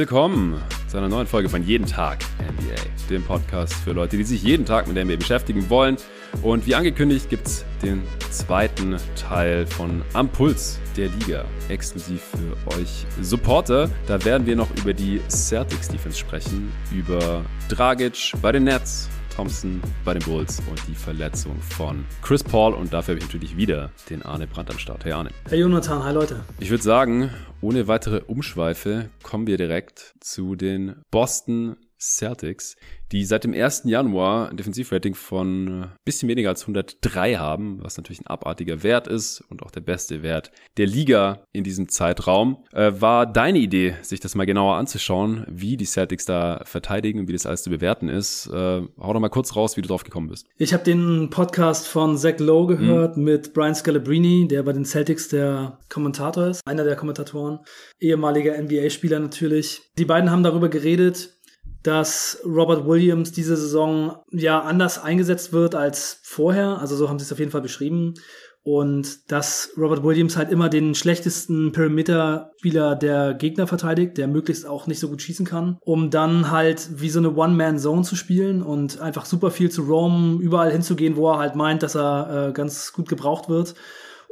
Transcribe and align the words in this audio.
Willkommen 0.00 0.58
zu 0.88 0.96
einer 0.96 1.10
neuen 1.10 1.26
Folge 1.26 1.50
von 1.50 1.62
Jeden 1.62 1.84
Tag 1.84 2.20
NBA, 2.38 3.10
dem 3.10 3.22
Podcast 3.22 3.74
für 3.74 3.92
Leute, 3.92 4.16
die 4.16 4.24
sich 4.24 4.42
jeden 4.42 4.64
Tag 4.64 4.86
mit 4.86 4.96
der 4.96 5.04
NBA 5.04 5.16
beschäftigen 5.16 5.68
wollen. 5.68 5.98
Und 6.40 6.66
wie 6.66 6.74
angekündigt 6.74 7.28
gibt 7.28 7.46
es 7.46 7.66
den 7.82 8.02
zweiten 8.30 8.96
Teil 9.14 9.66
von 9.66 10.00
Am 10.14 10.30
Puls 10.30 10.80
der 10.96 11.08
Liga, 11.08 11.44
exklusiv 11.68 12.22
für 12.22 12.78
euch 12.78 13.04
Supporter. 13.20 13.90
Da 14.06 14.24
werden 14.24 14.46
wir 14.46 14.56
noch 14.56 14.70
über 14.78 14.94
die 14.94 15.20
Celtics 15.28 15.88
Defense 15.88 16.16
sprechen, 16.16 16.72
über 16.90 17.44
Dragic 17.68 18.32
bei 18.40 18.52
den 18.52 18.64
Nets 18.64 19.10
Thompson 19.40 19.80
bei 20.04 20.12
den 20.12 20.22
Bulls 20.22 20.60
und 20.68 20.78
die 20.86 20.94
Verletzung 20.94 21.58
von 21.62 22.04
Chris 22.20 22.44
Paul. 22.44 22.74
Und 22.74 22.92
dafür 22.92 23.14
habe 23.14 23.20
ich 23.20 23.24
natürlich 23.24 23.56
wieder 23.56 23.90
den 24.10 24.22
Arne 24.22 24.46
Brandt 24.46 24.68
am 24.68 24.78
Start. 24.78 25.06
Hey 25.06 25.12
Arne. 25.12 25.30
Hey 25.48 25.60
Jonathan, 25.60 26.04
hi 26.04 26.12
Leute. 26.12 26.44
Ich 26.58 26.68
würde 26.68 26.82
sagen, 26.82 27.30
ohne 27.62 27.88
weitere 27.88 28.20
Umschweife 28.26 29.08
kommen 29.22 29.46
wir 29.46 29.56
direkt 29.56 30.14
zu 30.20 30.56
den 30.56 30.96
Boston 31.10 31.76
Celtics, 32.00 32.76
die 33.12 33.24
seit 33.24 33.44
dem 33.44 33.52
1. 33.52 33.82
Januar 33.84 34.48
ein 34.48 34.56
Defensivrating 34.56 35.14
von 35.14 35.82
äh, 35.82 35.86
bisschen 36.04 36.28
weniger 36.28 36.48
als 36.48 36.62
103 36.62 37.34
haben, 37.36 37.78
was 37.82 37.96
natürlich 37.96 38.20
ein 38.20 38.26
abartiger 38.26 38.82
Wert 38.82 39.06
ist 39.06 39.42
und 39.48 39.62
auch 39.62 39.70
der 39.70 39.80
beste 39.80 40.22
Wert 40.22 40.50
der 40.76 40.86
Liga 40.86 41.44
in 41.52 41.64
diesem 41.64 41.88
Zeitraum. 41.88 42.64
Äh, 42.72 42.92
war 42.98 43.26
deine 43.26 43.58
Idee, 43.58 43.96
sich 44.02 44.20
das 44.20 44.34
mal 44.34 44.46
genauer 44.46 44.76
anzuschauen, 44.76 45.44
wie 45.48 45.76
die 45.76 45.84
Celtics 45.84 46.24
da 46.24 46.62
verteidigen 46.64 47.20
und 47.20 47.28
wie 47.28 47.32
das 47.32 47.46
alles 47.46 47.62
zu 47.62 47.70
bewerten 47.70 48.08
ist. 48.08 48.46
Äh, 48.46 48.52
hau 48.52 49.12
doch 49.12 49.20
mal 49.20 49.28
kurz 49.28 49.56
raus, 49.56 49.76
wie 49.76 49.82
du 49.82 49.88
drauf 49.88 50.04
gekommen 50.04 50.28
bist. 50.28 50.46
Ich 50.56 50.72
habe 50.72 50.84
den 50.84 51.30
Podcast 51.30 51.86
von 51.86 52.16
Zach 52.16 52.38
Lowe 52.38 52.76
gehört 52.76 53.16
mhm. 53.16 53.24
mit 53.24 53.52
Brian 53.52 53.74
Scalabrini, 53.74 54.48
der 54.48 54.62
bei 54.62 54.72
den 54.72 54.84
Celtics 54.84 55.28
der 55.28 55.78
Kommentator 55.88 56.48
ist, 56.48 56.66
einer 56.66 56.84
der 56.84 56.96
Kommentatoren, 56.96 57.60
ehemaliger 57.98 58.56
NBA-Spieler 58.56 59.18
natürlich. 59.18 59.82
Die 59.98 60.04
beiden 60.04 60.30
haben 60.30 60.42
darüber 60.42 60.68
geredet, 60.68 61.39
dass 61.82 62.38
Robert 62.44 62.86
Williams 62.86 63.32
diese 63.32 63.56
Saison 63.56 64.16
ja 64.30 64.60
anders 64.60 65.02
eingesetzt 65.02 65.52
wird 65.52 65.74
als 65.74 66.20
vorher. 66.22 66.78
Also 66.78 66.96
so 66.96 67.08
haben 67.08 67.18
sie 67.18 67.24
es 67.24 67.32
auf 67.32 67.38
jeden 67.38 67.50
Fall 67.50 67.62
beschrieben. 67.62 68.14
Und 68.62 69.32
dass 69.32 69.70
Robert 69.78 70.04
Williams 70.04 70.36
halt 70.36 70.50
immer 70.50 70.68
den 70.68 70.94
schlechtesten 70.94 71.72
Perimeter-Spieler 71.72 72.94
der 72.94 73.32
Gegner 73.32 73.66
verteidigt, 73.66 74.18
der 74.18 74.28
möglichst 74.28 74.66
auch 74.66 74.86
nicht 74.86 75.00
so 75.00 75.08
gut 75.08 75.22
schießen 75.22 75.46
kann, 75.46 75.78
um 75.80 76.10
dann 76.10 76.50
halt 76.50 77.00
wie 77.00 77.08
so 77.08 77.20
eine 77.20 77.34
One-Man-Zone 77.34 78.02
zu 78.02 78.16
spielen 78.16 78.60
und 78.62 79.00
einfach 79.00 79.24
super 79.24 79.50
viel 79.50 79.70
zu 79.70 79.82
roamen, 79.84 80.40
überall 80.40 80.70
hinzugehen, 80.70 81.16
wo 81.16 81.30
er 81.30 81.38
halt 81.38 81.54
meint, 81.54 81.82
dass 81.82 81.96
er 81.96 82.48
äh, 82.48 82.52
ganz 82.52 82.92
gut 82.92 83.08
gebraucht 83.08 83.48
wird 83.48 83.74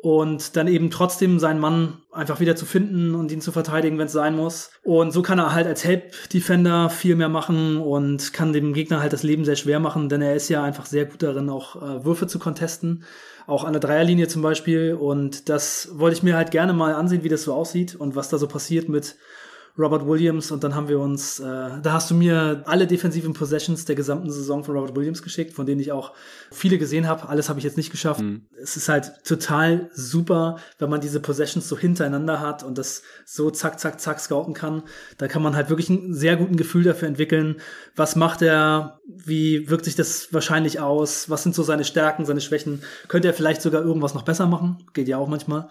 und 0.00 0.56
dann 0.56 0.68
eben 0.68 0.90
trotzdem 0.90 1.38
seinen 1.38 1.60
Mann 1.60 2.02
einfach 2.12 2.38
wieder 2.40 2.54
zu 2.54 2.66
finden 2.66 3.14
und 3.14 3.32
ihn 3.32 3.40
zu 3.40 3.50
verteidigen, 3.50 3.98
wenn 3.98 4.06
es 4.06 4.12
sein 4.12 4.36
muss. 4.36 4.70
Und 4.84 5.12
so 5.12 5.22
kann 5.22 5.38
er 5.38 5.52
halt 5.52 5.66
als 5.66 5.84
Help-Defender 5.84 6.88
viel 6.88 7.16
mehr 7.16 7.28
machen 7.28 7.78
und 7.78 8.32
kann 8.32 8.52
dem 8.52 8.74
Gegner 8.74 9.00
halt 9.00 9.12
das 9.12 9.24
Leben 9.24 9.44
sehr 9.44 9.56
schwer 9.56 9.80
machen, 9.80 10.08
denn 10.08 10.22
er 10.22 10.34
ist 10.34 10.48
ja 10.48 10.62
einfach 10.62 10.86
sehr 10.86 11.06
gut 11.06 11.22
darin, 11.22 11.50
auch 11.50 11.76
äh, 11.76 12.04
Würfe 12.04 12.28
zu 12.28 12.38
contesten, 12.38 13.04
auch 13.46 13.64
an 13.64 13.72
der 13.72 13.80
Dreierlinie 13.80 14.28
zum 14.28 14.42
Beispiel. 14.42 14.94
Und 14.94 15.48
das 15.48 15.90
wollte 15.92 16.16
ich 16.16 16.22
mir 16.22 16.36
halt 16.36 16.52
gerne 16.52 16.72
mal 16.72 16.94
ansehen, 16.94 17.24
wie 17.24 17.28
das 17.28 17.42
so 17.42 17.52
aussieht 17.54 17.96
und 17.96 18.14
was 18.14 18.28
da 18.28 18.38
so 18.38 18.46
passiert 18.46 18.88
mit 18.88 19.16
Robert 19.78 20.06
Williams 20.06 20.50
und 20.50 20.64
dann 20.64 20.74
haben 20.74 20.88
wir 20.88 20.98
uns, 20.98 21.38
äh, 21.38 21.44
da 21.44 21.92
hast 21.92 22.10
du 22.10 22.14
mir 22.14 22.62
alle 22.66 22.86
defensiven 22.86 23.32
Possessions 23.32 23.84
der 23.84 23.94
gesamten 23.94 24.30
Saison 24.30 24.64
von 24.64 24.74
Robert 24.74 24.96
Williams 24.96 25.22
geschickt, 25.22 25.54
von 25.54 25.66
denen 25.66 25.80
ich 25.80 25.92
auch 25.92 26.14
viele 26.50 26.78
gesehen 26.78 27.06
habe. 27.06 27.28
Alles 27.28 27.48
habe 27.48 27.60
ich 27.60 27.64
jetzt 27.64 27.76
nicht 27.76 27.90
geschafft. 27.90 28.20
Mhm. 28.20 28.46
Es 28.60 28.76
ist 28.76 28.88
halt 28.88 29.12
total 29.24 29.88
super, 29.92 30.56
wenn 30.78 30.90
man 30.90 31.00
diese 31.00 31.20
Possessions 31.20 31.68
so 31.68 31.78
hintereinander 31.78 32.40
hat 32.40 32.64
und 32.64 32.76
das 32.76 33.02
so 33.24 33.50
zack, 33.50 33.78
zack, 33.78 34.00
zack 34.00 34.18
scouten 34.18 34.52
kann. 34.52 34.82
Da 35.16 35.28
kann 35.28 35.42
man 35.42 35.54
halt 35.54 35.68
wirklich 35.68 35.90
ein 35.90 36.12
sehr 36.12 36.36
guten 36.36 36.56
Gefühl 36.56 36.82
dafür 36.82 37.06
entwickeln. 37.06 37.60
Was 37.94 38.16
macht 38.16 38.42
er? 38.42 38.98
Wie 39.06 39.70
wirkt 39.70 39.84
sich 39.84 39.94
das 39.94 40.32
wahrscheinlich 40.32 40.80
aus? 40.80 41.30
Was 41.30 41.44
sind 41.44 41.54
so 41.54 41.62
seine 41.62 41.84
Stärken, 41.84 42.24
seine 42.24 42.40
Schwächen? 42.40 42.82
Könnte 43.06 43.28
er 43.28 43.34
vielleicht 43.34 43.62
sogar 43.62 43.82
irgendwas 43.82 44.14
noch 44.14 44.22
besser 44.22 44.46
machen? 44.46 44.84
Geht 44.92 45.08
ja 45.08 45.18
auch 45.18 45.28
manchmal. 45.28 45.68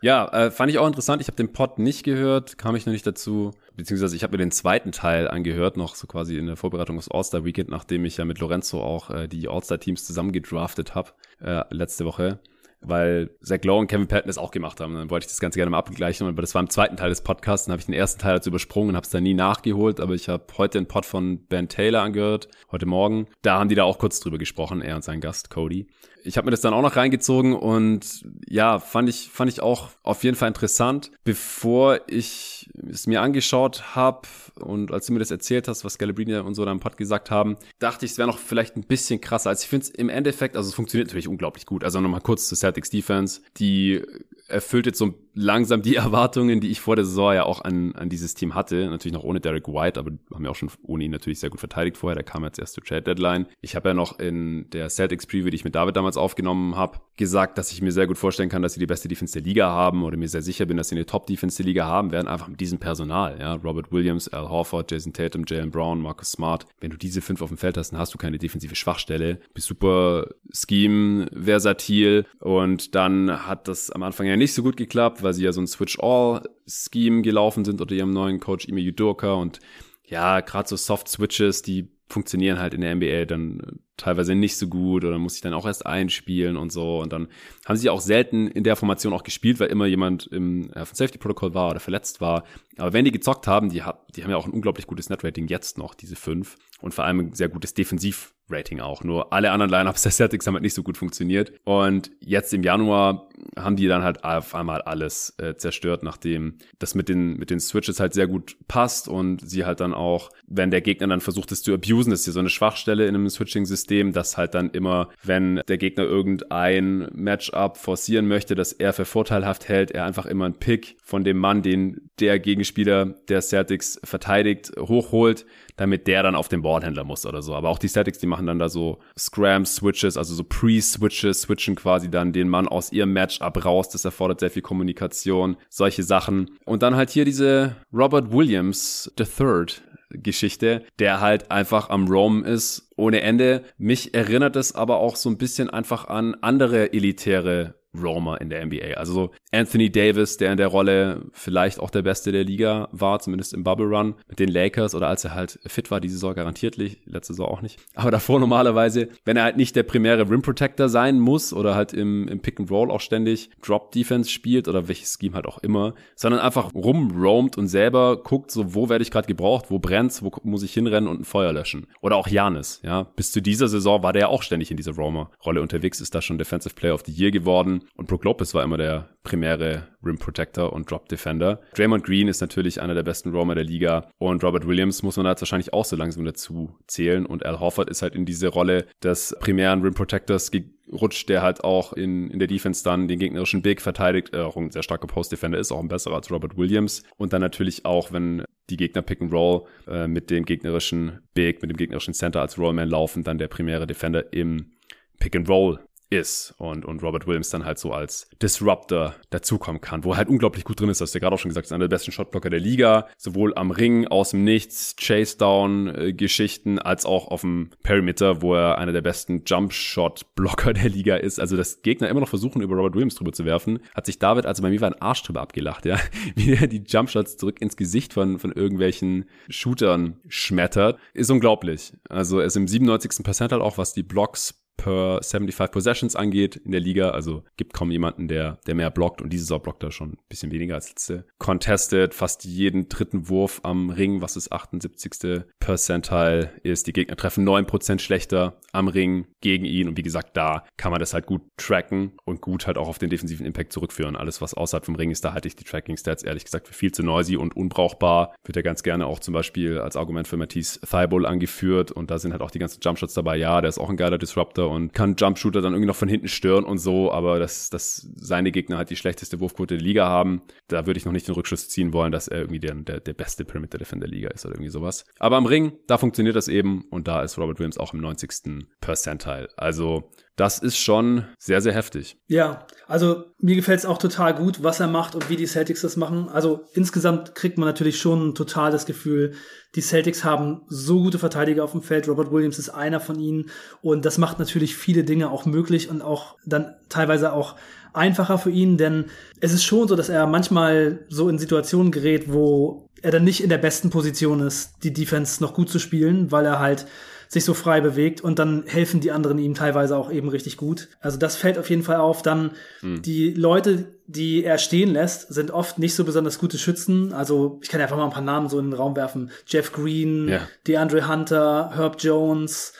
Ja, 0.00 0.28
äh, 0.28 0.50
fand 0.50 0.70
ich 0.70 0.78
auch 0.78 0.86
interessant. 0.86 1.20
Ich 1.20 1.26
habe 1.26 1.36
den 1.36 1.52
Pod 1.52 1.78
nicht 1.78 2.04
gehört, 2.04 2.56
kam 2.56 2.76
ich 2.76 2.86
noch 2.86 2.92
nicht 2.92 3.06
dazu. 3.06 3.50
Beziehungsweise 3.74 4.14
ich 4.14 4.22
habe 4.22 4.32
mir 4.32 4.38
den 4.38 4.52
zweiten 4.52 4.92
Teil 4.92 5.28
angehört, 5.28 5.76
noch 5.76 5.96
so 5.96 6.06
quasi 6.06 6.38
in 6.38 6.46
der 6.46 6.56
Vorbereitung 6.56 6.98
aufs 6.98 7.10
All-Star 7.10 7.44
Weekend, 7.44 7.68
nachdem 7.68 8.04
ich 8.04 8.16
ja 8.16 8.24
mit 8.24 8.38
Lorenzo 8.38 8.80
auch 8.80 9.10
äh, 9.10 9.26
die 9.26 9.48
All-Star-Teams 9.48 10.04
zusammen 10.04 10.32
gedraftet 10.32 10.94
habe 10.94 11.10
äh, 11.40 11.62
letzte 11.70 12.04
Woche 12.04 12.40
weil 12.80 13.30
Zach 13.42 13.62
Lowe 13.64 13.80
und 13.80 13.86
Kevin 13.88 14.06
Patton 14.06 14.28
das 14.28 14.38
auch 14.38 14.50
gemacht 14.50 14.80
haben. 14.80 14.94
Dann 14.94 15.10
wollte 15.10 15.24
ich 15.24 15.32
das 15.32 15.40
Ganze 15.40 15.58
gerne 15.58 15.70
mal 15.70 15.78
abgleichen, 15.78 16.26
aber 16.26 16.40
das 16.40 16.54
war 16.54 16.62
im 16.62 16.70
zweiten 16.70 16.96
Teil 16.96 17.08
des 17.08 17.22
Podcasts. 17.22 17.66
Dann 17.66 17.72
habe 17.72 17.80
ich 17.80 17.86
den 17.86 17.94
ersten 17.94 18.20
Teil 18.20 18.34
dazu 18.34 18.50
übersprungen 18.50 18.90
und 18.90 18.96
habe 18.96 19.04
es 19.04 19.10
dann 19.10 19.22
nie 19.22 19.34
nachgeholt. 19.34 20.00
Aber 20.00 20.14
ich 20.14 20.28
habe 20.28 20.44
heute 20.56 20.78
einen 20.78 20.86
Pod 20.86 21.04
von 21.04 21.44
Ben 21.46 21.68
Taylor 21.68 22.02
angehört, 22.02 22.48
heute 22.70 22.86
Morgen. 22.86 23.26
Da 23.42 23.58
haben 23.58 23.68
die 23.68 23.74
da 23.74 23.84
auch 23.84 23.98
kurz 23.98 24.20
drüber 24.20 24.38
gesprochen, 24.38 24.80
er 24.82 24.96
und 24.96 25.02
sein 25.02 25.20
Gast 25.20 25.50
Cody. 25.50 25.88
Ich 26.28 26.36
habe 26.36 26.44
mir 26.44 26.50
das 26.50 26.60
dann 26.60 26.74
auch 26.74 26.82
noch 26.82 26.96
reingezogen 26.96 27.54
und 27.54 28.22
ja, 28.46 28.78
fand 28.80 29.08
ich, 29.08 29.30
fand 29.32 29.50
ich 29.50 29.62
auch 29.62 29.88
auf 30.02 30.24
jeden 30.24 30.36
Fall 30.36 30.48
interessant. 30.48 31.10
Bevor 31.24 32.00
ich 32.06 32.68
es 32.86 33.06
mir 33.06 33.22
angeschaut 33.22 33.96
habe 33.96 34.28
und 34.60 34.92
als 34.92 35.06
du 35.06 35.14
mir 35.14 35.20
das 35.20 35.30
erzählt 35.30 35.68
hast, 35.68 35.86
was 35.86 35.96
Galabrini 35.96 36.36
und 36.36 36.54
so 36.54 36.66
da 36.66 36.70
im 36.70 36.80
Pod 36.80 36.98
gesagt 36.98 37.30
haben, 37.30 37.56
dachte 37.78 38.04
ich, 38.04 38.12
es 38.12 38.18
wäre 38.18 38.28
noch 38.28 38.38
vielleicht 38.38 38.76
ein 38.76 38.82
bisschen 38.82 39.22
krasser. 39.22 39.48
Also 39.48 39.62
ich 39.62 39.68
finde 39.68 39.84
es 39.84 39.90
im 39.90 40.10
Endeffekt, 40.10 40.54
also 40.54 40.68
es 40.68 40.74
funktioniert 40.74 41.08
natürlich 41.08 41.28
unglaublich 41.28 41.64
gut. 41.64 41.82
Also 41.82 41.98
nochmal 41.98 42.20
kurz 42.20 42.46
zu 42.46 42.56
Celtics 42.56 42.90
Defense. 42.90 43.40
Die 43.56 44.02
erfüllt 44.48 44.84
jetzt 44.84 44.98
so 44.98 45.14
langsam 45.38 45.82
die 45.82 45.94
Erwartungen, 45.96 46.60
die 46.60 46.70
ich 46.70 46.80
vor 46.80 46.96
der 46.96 47.04
Saison 47.04 47.32
ja 47.32 47.44
auch 47.44 47.62
an, 47.62 47.94
an 47.94 48.08
dieses 48.08 48.34
Team 48.34 48.54
hatte. 48.54 48.88
Natürlich 48.90 49.14
noch 49.14 49.24
ohne 49.24 49.40
Derek 49.40 49.68
White, 49.68 49.98
aber 49.98 50.12
haben 50.34 50.44
ja 50.44 50.50
auch 50.50 50.56
schon 50.56 50.70
ohne 50.82 51.04
ihn 51.04 51.10
natürlich 51.10 51.38
sehr 51.38 51.50
gut 51.50 51.60
verteidigt 51.60 51.96
vorher. 51.96 52.16
Der 52.16 52.24
kam 52.24 52.44
jetzt 52.44 52.58
erst 52.58 52.74
zur 52.74 52.84
Trade 52.84 53.02
Deadline. 53.02 53.46
Ich 53.60 53.76
habe 53.76 53.90
ja 53.90 53.94
noch 53.94 54.18
in 54.18 54.68
der 54.70 54.90
Celtics 54.90 55.26
Preview, 55.26 55.50
die 55.50 55.56
ich 55.56 55.64
mit 55.64 55.74
David 55.74 55.96
damals 55.96 56.16
aufgenommen 56.16 56.76
habe, 56.76 56.98
gesagt, 57.16 57.58
dass 57.58 57.72
ich 57.72 57.80
mir 57.80 57.92
sehr 57.92 58.06
gut 58.06 58.18
vorstellen 58.18 58.48
kann, 58.48 58.62
dass 58.62 58.74
sie 58.74 58.80
die 58.80 58.86
beste 58.86 59.08
Defense 59.08 59.32
der 59.32 59.42
Liga 59.42 59.70
haben 59.70 60.02
oder 60.02 60.16
mir 60.16 60.28
sehr 60.28 60.42
sicher 60.42 60.66
bin, 60.66 60.76
dass 60.76 60.88
sie 60.88 60.96
eine 60.96 61.06
Top 61.06 61.26
Defense 61.26 61.56
der 61.56 61.66
Liga 61.66 61.86
haben 61.86 62.10
werden, 62.10 62.28
einfach 62.28 62.48
mit 62.48 62.60
diesem 62.60 62.78
Personal. 62.78 63.38
Ja, 63.38 63.54
Robert 63.54 63.92
Williams, 63.92 64.28
Al 64.28 64.48
Horford, 64.48 64.90
Jason 64.90 65.12
Tatum, 65.12 65.44
Jalen 65.46 65.70
Brown, 65.70 66.00
Marcus 66.00 66.32
Smart. 66.32 66.66
Wenn 66.80 66.90
du 66.90 66.96
diese 66.96 67.20
fünf 67.20 67.42
auf 67.42 67.48
dem 67.48 67.58
Feld 67.58 67.76
hast, 67.76 67.90
dann 67.92 68.00
hast 68.00 68.12
du 68.14 68.18
keine 68.18 68.38
defensive 68.38 68.74
Schwachstelle. 68.74 69.38
Bist 69.54 69.68
super 69.68 70.28
Scheme, 70.52 71.28
versatil 71.32 72.26
und 72.40 72.94
dann 72.94 73.46
hat 73.46 73.68
das 73.68 73.90
am 73.90 74.02
Anfang 74.02 74.26
ja 74.26 74.36
nicht 74.36 74.54
so 74.54 74.62
gut 74.62 74.76
geklappt, 74.76 75.22
weil 75.28 75.34
sie 75.34 75.44
ja 75.44 75.52
so 75.52 75.60
ein 75.60 75.66
Switch-All-Scheme 75.66 77.20
gelaufen 77.20 77.66
sind 77.66 77.82
unter 77.82 77.94
ihrem 77.94 78.14
neuen 78.14 78.40
Coach 78.40 78.66
Ime 78.66 78.80
Udoka 78.80 79.34
und 79.34 79.60
ja, 80.04 80.40
gerade 80.40 80.66
so 80.66 80.74
Soft-Switches, 80.74 81.60
die 81.60 81.90
funktionieren 82.08 82.58
halt 82.58 82.72
in 82.72 82.80
der 82.80 82.94
NBA 82.94 83.26
dann 83.26 83.80
teilweise 83.98 84.34
nicht 84.34 84.56
so 84.56 84.68
gut 84.68 85.04
oder 85.04 85.18
muss 85.18 85.34
ich 85.34 85.42
dann 85.42 85.52
auch 85.52 85.66
erst 85.66 85.84
einspielen 85.84 86.56
und 86.56 86.72
so. 86.72 87.00
Und 87.00 87.12
dann 87.12 87.28
haben 87.66 87.76
sie 87.76 87.90
auch 87.90 88.00
selten 88.00 88.46
in 88.46 88.64
der 88.64 88.76
Formation 88.76 89.12
auch 89.12 89.22
gespielt, 89.22 89.60
weil 89.60 89.68
immer 89.68 89.84
jemand 89.84 90.26
im 90.28 90.70
ja, 90.74 90.86
Safety-Protokoll 90.86 91.52
war 91.52 91.72
oder 91.72 91.80
verletzt 91.80 92.22
war. 92.22 92.44
Aber 92.78 92.94
wenn 92.94 93.04
die 93.04 93.12
gezockt 93.12 93.46
haben, 93.46 93.68
die, 93.68 93.82
die 94.16 94.22
haben 94.22 94.30
ja 94.30 94.38
auch 94.38 94.46
ein 94.46 94.52
unglaublich 94.52 94.86
gutes 94.86 95.10
Net-Rating 95.10 95.48
jetzt 95.48 95.76
noch, 95.76 95.92
diese 95.92 96.16
fünf. 96.16 96.56
Und 96.80 96.94
vor 96.94 97.04
allem 97.04 97.20
ein 97.20 97.32
sehr 97.34 97.50
gutes 97.50 97.74
Defensiv- 97.74 98.32
Rating 98.50 98.80
auch. 98.80 99.04
Nur 99.04 99.32
alle 99.32 99.50
anderen 99.50 99.70
Lineups 99.70 100.02
der 100.08 100.12
Celtics 100.12 100.46
haben 100.46 100.54
halt 100.54 100.62
nicht 100.62 100.74
so 100.74 100.82
gut 100.82 100.96
funktioniert. 100.96 101.52
Und 101.64 102.10
jetzt 102.20 102.52
im 102.54 102.62
Januar 102.62 103.28
haben 103.56 103.76
die 103.76 103.86
dann 103.86 104.02
halt 104.02 104.24
auf 104.24 104.54
einmal 104.54 104.82
alles 104.82 105.34
äh, 105.38 105.56
zerstört, 105.56 106.02
nachdem 106.02 106.58
das 106.78 106.94
mit 106.94 107.08
den, 107.08 107.36
mit 107.36 107.50
den 107.50 107.60
Switches 107.60 108.00
halt 108.00 108.14
sehr 108.14 108.26
gut 108.26 108.56
passt 108.66 109.08
und 109.08 109.48
sie 109.48 109.64
halt 109.64 109.80
dann 109.80 109.94
auch, 109.94 110.30
wenn 110.46 110.70
der 110.70 110.80
Gegner 110.80 111.08
dann 111.08 111.20
versucht, 111.20 111.52
es 111.52 111.62
zu 111.62 111.72
abusen, 111.72 112.12
ist 112.12 112.24
hier 112.24 112.32
so 112.32 112.40
eine 112.40 112.50
Schwachstelle 112.50 113.06
in 113.06 113.14
einem 113.14 113.28
Switching-System, 113.28 114.12
dass 114.12 114.36
halt 114.36 114.54
dann 114.54 114.70
immer, 114.70 115.08
wenn 115.22 115.60
der 115.68 115.78
Gegner 115.78 116.04
irgendein 116.04 117.08
Matchup 117.12 117.76
forcieren 117.76 118.28
möchte, 118.28 118.54
das 118.54 118.72
er 118.72 118.92
für 118.92 119.04
vorteilhaft 119.04 119.68
hält, 119.68 119.90
er 119.90 120.04
einfach 120.04 120.26
immer 120.26 120.46
einen 120.46 120.58
Pick 120.58 120.96
von 121.02 121.24
dem 121.24 121.38
Mann, 121.38 121.62
den 121.62 122.10
der 122.20 122.38
Gegenspieler 122.38 123.14
der 123.28 123.40
Celtics 123.40 124.00
verteidigt, 124.04 124.72
hochholt, 124.78 125.46
damit 125.76 126.06
der 126.06 126.22
dann 126.22 126.34
auf 126.34 126.48
den 126.48 126.62
Boardhändler 126.62 127.04
muss 127.04 127.24
oder 127.24 127.42
so. 127.42 127.54
Aber 127.54 127.68
auch 127.68 127.78
die 127.78 127.88
Celtics, 127.88 128.18
die 128.18 128.26
machen 128.26 128.37
dann 128.46 128.58
da 128.58 128.68
so 128.68 128.98
Scram-Switches, 129.18 130.16
also 130.16 130.34
so 130.34 130.44
Pre-Switches, 130.44 131.42
switchen 131.42 131.74
quasi 131.74 132.10
dann 132.10 132.32
den 132.32 132.48
Mann 132.48 132.68
aus 132.68 132.92
ihrem 132.92 133.12
Matchup 133.12 133.64
raus. 133.64 133.88
Das 133.88 134.04
erfordert 134.04 134.40
sehr 134.40 134.50
viel 134.50 134.62
Kommunikation, 134.62 135.56
solche 135.68 136.02
Sachen. 136.02 136.50
Und 136.64 136.82
dann 136.82 136.96
halt 136.96 137.10
hier 137.10 137.24
diese 137.24 137.76
Robert 137.92 138.32
Williams 138.32 139.12
III, 139.18 139.66
Geschichte, 140.10 140.84
der 140.98 141.20
halt 141.20 141.50
einfach 141.50 141.90
am 141.90 142.08
Roam 142.08 142.44
ist 142.44 142.90
ohne 142.96 143.20
Ende. 143.20 143.64
Mich 143.76 144.14
erinnert 144.14 144.56
es 144.56 144.74
aber 144.74 144.98
auch 144.98 145.16
so 145.16 145.28
ein 145.28 145.38
bisschen 145.38 145.68
einfach 145.68 146.08
an 146.08 146.34
andere 146.40 146.92
elitäre 146.92 147.74
Roamer 148.02 148.40
in 148.40 148.50
der 148.50 148.64
NBA. 148.64 148.94
Also 148.96 149.12
so 149.12 149.30
Anthony 149.52 149.90
Davis, 149.90 150.36
der 150.36 150.52
in 150.52 150.56
der 150.56 150.68
Rolle 150.68 151.26
vielleicht 151.32 151.80
auch 151.80 151.90
der 151.90 152.02
Beste 152.02 152.32
der 152.32 152.44
Liga 152.44 152.88
war, 152.92 153.18
zumindest 153.20 153.54
im 153.54 153.64
Bubble 153.64 153.86
Run 153.86 154.14
mit 154.28 154.38
den 154.38 154.48
Lakers 154.48 154.94
oder 154.94 155.08
als 155.08 155.24
er 155.24 155.34
halt 155.34 155.58
fit 155.66 155.90
war, 155.90 156.00
diese 156.00 156.14
Saison 156.14 156.34
garantiert, 156.34 156.76
letzte 156.76 157.32
Saison 157.32 157.48
auch 157.48 157.62
nicht. 157.62 157.78
Aber 157.94 158.10
davor 158.10 158.40
normalerweise, 158.40 159.08
wenn 159.24 159.36
er 159.36 159.44
halt 159.44 159.56
nicht 159.56 159.76
der 159.76 159.82
primäre 159.82 160.28
Rim 160.28 160.42
Protector 160.42 160.88
sein 160.88 161.18
muss 161.18 161.52
oder 161.52 161.74
halt 161.74 161.92
im, 161.92 162.28
im 162.28 162.40
Pick 162.40 162.60
and 162.60 162.70
Roll 162.70 162.90
auch 162.90 163.00
ständig 163.00 163.50
Drop 163.62 163.92
Defense 163.92 164.30
spielt 164.30 164.68
oder 164.68 164.88
welches 164.88 165.16
Scheme 165.18 165.34
halt 165.34 165.46
auch 165.46 165.58
immer, 165.58 165.94
sondern 166.14 166.40
einfach 166.40 166.74
rumroamt 166.74 167.56
und 167.56 167.68
selber 167.68 168.22
guckt, 168.22 168.50
so 168.50 168.74
wo 168.74 168.88
werde 168.88 169.02
ich 169.02 169.10
gerade 169.10 169.26
gebraucht, 169.26 169.66
wo 169.70 169.78
brennt's, 169.78 170.22
wo 170.22 170.30
muss 170.42 170.62
ich 170.62 170.72
hinrennen 170.74 171.08
und 171.08 171.20
ein 171.20 171.24
Feuer 171.24 171.52
löschen. 171.52 171.86
Oder 172.00 172.16
auch 172.16 172.28
Janis, 172.28 172.80
ja. 172.82 173.04
Bis 173.16 173.32
zu 173.32 173.40
dieser 173.40 173.68
Saison 173.68 174.02
war 174.02 174.12
der 174.12 174.22
ja 174.22 174.28
auch 174.28 174.42
ständig 174.42 174.70
in 174.70 174.76
dieser 174.76 174.92
Roamer-Rolle 174.94 175.62
unterwegs, 175.62 176.00
ist 176.00 176.14
da 176.14 176.22
schon 176.22 176.38
Defensive 176.38 176.74
Player 176.74 176.94
of 176.94 177.02
the 177.06 177.12
Year 177.12 177.30
geworden 177.30 177.84
und 177.96 178.08
Brook 178.08 178.24
Lopez 178.24 178.54
war 178.54 178.64
immer 178.64 178.78
der 178.78 179.08
primäre 179.22 179.88
Rim 180.04 180.18
Protector 180.18 180.72
und 180.72 180.90
Drop 180.90 181.08
Defender. 181.08 181.60
Draymond 181.74 182.04
Green 182.04 182.28
ist 182.28 182.40
natürlich 182.40 182.80
einer 182.80 182.94
der 182.94 183.02
besten 183.02 183.30
Roamer 183.30 183.54
der 183.54 183.64
Liga 183.64 184.08
und 184.18 184.42
Robert 184.44 184.66
Williams 184.66 185.02
muss 185.02 185.16
man 185.16 185.24
da 185.24 185.30
jetzt 185.30 185.42
wahrscheinlich 185.42 185.72
auch 185.72 185.84
so 185.84 185.96
langsam 185.96 186.24
dazu 186.24 186.76
zählen 186.86 187.26
und 187.26 187.44
Al 187.44 187.60
Horford 187.60 187.90
ist 187.90 188.02
halt 188.02 188.14
in 188.14 188.24
diese 188.24 188.48
Rolle 188.48 188.86
des 189.02 189.36
primären 189.40 189.82
Rim 189.82 189.94
Protectors 189.94 190.50
rutscht, 190.92 191.28
der 191.28 191.42
halt 191.42 191.64
auch 191.64 191.92
in, 191.92 192.30
in 192.30 192.38
der 192.38 192.48
Defense 192.48 192.82
dann 192.82 193.08
den 193.08 193.18
gegnerischen 193.18 193.62
Big 193.62 193.80
verteidigt, 193.80 194.34
äh, 194.34 194.40
auch 194.40 194.56
ein 194.56 194.70
sehr 194.70 194.82
starker 194.82 195.06
Post-Defender 195.06 195.58
ist, 195.58 195.72
auch 195.72 195.80
ein 195.80 195.88
besserer 195.88 196.16
als 196.16 196.30
Robert 196.30 196.56
Williams. 196.56 197.02
Und 197.16 197.32
dann 197.32 197.40
natürlich 197.40 197.84
auch, 197.84 198.12
wenn 198.12 198.44
die 198.70 198.76
Gegner 198.76 199.02
Pick 199.02 199.20
and 199.20 199.32
Roll 199.32 199.64
äh, 199.86 200.06
mit 200.06 200.30
dem 200.30 200.44
gegnerischen 200.44 201.20
Big, 201.34 201.62
mit 201.62 201.70
dem 201.70 201.76
gegnerischen 201.76 202.14
Center 202.14 202.40
als 202.40 202.58
Rollman 202.58 202.88
laufen, 202.88 203.24
dann 203.24 203.38
der 203.38 203.48
primäre 203.48 203.86
Defender 203.86 204.32
im 204.32 204.72
Pick 205.18 205.36
and 205.36 205.48
Roll 205.48 205.80
ist 206.10 206.54
und, 206.58 206.84
und 206.84 207.02
Robert 207.02 207.26
Williams 207.26 207.50
dann 207.50 207.64
halt 207.64 207.78
so 207.78 207.92
als 207.92 208.28
Disruptor 208.40 209.14
dazukommen 209.30 209.80
kann, 209.80 210.04
wo 210.04 210.12
er 210.12 210.18
halt 210.18 210.28
unglaublich 210.28 210.64
gut 210.64 210.80
drin 210.80 210.88
ist, 210.88 211.00
hast 211.00 211.14
du 211.14 211.18
ja 211.18 211.20
gerade 211.20 211.34
auch 211.34 211.38
schon 211.38 211.50
gesagt, 211.50 211.66
ist 211.66 211.72
einer 211.72 211.88
der 211.88 211.96
besten 211.96 212.12
Shotblocker 212.12 212.50
der 212.50 212.60
Liga, 212.60 213.08
sowohl 213.16 213.54
am 213.54 213.70
Ring, 213.70 214.06
aus 214.06 214.30
dem 214.30 214.44
Nichts, 214.44 214.96
Chase-Down-Geschichten, 214.96 216.78
als 216.78 217.04
auch 217.04 217.28
auf 217.28 217.42
dem 217.42 217.70
Perimeter, 217.82 218.42
wo 218.42 218.54
er 218.54 218.78
einer 218.78 218.92
der 218.92 219.02
besten 219.02 219.42
Jump-Shot-Blocker 219.44 220.72
der 220.74 220.88
Liga 220.88 221.16
ist. 221.16 221.40
Also 221.40 221.56
das 221.56 221.82
Gegner 221.82 222.08
immer 222.08 222.20
noch 222.20 222.28
versuchen, 222.28 222.62
über 222.62 222.76
Robert 222.76 222.94
Williams 222.94 223.16
drüber 223.16 223.32
zu 223.32 223.44
werfen, 223.44 223.80
hat 223.94 224.06
sich 224.06 224.18
David, 224.18 224.46
also 224.46 224.62
bei 224.62 224.70
mir 224.70 224.80
war 224.80 224.88
ein 224.88 225.02
Arsch 225.02 225.22
drüber 225.22 225.42
abgelacht, 225.42 225.84
ja, 225.84 225.98
wie 226.34 226.54
er 226.54 226.66
die 226.66 226.84
Jump-Shots 226.86 227.36
zurück 227.36 227.60
ins 227.60 227.76
Gesicht 227.76 228.14
von, 228.14 228.38
von 228.38 228.52
irgendwelchen 228.52 229.26
Shootern 229.48 230.16
schmettert, 230.28 230.98
ist 231.12 231.30
unglaublich. 231.30 231.92
Also 232.08 232.40
er 232.40 232.46
ist 232.46 232.56
im 232.56 232.66
97. 232.66 233.22
Percentile 233.24 233.62
auch, 233.62 233.78
was 233.78 233.92
die 233.92 234.02
Blocks 234.02 234.57
per 234.78 235.20
75 235.22 235.70
Possessions 235.70 236.16
angeht 236.16 236.56
in 236.56 236.70
der 236.70 236.80
Liga. 236.80 237.10
Also 237.10 237.42
gibt 237.58 237.74
kaum 237.74 237.90
jemanden, 237.90 238.28
der, 238.28 238.58
der 238.66 238.74
mehr 238.74 238.90
blockt 238.90 239.20
und 239.20 239.30
dieses 239.30 239.48
Saison 239.48 239.60
blockt 239.60 239.82
er 239.82 239.90
schon 239.90 240.12
ein 240.12 240.18
bisschen 240.30 240.50
weniger 240.50 240.76
als 240.76 240.88
letzte. 240.88 241.26
Contested 241.38 242.14
fast 242.14 242.46
jeden 242.46 242.88
dritten 242.88 243.28
Wurf 243.28 243.60
am 243.64 243.90
Ring, 243.90 244.22
was 244.22 244.34
das 244.34 244.50
78. 244.50 245.44
Percentile 245.58 246.52
ist. 246.62 246.86
Die 246.86 246.92
Gegner 246.92 247.16
treffen 247.16 247.46
9% 247.46 247.98
schlechter 247.98 248.60
am 248.72 248.88
Ring 248.88 249.26
gegen 249.40 249.64
ihn 249.64 249.88
und 249.88 249.96
wie 249.96 250.02
gesagt, 250.02 250.36
da 250.36 250.64
kann 250.76 250.92
man 250.92 251.00
das 251.00 251.12
halt 251.12 251.26
gut 251.26 251.42
tracken 251.56 252.12
und 252.24 252.40
gut 252.40 252.66
halt 252.66 252.78
auch 252.78 252.88
auf 252.88 252.98
den 252.98 253.10
defensiven 253.10 253.44
Impact 253.44 253.72
zurückführen. 253.72 254.16
Alles, 254.16 254.40
was 254.40 254.54
außerhalb 254.54 254.86
vom 254.86 254.94
Ring 254.94 255.10
ist, 255.10 255.24
da 255.24 255.32
halte 255.32 255.48
ich 255.48 255.56
die 255.56 255.64
Tracking-Stats 255.64 256.22
ehrlich 256.22 256.44
gesagt 256.44 256.68
für 256.68 256.74
viel 256.74 256.92
zu 256.92 257.02
noisy 257.02 257.36
und 257.36 257.56
unbrauchbar. 257.56 258.34
Wird 258.44 258.56
ja 258.56 258.62
ganz 258.62 258.82
gerne 258.82 259.06
auch 259.06 259.18
zum 259.18 259.34
Beispiel 259.34 259.78
als 259.78 259.96
Argument 259.96 260.28
für 260.28 260.36
Matisse 260.36 260.80
Thibault 260.80 261.26
angeführt 261.26 261.90
und 261.90 262.10
da 262.10 262.18
sind 262.18 262.32
halt 262.32 262.42
auch 262.42 262.50
die 262.50 262.60
ganzen 262.60 262.80
Jumpshots 262.80 263.14
dabei. 263.14 263.36
Ja, 263.36 263.60
der 263.60 263.68
ist 263.68 263.78
auch 263.78 263.90
ein 263.90 263.96
geiler 263.96 264.18
Disruptor 264.18 264.67
und 264.68 264.92
kann 264.92 265.16
Jumpshooter 265.16 265.60
dann 265.60 265.72
irgendwie 265.72 265.86
noch 265.86 265.96
von 265.96 266.08
hinten 266.08 266.28
stören 266.28 266.64
und 266.64 266.78
so, 266.78 267.12
aber 267.12 267.38
dass, 267.38 267.70
dass 267.70 268.08
seine 268.16 268.52
Gegner 268.52 268.78
halt 268.78 268.90
die 268.90 268.96
schlechteste 268.96 269.40
Wurfquote 269.40 269.76
der 269.76 269.84
Liga 269.84 270.08
haben, 270.08 270.42
da 270.68 270.86
würde 270.86 270.98
ich 270.98 271.04
noch 271.04 271.12
nicht 271.12 271.28
den 271.28 271.34
Rückschluss 271.34 271.68
ziehen 271.68 271.92
wollen, 271.92 272.12
dass 272.12 272.28
er 272.28 272.38
irgendwie 272.38 272.60
der, 272.60 272.74
der, 272.74 273.00
der 273.00 273.14
beste 273.14 273.44
Perimeter 273.44 273.78
Defender 273.78 274.06
der 274.06 274.14
Liga 274.14 274.30
ist 274.30 274.44
oder 274.44 274.54
irgendwie 274.54 274.70
sowas. 274.70 275.04
Aber 275.18 275.36
am 275.36 275.46
Ring, 275.46 275.72
da 275.86 275.98
funktioniert 275.98 276.36
das 276.36 276.48
eben 276.48 276.84
und 276.90 277.08
da 277.08 277.22
ist 277.22 277.38
Robert 277.38 277.58
Williams 277.58 277.78
auch 277.78 277.94
im 277.94 278.00
90. 278.00 278.66
Percentile. 278.80 279.48
Also 279.56 280.10
das 280.38 280.60
ist 280.60 280.78
schon 280.78 281.24
sehr, 281.38 281.60
sehr 281.60 281.74
heftig. 281.74 282.16
Ja, 282.28 282.66
also 282.86 283.24
mir 283.40 283.56
gefällt 283.56 283.80
es 283.80 283.86
auch 283.86 283.98
total 283.98 284.34
gut, 284.34 284.62
was 284.62 284.78
er 284.78 284.86
macht 284.86 285.16
und 285.16 285.28
wie 285.28 285.36
die 285.36 285.46
Celtics 285.46 285.80
das 285.80 285.96
machen. 285.96 286.28
Also 286.28 286.64
insgesamt 286.74 287.34
kriegt 287.34 287.58
man 287.58 287.66
natürlich 287.66 287.98
schon 287.98 288.36
total 288.36 288.70
das 288.70 288.86
Gefühl, 288.86 289.32
die 289.74 289.80
Celtics 289.80 290.22
haben 290.22 290.62
so 290.68 291.02
gute 291.02 291.18
Verteidiger 291.18 291.64
auf 291.64 291.72
dem 291.72 291.82
Feld. 291.82 292.08
Robert 292.08 292.30
Williams 292.30 292.58
ist 292.58 292.70
einer 292.70 293.00
von 293.00 293.18
ihnen 293.18 293.50
und 293.82 294.04
das 294.04 294.16
macht 294.16 294.38
natürlich 294.38 294.76
viele 294.76 295.02
Dinge 295.02 295.30
auch 295.30 295.44
möglich 295.44 295.90
und 295.90 296.02
auch 296.02 296.36
dann 296.46 296.76
teilweise 296.88 297.32
auch 297.32 297.56
einfacher 297.92 298.38
für 298.38 298.50
ihn, 298.50 298.76
denn 298.76 299.06
es 299.40 299.52
ist 299.52 299.64
schon 299.64 299.88
so, 299.88 299.96
dass 299.96 300.08
er 300.08 300.26
manchmal 300.28 301.00
so 301.08 301.28
in 301.28 301.38
Situationen 301.38 301.90
gerät, 301.90 302.32
wo 302.32 302.88
er 303.02 303.10
dann 303.10 303.24
nicht 303.24 303.42
in 303.42 303.48
der 303.48 303.58
besten 303.58 303.90
Position 303.90 304.40
ist, 304.40 304.74
die 304.84 304.92
Defense 304.92 305.42
noch 305.42 305.54
gut 305.54 305.68
zu 305.68 305.80
spielen, 305.80 306.30
weil 306.30 306.44
er 306.46 306.60
halt 306.60 306.86
sich 307.28 307.44
so 307.44 307.54
frei 307.54 307.80
bewegt 307.80 308.22
und 308.22 308.38
dann 308.38 308.64
helfen 308.66 309.00
die 309.00 309.12
anderen 309.12 309.38
ihm 309.38 309.54
teilweise 309.54 309.96
auch 309.96 310.10
eben 310.10 310.28
richtig 310.28 310.56
gut. 310.56 310.88
Also 311.00 311.18
das 311.18 311.36
fällt 311.36 311.58
auf 311.58 311.68
jeden 311.68 311.82
Fall 311.82 311.96
auf. 311.96 312.22
Dann 312.22 312.52
mhm. 312.80 313.02
die 313.02 313.34
Leute, 313.34 313.86
die 314.06 314.44
er 314.44 314.58
stehen 314.58 314.90
lässt, 314.90 315.32
sind 315.32 315.50
oft 315.50 315.78
nicht 315.78 315.94
so 315.94 316.04
besonders 316.04 316.38
gute 316.38 316.56
Schützen. 316.56 317.12
Also 317.12 317.60
ich 317.62 317.68
kann 317.68 317.80
einfach 317.80 317.96
mal 317.96 318.04
ein 318.04 318.10
paar 318.10 318.22
Namen 318.22 318.48
so 318.48 318.58
in 318.58 318.70
den 318.70 318.74
Raum 318.74 318.96
werfen. 318.96 319.30
Jeff 319.46 319.72
Green, 319.72 320.28
ja. 320.28 320.48
DeAndre 320.66 321.06
Hunter, 321.06 321.72
Herb 321.74 321.96
Jones, 322.00 322.72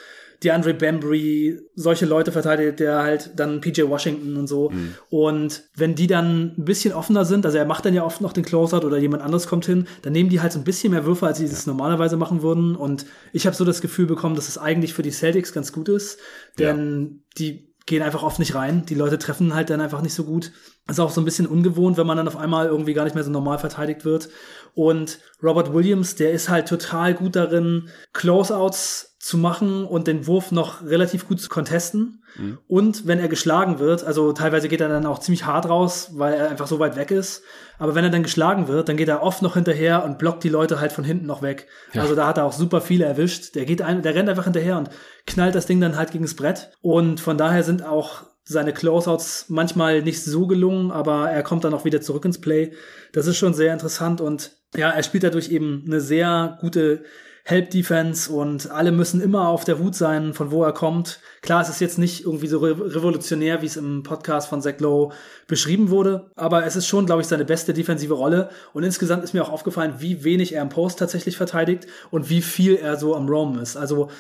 DeAndre 0.45 0.75
Bembry, 0.75 1.61
solche 1.75 2.07
Leute 2.07 2.31
verteidigt 2.31 2.79
der 2.81 3.03
halt 3.03 3.33
dann 3.37 3.61
PJ 3.61 3.83
Washington 3.83 4.37
und 4.37 4.47
so. 4.47 4.71
Mhm. 4.71 4.95
Und 5.11 5.65
wenn 5.75 5.95
die 5.95 6.07
dann 6.07 6.55
ein 6.57 6.65
bisschen 6.65 6.95
offener 6.95 7.25
sind, 7.25 7.45
also 7.45 7.59
er 7.59 7.65
macht 7.65 7.85
dann 7.85 7.95
ja 7.95 8.05
oft 8.05 8.21
noch 8.21 8.33
den 8.33 8.45
Closeout 8.45 8.87
oder 8.87 8.99
jemand 8.99 9.23
anderes 9.23 9.49
kommt 9.49 9.67
hin, 9.67 9.87
dann 10.03 10.13
nehmen 10.13 10.31
die 10.31 10.41
halt 10.41 10.53
so 10.53 10.59
ein 10.59 10.65
bisschen 10.65 10.93
mehr 10.93 11.05
Würfe, 11.05 11.27
als 11.27 11.39
sie 11.39 11.49
das 11.49 11.67
normalerweise 11.67 12.17
machen 12.17 12.43
würden. 12.43 12.77
Und 12.77 13.07
ich 13.33 13.47
habe 13.47 13.57
so 13.57 13.65
das 13.65 13.81
Gefühl 13.81 14.07
bekommen, 14.07 14.37
dass 14.37 14.49
es 14.49 14.59
eigentlich 14.59 14.95
für 14.95 15.03
die 15.03 15.11
Celtics 15.11 15.53
ganz 15.53 15.73
gut 15.73 15.89
ist, 15.89 16.19
denn 16.59 17.05
ja. 17.05 17.35
die 17.39 17.69
gehen 17.89 18.03
einfach 18.03 18.23
oft 18.23 18.39
nicht 18.39 18.55
rein. 18.55 18.85
Die 18.87 18.95
Leute 18.95 19.19
treffen 19.19 19.55
halt 19.55 19.71
dann 19.71 19.81
einfach 19.81 20.03
nicht 20.03 20.15
so 20.15 20.25
gut. 20.25 20.53
Ist 20.89 21.01
auch 21.01 21.11
so 21.11 21.21
ein 21.21 21.25
bisschen 21.25 21.47
ungewohnt, 21.47 21.97
wenn 21.97 22.07
man 22.07 22.19
dann 22.19 22.29
auf 22.29 22.37
einmal 22.37 22.67
irgendwie 22.67 22.95
gar 22.95 23.05
nicht 23.05 23.15
mehr 23.15 23.25
so 23.25 23.31
normal 23.31 23.59
verteidigt 23.59 24.05
wird. 24.05 24.29
Und 24.75 25.19
Robert 25.43 25.73
Williams, 25.73 26.15
der 26.15 26.33
ist 26.33 26.49
halt 26.49 26.69
total 26.69 27.15
gut 27.15 27.35
darin, 27.35 27.89
Closeouts 28.13 29.17
zu 29.29 29.37
machen 29.37 29.85
und 29.85 30.07
den 30.07 30.27
Wurf 30.27 30.53
noch 30.53 30.83
relativ 30.83 31.29
gut 31.29 31.39
zu 31.39 31.51
contesten. 31.51 32.23
Mhm. 32.39 32.59
Und 32.67 33.07
wenn 33.07 33.19
er 33.19 33.29
geschlagen 33.29 33.79
wird, 33.79 34.03
also 34.03 34.33
teilweise 34.33 34.69
geht 34.69 34.81
er 34.81 34.89
dann 34.89 35.05
auch 35.05 35.19
ziemlich 35.19 35.45
hart 35.45 35.69
raus, 35.69 36.13
weil 36.15 36.33
er 36.33 36.49
einfach 36.49 36.67
so 36.67 36.79
weit 36.79 36.97
weg 36.97 37.11
ist. 37.11 37.43
Aber 37.79 37.95
wenn 37.95 38.05
er 38.05 38.11
dann 38.11 38.23
geschlagen 38.23 38.69
wird, 38.69 38.89
dann 38.89 38.97
geht 38.97 39.09
er 39.09 39.23
oft 39.23 39.43
noch 39.43 39.53
hinterher 39.53 40.03
und 40.03 40.17
blockt 40.17 40.45
die 40.45 40.49
Leute 40.49 40.81
halt 40.81 40.93
von 40.93 41.05
hinten 41.05 41.27
noch 41.27 41.43
weg. 41.43 41.67
Ja. 41.93 42.01
Also 42.01 42.15
da 42.15 42.27
hat 42.27 42.39
er 42.39 42.47
auch 42.47 42.55
super 42.55 42.81
viele 42.81 43.05
erwischt. 43.05 43.55
Der 43.55 43.67
geht 43.67 43.83
ein, 43.83 44.01
der 44.01 44.15
rennt 44.15 44.31
einfach 44.31 44.45
hinterher 44.45 44.79
und 44.79 44.89
knallt 45.27 45.55
das 45.55 45.67
Ding 45.67 45.79
dann 45.79 45.97
halt 45.97 46.11
gegen 46.11 46.25
das 46.25 46.35
Brett. 46.35 46.71
Und 46.81 47.21
von 47.21 47.37
daher 47.37 47.65
sind 47.65 47.85
auch 47.85 48.23
seine 48.45 48.73
Closeouts 48.73 49.51
manchmal 49.51 50.01
nicht 50.01 50.25
so 50.25 50.47
gelungen, 50.47 50.91
aber 50.91 51.31
er 51.31 51.43
kommt 51.43 51.65
dann 51.65 51.75
auch 51.75 51.85
wieder 51.85 52.01
zurück 52.01 52.25
ins 52.25 52.41
Play. 52.41 52.73
Das 53.13 53.27
ist 53.27 53.37
schon 53.37 53.53
sehr 53.53 53.75
interessant 53.75 54.23
und 54.23 54.53
ja, 54.75 54.89
er 54.89 55.03
spielt 55.03 55.25
dadurch 55.25 55.51
eben 55.51 55.85
eine 55.87 56.01
sehr 56.01 56.57
gute 56.63 57.05
Help 57.49 57.71
Defense 57.71 58.31
und 58.31 58.71
alle 58.71 58.93
müssen 58.93 59.23
immer 59.23 59.49
auf 59.49 59.65
der 59.65 59.79
Hut 59.79 59.95
sein, 59.95 60.35
von 60.35 60.51
wo 60.51 60.63
er 60.63 60.73
kommt. 60.73 61.21
Klar, 61.41 61.63
es 61.63 61.71
ist 61.71 61.81
jetzt 61.81 61.99
nicht 61.99 62.27
irgendwie 62.27 62.47
so 62.47 62.59
revolutionär, 62.59 63.63
wie 63.63 63.67
es 63.67 63.79
im 63.79 64.03
Podcast 64.03 64.51
von 64.51 64.61
Zach 64.61 64.79
Lowe 64.81 65.15
beschrieben 65.47 65.89
wurde, 65.89 66.31
aber 66.37 66.67
es 66.67 66.77
ist 66.77 66.87
schon, 66.87 67.07
glaube 67.07 67.23
ich, 67.23 67.27
seine 67.27 67.47
beste 67.47 67.73
defensive 67.73 68.13
Rolle. 68.13 68.51
Und 68.75 68.83
insgesamt 68.83 69.25
ist 69.25 69.33
mir 69.33 69.43
auch 69.43 69.49
aufgefallen, 69.49 69.95
wie 69.97 70.25
wenig 70.25 70.55
er 70.55 70.61
im 70.61 70.69
Post 70.69 70.99
tatsächlich 70.99 71.39
verteidigt 71.39 71.87
und 72.11 72.29
wie 72.29 72.43
viel 72.43 72.77
er 72.77 72.99
so 72.99 73.17
am 73.17 73.27
Roam 73.27 73.59
ist. 73.59 73.79
Also 73.79 74.11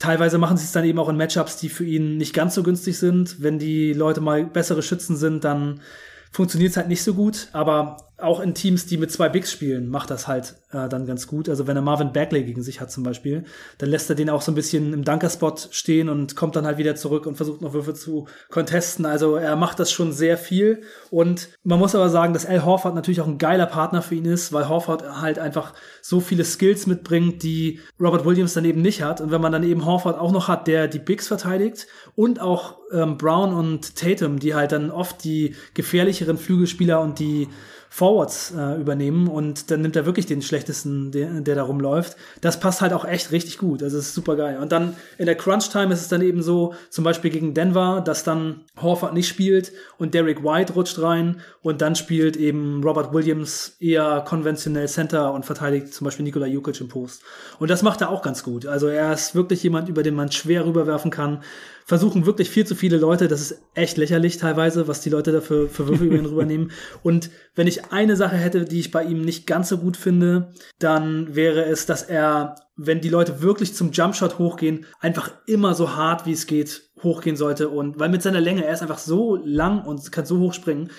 Teilweise 0.00 0.36
machen 0.36 0.56
sie 0.56 0.64
es 0.64 0.72
dann 0.72 0.84
eben 0.84 0.98
auch 0.98 1.08
in 1.08 1.16
Matchups, 1.16 1.58
die 1.58 1.68
für 1.68 1.84
ihn 1.84 2.16
nicht 2.16 2.34
ganz 2.34 2.56
so 2.56 2.64
günstig 2.64 2.98
sind. 2.98 3.40
Wenn 3.40 3.60
die 3.60 3.92
Leute 3.92 4.20
mal 4.20 4.44
bessere 4.44 4.82
Schützen 4.82 5.16
sind, 5.16 5.44
dann 5.44 5.80
funktioniert 6.32 6.72
es 6.72 6.76
halt 6.76 6.88
nicht 6.88 7.04
so 7.04 7.14
gut. 7.14 7.46
Aber 7.52 7.98
auch 8.22 8.40
in 8.40 8.54
Teams, 8.54 8.86
die 8.86 8.96
mit 8.96 9.10
zwei 9.10 9.28
Bigs 9.28 9.50
spielen, 9.50 9.88
macht 9.88 10.10
das 10.10 10.28
halt 10.28 10.54
äh, 10.72 10.88
dann 10.88 11.06
ganz 11.06 11.26
gut. 11.26 11.48
Also 11.48 11.66
wenn 11.66 11.76
er 11.76 11.82
Marvin 11.82 12.12
Bagley 12.12 12.44
gegen 12.44 12.62
sich 12.62 12.80
hat 12.80 12.90
zum 12.90 13.02
Beispiel, 13.02 13.44
dann 13.78 13.88
lässt 13.88 14.08
er 14.10 14.16
den 14.16 14.30
auch 14.30 14.42
so 14.42 14.52
ein 14.52 14.54
bisschen 14.54 14.92
im 14.92 15.04
Dunkerspot 15.04 15.68
stehen 15.70 16.08
und 16.08 16.36
kommt 16.36 16.56
dann 16.56 16.66
halt 16.66 16.78
wieder 16.78 16.94
zurück 16.94 17.26
und 17.26 17.36
versucht 17.36 17.60
noch 17.60 17.72
Würfe 17.72 17.94
zu 17.94 18.26
contesten. 18.50 19.06
Also 19.06 19.36
er 19.36 19.56
macht 19.56 19.78
das 19.78 19.90
schon 19.90 20.12
sehr 20.12 20.38
viel. 20.38 20.82
Und 21.10 21.48
man 21.64 21.78
muss 21.78 21.94
aber 21.94 22.08
sagen, 22.08 22.32
dass 22.32 22.46
Al 22.46 22.64
Horford 22.64 22.94
natürlich 22.94 23.20
auch 23.20 23.26
ein 23.26 23.38
geiler 23.38 23.66
Partner 23.66 24.02
für 24.02 24.14
ihn 24.14 24.24
ist, 24.24 24.52
weil 24.52 24.68
Horford 24.68 25.20
halt 25.20 25.38
einfach 25.38 25.74
so 26.00 26.20
viele 26.20 26.44
Skills 26.44 26.86
mitbringt, 26.86 27.42
die 27.42 27.80
Robert 28.00 28.24
Williams 28.24 28.54
dann 28.54 28.64
eben 28.64 28.82
nicht 28.82 29.02
hat. 29.02 29.20
Und 29.20 29.30
wenn 29.30 29.40
man 29.40 29.52
dann 29.52 29.64
eben 29.64 29.84
Horford 29.84 30.18
auch 30.18 30.32
noch 30.32 30.48
hat, 30.48 30.66
der 30.66 30.88
die 30.88 30.98
Bigs 30.98 31.28
verteidigt 31.28 31.86
und 32.14 32.40
auch 32.40 32.78
ähm, 32.92 33.16
Brown 33.16 33.52
und 33.52 33.96
Tatum, 33.96 34.38
die 34.38 34.54
halt 34.54 34.72
dann 34.72 34.90
oft 34.90 35.24
die 35.24 35.56
gefährlicheren 35.74 36.38
Flügelspieler 36.38 37.00
und 37.00 37.18
die 37.18 37.48
Forwards 37.94 38.54
äh, 38.56 38.80
übernehmen 38.80 39.28
und 39.28 39.70
dann 39.70 39.82
nimmt 39.82 39.96
er 39.96 40.06
wirklich 40.06 40.24
den 40.24 40.40
schlechtesten, 40.40 41.12
der, 41.12 41.42
der 41.42 41.56
da 41.56 41.62
rumläuft. 41.62 42.16
Das 42.40 42.58
passt 42.58 42.80
halt 42.80 42.94
auch 42.94 43.04
echt 43.04 43.32
richtig 43.32 43.58
gut. 43.58 43.82
Also 43.82 43.98
es 43.98 44.06
ist 44.06 44.14
super 44.14 44.34
geil. 44.34 44.56
Und 44.62 44.72
dann 44.72 44.96
in 45.18 45.26
der 45.26 45.34
Crunch-Time 45.34 45.92
ist 45.92 46.00
es 46.00 46.08
dann 46.08 46.22
eben 46.22 46.42
so, 46.42 46.72
zum 46.88 47.04
Beispiel 47.04 47.30
gegen 47.30 47.52
Denver, 47.52 48.00
dass 48.02 48.24
dann 48.24 48.62
Horford 48.80 49.12
nicht 49.12 49.28
spielt 49.28 49.72
und 49.98 50.14
Derek 50.14 50.42
White 50.42 50.72
rutscht 50.72 51.02
rein 51.02 51.42
und 51.60 51.82
dann 51.82 51.94
spielt 51.94 52.38
eben 52.38 52.82
Robert 52.82 53.12
Williams 53.12 53.76
eher 53.78 54.24
konventionell 54.26 54.88
Center 54.88 55.30
und 55.34 55.44
verteidigt 55.44 55.92
zum 55.92 56.06
Beispiel 56.06 56.24
Nikola 56.24 56.46
Jukic 56.46 56.80
im 56.80 56.88
Post. 56.88 57.22
Und 57.58 57.68
das 57.68 57.82
macht 57.82 58.00
er 58.00 58.08
auch 58.08 58.22
ganz 58.22 58.42
gut. 58.42 58.64
Also 58.64 58.86
er 58.86 59.12
ist 59.12 59.34
wirklich 59.34 59.62
jemand, 59.62 59.90
über 59.90 60.02
den 60.02 60.14
man 60.14 60.32
schwer 60.32 60.64
rüberwerfen 60.64 61.10
kann 61.10 61.42
versuchen 61.84 62.26
wirklich 62.26 62.50
viel 62.50 62.66
zu 62.66 62.74
viele 62.74 62.96
Leute, 62.96 63.28
das 63.28 63.40
ist 63.40 63.62
echt 63.74 63.96
lächerlich 63.96 64.36
teilweise, 64.36 64.88
was 64.88 65.00
die 65.00 65.10
Leute 65.10 65.32
dafür 65.32 65.68
für 65.68 65.88
Würfel 65.88 66.06
über 66.06 66.16
ihn 66.16 66.26
rübernehmen. 66.26 66.70
Und 67.02 67.30
wenn 67.54 67.66
ich 67.66 67.92
eine 67.92 68.16
Sache 68.16 68.36
hätte, 68.36 68.64
die 68.64 68.80
ich 68.80 68.90
bei 68.90 69.04
ihm 69.04 69.22
nicht 69.22 69.46
ganz 69.46 69.68
so 69.68 69.78
gut 69.78 69.96
finde, 69.96 70.52
dann 70.78 71.34
wäre 71.34 71.64
es, 71.64 71.86
dass 71.86 72.02
er, 72.02 72.56
wenn 72.76 73.00
die 73.00 73.08
Leute 73.08 73.42
wirklich 73.42 73.74
zum 73.74 73.92
Jumpshot 73.92 74.38
hochgehen, 74.38 74.86
einfach 75.00 75.32
immer 75.46 75.74
so 75.74 75.94
hart 75.94 76.26
wie 76.26 76.32
es 76.32 76.46
geht 76.46 76.90
hochgehen 77.02 77.36
sollte. 77.36 77.68
Und 77.68 77.98
weil 77.98 78.08
mit 78.08 78.22
seiner 78.22 78.40
Länge, 78.40 78.64
er 78.64 78.72
ist 78.72 78.82
einfach 78.82 78.98
so 78.98 79.36
lang 79.44 79.84
und 79.84 80.12
kann 80.12 80.24
so 80.24 80.38
hoch 80.38 80.54
springen, 80.54 80.90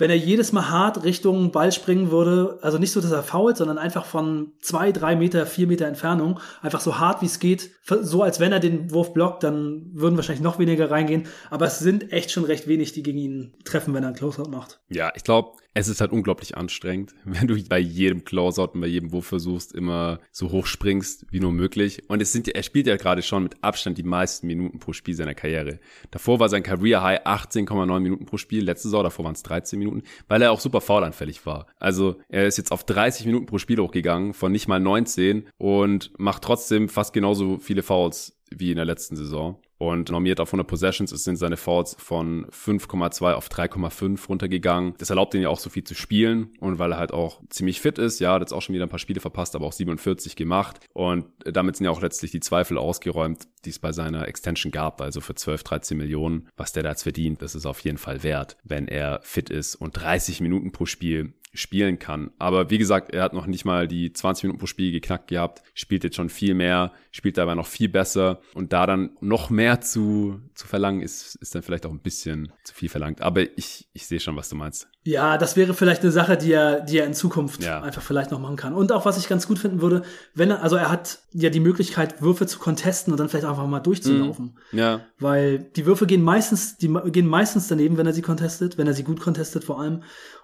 wenn 0.00 0.10
er 0.10 0.16
jedes 0.16 0.52
Mal 0.52 0.70
hart 0.70 1.04
Richtung 1.04 1.52
Ball 1.52 1.70
springen 1.72 2.10
würde, 2.10 2.58
also 2.62 2.78
nicht 2.78 2.90
so, 2.90 3.00
dass 3.00 3.12
er 3.12 3.22
fault, 3.22 3.58
sondern 3.58 3.76
einfach 3.76 4.06
von 4.06 4.52
zwei, 4.60 4.92
drei 4.92 5.14
Meter, 5.14 5.44
vier 5.44 5.66
Meter 5.66 5.86
Entfernung, 5.86 6.40
einfach 6.62 6.80
so 6.80 6.98
hart 6.98 7.20
wie 7.20 7.26
es 7.26 7.38
geht, 7.38 7.70
so 7.84 8.22
als 8.22 8.40
wenn 8.40 8.52
er 8.52 8.60
den 8.60 8.90
Wurf 8.92 9.12
blockt, 9.12 9.42
dann 9.42 9.90
würden 9.92 10.16
wahrscheinlich 10.16 10.42
noch 10.42 10.58
weniger 10.58 10.90
reingehen. 10.90 11.26
Aber 11.50 11.66
es 11.66 11.78
sind 11.78 12.12
echt 12.12 12.30
schon 12.30 12.44
recht 12.44 12.66
wenig, 12.66 12.92
die 12.92 13.02
gegen 13.02 13.18
ihn 13.18 13.54
treffen, 13.64 13.92
wenn 13.92 14.02
er 14.02 14.08
einen 14.08 14.16
Closeout 14.16 14.48
macht. 14.50 14.80
Ja, 14.88 15.12
ich 15.14 15.22
glaube, 15.22 15.52
es 15.72 15.88
ist 15.88 16.00
halt 16.00 16.12
unglaublich 16.12 16.56
anstrengend, 16.56 17.14
wenn 17.24 17.46
du 17.46 17.62
bei 17.68 17.78
jedem 17.78 18.24
Closeout 18.24 18.72
und 18.74 18.80
bei 18.80 18.86
jedem 18.86 19.12
Wurf 19.12 19.26
versuchst, 19.26 19.72
immer 19.72 20.20
so 20.32 20.50
hoch 20.50 20.66
springst 20.66 21.26
wie 21.30 21.40
nur 21.40 21.52
möglich. 21.52 22.02
Und 22.08 22.20
es 22.20 22.32
sind, 22.32 22.48
er 22.48 22.62
spielt 22.62 22.86
ja 22.86 22.96
gerade 22.96 23.22
schon 23.22 23.44
mit 23.44 23.62
Abstand 23.62 23.98
die 23.98 24.02
meisten 24.02 24.46
Minuten 24.46 24.78
pro 24.78 24.92
Spiel 24.92 25.14
seiner 25.14 25.34
Karriere. 25.34 25.78
Davor 26.10 26.40
war 26.40 26.48
sein 26.48 26.62
Career 26.62 27.02
High 27.02 27.26
18,9 27.26 28.00
Minuten 28.00 28.26
pro 28.26 28.36
Spiel. 28.36 28.64
Letzte 28.64 28.88
Saison, 28.88 29.04
davor 29.04 29.24
waren 29.24 29.34
es 29.34 29.42
13 29.42 29.78
Minuten, 29.78 30.02
weil 30.28 30.42
er 30.42 30.52
auch 30.52 30.60
super 30.60 30.80
faulanfällig 30.80 31.46
war. 31.46 31.66
Also 31.78 32.16
er 32.28 32.46
ist 32.46 32.58
jetzt 32.58 32.72
auf 32.72 32.84
30 32.84 33.26
Minuten 33.26 33.46
pro 33.46 33.58
Spiel 33.58 33.78
hochgegangen, 33.78 34.34
von 34.34 34.52
nicht 34.52 34.68
mal 34.68 34.80
19 34.80 35.48
und 35.58 36.12
macht 36.18 36.42
trotzdem 36.42 36.88
fast 36.88 37.12
genauso 37.12 37.58
viele 37.58 37.82
Fouls 37.82 38.36
wie 38.50 38.70
in 38.70 38.76
der 38.76 38.84
letzten 38.84 39.16
Saison 39.16 39.60
und 39.80 40.10
normiert 40.10 40.40
auf 40.40 40.50
100 40.50 40.66
Possessions 40.66 41.08
sind 41.10 41.36
seine 41.36 41.56
Fouls 41.56 41.96
von 41.98 42.44
5,2 42.48 43.32
auf 43.32 43.48
3,5 43.48 44.28
runtergegangen. 44.28 44.92
Das 44.98 45.08
erlaubt 45.08 45.32
ihn 45.32 45.40
ja 45.40 45.48
auch 45.48 45.58
so 45.58 45.70
viel 45.70 45.84
zu 45.84 45.94
spielen. 45.94 46.50
Und 46.60 46.78
weil 46.78 46.92
er 46.92 46.98
halt 46.98 47.14
auch 47.14 47.40
ziemlich 47.48 47.80
fit 47.80 47.96
ist, 47.96 48.20
ja, 48.20 48.34
hat 48.34 48.42
jetzt 48.42 48.52
auch 48.52 48.60
schon 48.60 48.74
wieder 48.74 48.84
ein 48.84 48.90
paar 48.90 48.98
Spiele 48.98 49.20
verpasst, 49.20 49.56
aber 49.56 49.64
auch 49.64 49.72
47 49.72 50.36
gemacht. 50.36 50.80
Und 50.92 51.24
damit 51.46 51.76
sind 51.76 51.86
ja 51.86 51.92
auch 51.92 52.02
letztlich 52.02 52.30
die 52.30 52.40
Zweifel 52.40 52.76
ausgeräumt, 52.76 53.48
die 53.64 53.70
es 53.70 53.78
bei 53.78 53.92
seiner 53.92 54.28
Extension 54.28 54.70
gab, 54.70 55.00
also 55.00 55.22
für 55.22 55.34
12, 55.34 55.62
13 55.64 55.96
Millionen, 55.96 56.48
was 56.58 56.72
der 56.72 56.82
da 56.82 56.90
jetzt 56.90 57.04
verdient, 57.04 57.40
das 57.40 57.54
ist 57.54 57.64
auf 57.64 57.80
jeden 57.80 57.98
Fall 57.98 58.22
wert, 58.22 58.58
wenn 58.62 58.86
er 58.86 59.20
fit 59.22 59.48
ist 59.48 59.76
und 59.76 59.92
30 59.92 60.42
Minuten 60.42 60.72
pro 60.72 60.84
Spiel 60.84 61.32
spielen 61.52 61.98
kann. 61.98 62.30
Aber 62.38 62.70
wie 62.70 62.78
gesagt, 62.78 63.12
er 63.12 63.22
hat 63.22 63.32
noch 63.32 63.46
nicht 63.46 63.64
mal 63.64 63.88
die 63.88 64.12
20 64.12 64.44
Minuten 64.44 64.60
pro 64.60 64.66
Spiel 64.66 64.92
geknackt 64.92 65.28
gehabt, 65.28 65.62
spielt 65.74 66.04
jetzt 66.04 66.16
schon 66.16 66.28
viel 66.28 66.54
mehr, 66.54 66.92
spielt 67.10 67.38
dabei 67.38 67.54
noch 67.54 67.66
viel 67.66 67.88
besser 67.88 68.40
und 68.54 68.72
da 68.72 68.86
dann 68.86 69.10
noch 69.20 69.50
mehr 69.50 69.80
zu, 69.80 70.40
zu 70.54 70.66
verlangen, 70.66 71.02
ist, 71.02 71.34
ist 71.36 71.54
dann 71.54 71.62
vielleicht 71.62 71.86
auch 71.86 71.90
ein 71.90 72.00
bisschen 72.00 72.52
zu 72.62 72.74
viel 72.74 72.88
verlangt. 72.88 73.20
Aber 73.20 73.42
ich, 73.58 73.88
ich 73.92 74.06
sehe 74.06 74.20
schon, 74.20 74.36
was 74.36 74.48
du 74.48 74.56
meinst. 74.56 74.88
Ja, 75.02 75.38
das 75.38 75.56
wäre 75.56 75.72
vielleicht 75.72 76.02
eine 76.02 76.12
Sache, 76.12 76.36
die 76.36 76.52
er, 76.52 76.82
die 76.82 76.98
er 76.98 77.06
in 77.06 77.14
Zukunft 77.14 77.64
ja. 77.64 77.80
einfach 77.80 78.02
vielleicht 78.02 78.30
noch 78.30 78.38
machen 78.38 78.56
kann. 78.56 78.74
Und 78.74 78.92
auch 78.92 79.06
was 79.06 79.16
ich 79.16 79.28
ganz 79.28 79.48
gut 79.48 79.58
finden 79.58 79.80
würde, 79.80 80.02
wenn 80.34 80.50
er, 80.50 80.62
also 80.62 80.76
er 80.76 80.90
hat 80.90 81.20
ja 81.32 81.48
die 81.48 81.58
Möglichkeit, 81.58 82.20
Würfe 82.20 82.46
zu 82.46 82.58
contesten 82.58 83.10
und 83.10 83.18
dann 83.18 83.30
vielleicht 83.30 83.46
einfach 83.46 83.66
mal 83.66 83.80
durchzulaufen. 83.80 84.58
Mhm. 84.70 84.78
Ja. 84.78 85.00
Weil 85.18 85.58
die 85.58 85.86
Würfe 85.86 86.06
gehen 86.06 86.22
meistens, 86.22 86.76
die 86.76 86.94
gehen 87.06 87.26
meistens 87.26 87.66
daneben, 87.66 87.96
wenn 87.96 88.06
er 88.06 88.12
sie 88.12 88.20
contestet, 88.20 88.76
wenn 88.76 88.86
er 88.86 88.92
sie 88.92 89.04
gut 89.04 89.20
contestet 89.20 89.64
vor 89.64 89.80
allem. 89.80 90.02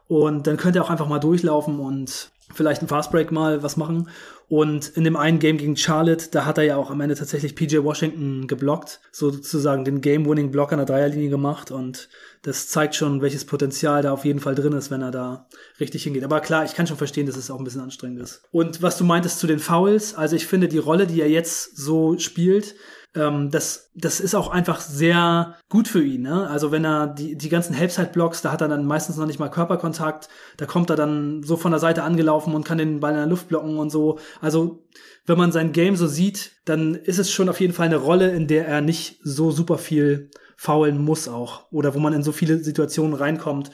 Und 0.08 0.46
dann 0.46 0.56
könnte 0.56 0.78
er 0.78 0.84
auch 0.84 0.90
einfach 0.90 1.08
mal 1.08 1.18
durchlaufen 1.18 1.80
und 1.80 2.30
vielleicht 2.54 2.82
ein 2.82 2.88
Fastbreak 2.88 3.32
mal 3.32 3.62
was 3.62 3.76
machen. 3.76 4.08
Und 4.48 4.88
in 4.90 5.02
dem 5.02 5.16
einen 5.16 5.40
Game 5.40 5.58
gegen 5.58 5.76
Charlotte, 5.76 6.28
da 6.30 6.44
hat 6.44 6.56
er 6.58 6.64
ja 6.64 6.76
auch 6.76 6.90
am 6.92 7.00
Ende 7.00 7.16
tatsächlich 7.16 7.56
PJ 7.56 7.78
Washington 7.82 8.46
geblockt, 8.46 9.00
sozusagen 9.10 9.84
den 9.84 10.00
Game-Winning-Block 10.00 10.70
an 10.72 10.78
der 10.78 10.86
Dreierlinie 10.86 11.30
gemacht. 11.30 11.72
Und 11.72 12.08
das 12.42 12.68
zeigt 12.68 12.94
schon, 12.94 13.22
welches 13.22 13.44
Potenzial 13.44 14.02
da 14.02 14.12
auf 14.12 14.24
jeden 14.24 14.38
Fall 14.38 14.54
drin 14.54 14.72
ist, 14.72 14.92
wenn 14.92 15.02
er 15.02 15.10
da 15.10 15.48
richtig 15.80 16.04
hingeht. 16.04 16.22
Aber 16.22 16.40
klar, 16.40 16.64
ich 16.64 16.74
kann 16.74 16.86
schon 16.86 16.96
verstehen, 16.96 17.26
dass 17.26 17.36
es 17.36 17.50
auch 17.50 17.58
ein 17.58 17.64
bisschen 17.64 17.80
anstrengend 17.80 18.20
ist. 18.20 18.42
Und 18.52 18.82
was 18.82 18.96
du 18.96 19.02
meintest 19.02 19.40
zu 19.40 19.48
den 19.48 19.58
Fouls, 19.58 20.14
also 20.14 20.36
ich 20.36 20.46
finde 20.46 20.68
die 20.68 20.78
Rolle, 20.78 21.08
die 21.08 21.20
er 21.20 21.28
jetzt 21.28 21.76
so 21.76 22.16
spielt, 22.18 22.76
ähm, 23.16 23.50
das, 23.50 23.90
das 23.94 24.20
ist 24.20 24.34
auch 24.34 24.48
einfach 24.48 24.80
sehr 24.80 25.56
gut 25.68 25.88
für 25.88 26.02
ihn. 26.02 26.22
Ne? 26.22 26.48
Also 26.48 26.70
wenn 26.70 26.84
er 26.84 27.08
die, 27.08 27.36
die 27.36 27.48
ganzen 27.48 27.74
Helpside-Blocks, 27.74 28.42
da 28.42 28.52
hat 28.52 28.60
er 28.60 28.68
dann 28.68 28.86
meistens 28.86 29.16
noch 29.16 29.26
nicht 29.26 29.38
mal 29.38 29.48
Körperkontakt, 29.48 30.28
da 30.56 30.66
kommt 30.66 30.90
er 30.90 30.96
dann 30.96 31.42
so 31.42 31.56
von 31.56 31.72
der 31.72 31.80
Seite 31.80 32.02
angelaufen 32.02 32.54
und 32.54 32.64
kann 32.64 32.78
den 32.78 33.00
Ball 33.00 33.12
in 33.12 33.18
der 33.18 33.26
Luft 33.26 33.48
blocken 33.48 33.78
und 33.78 33.90
so. 33.90 34.18
Also 34.40 34.84
wenn 35.24 35.38
man 35.38 35.52
sein 35.52 35.72
Game 35.72 35.96
so 35.96 36.06
sieht, 36.06 36.52
dann 36.64 36.94
ist 36.94 37.18
es 37.18 37.30
schon 37.30 37.48
auf 37.48 37.60
jeden 37.60 37.72
Fall 37.72 37.86
eine 37.86 37.96
Rolle, 37.96 38.30
in 38.30 38.46
der 38.46 38.68
er 38.68 38.80
nicht 38.80 39.18
so 39.22 39.50
super 39.50 39.78
viel 39.78 40.30
faulen 40.56 41.02
muss 41.02 41.28
auch. 41.28 41.70
Oder 41.72 41.94
wo 41.94 41.98
man 41.98 42.12
in 42.12 42.22
so 42.22 42.32
viele 42.32 42.58
Situationen 42.58 43.14
reinkommt, 43.14 43.70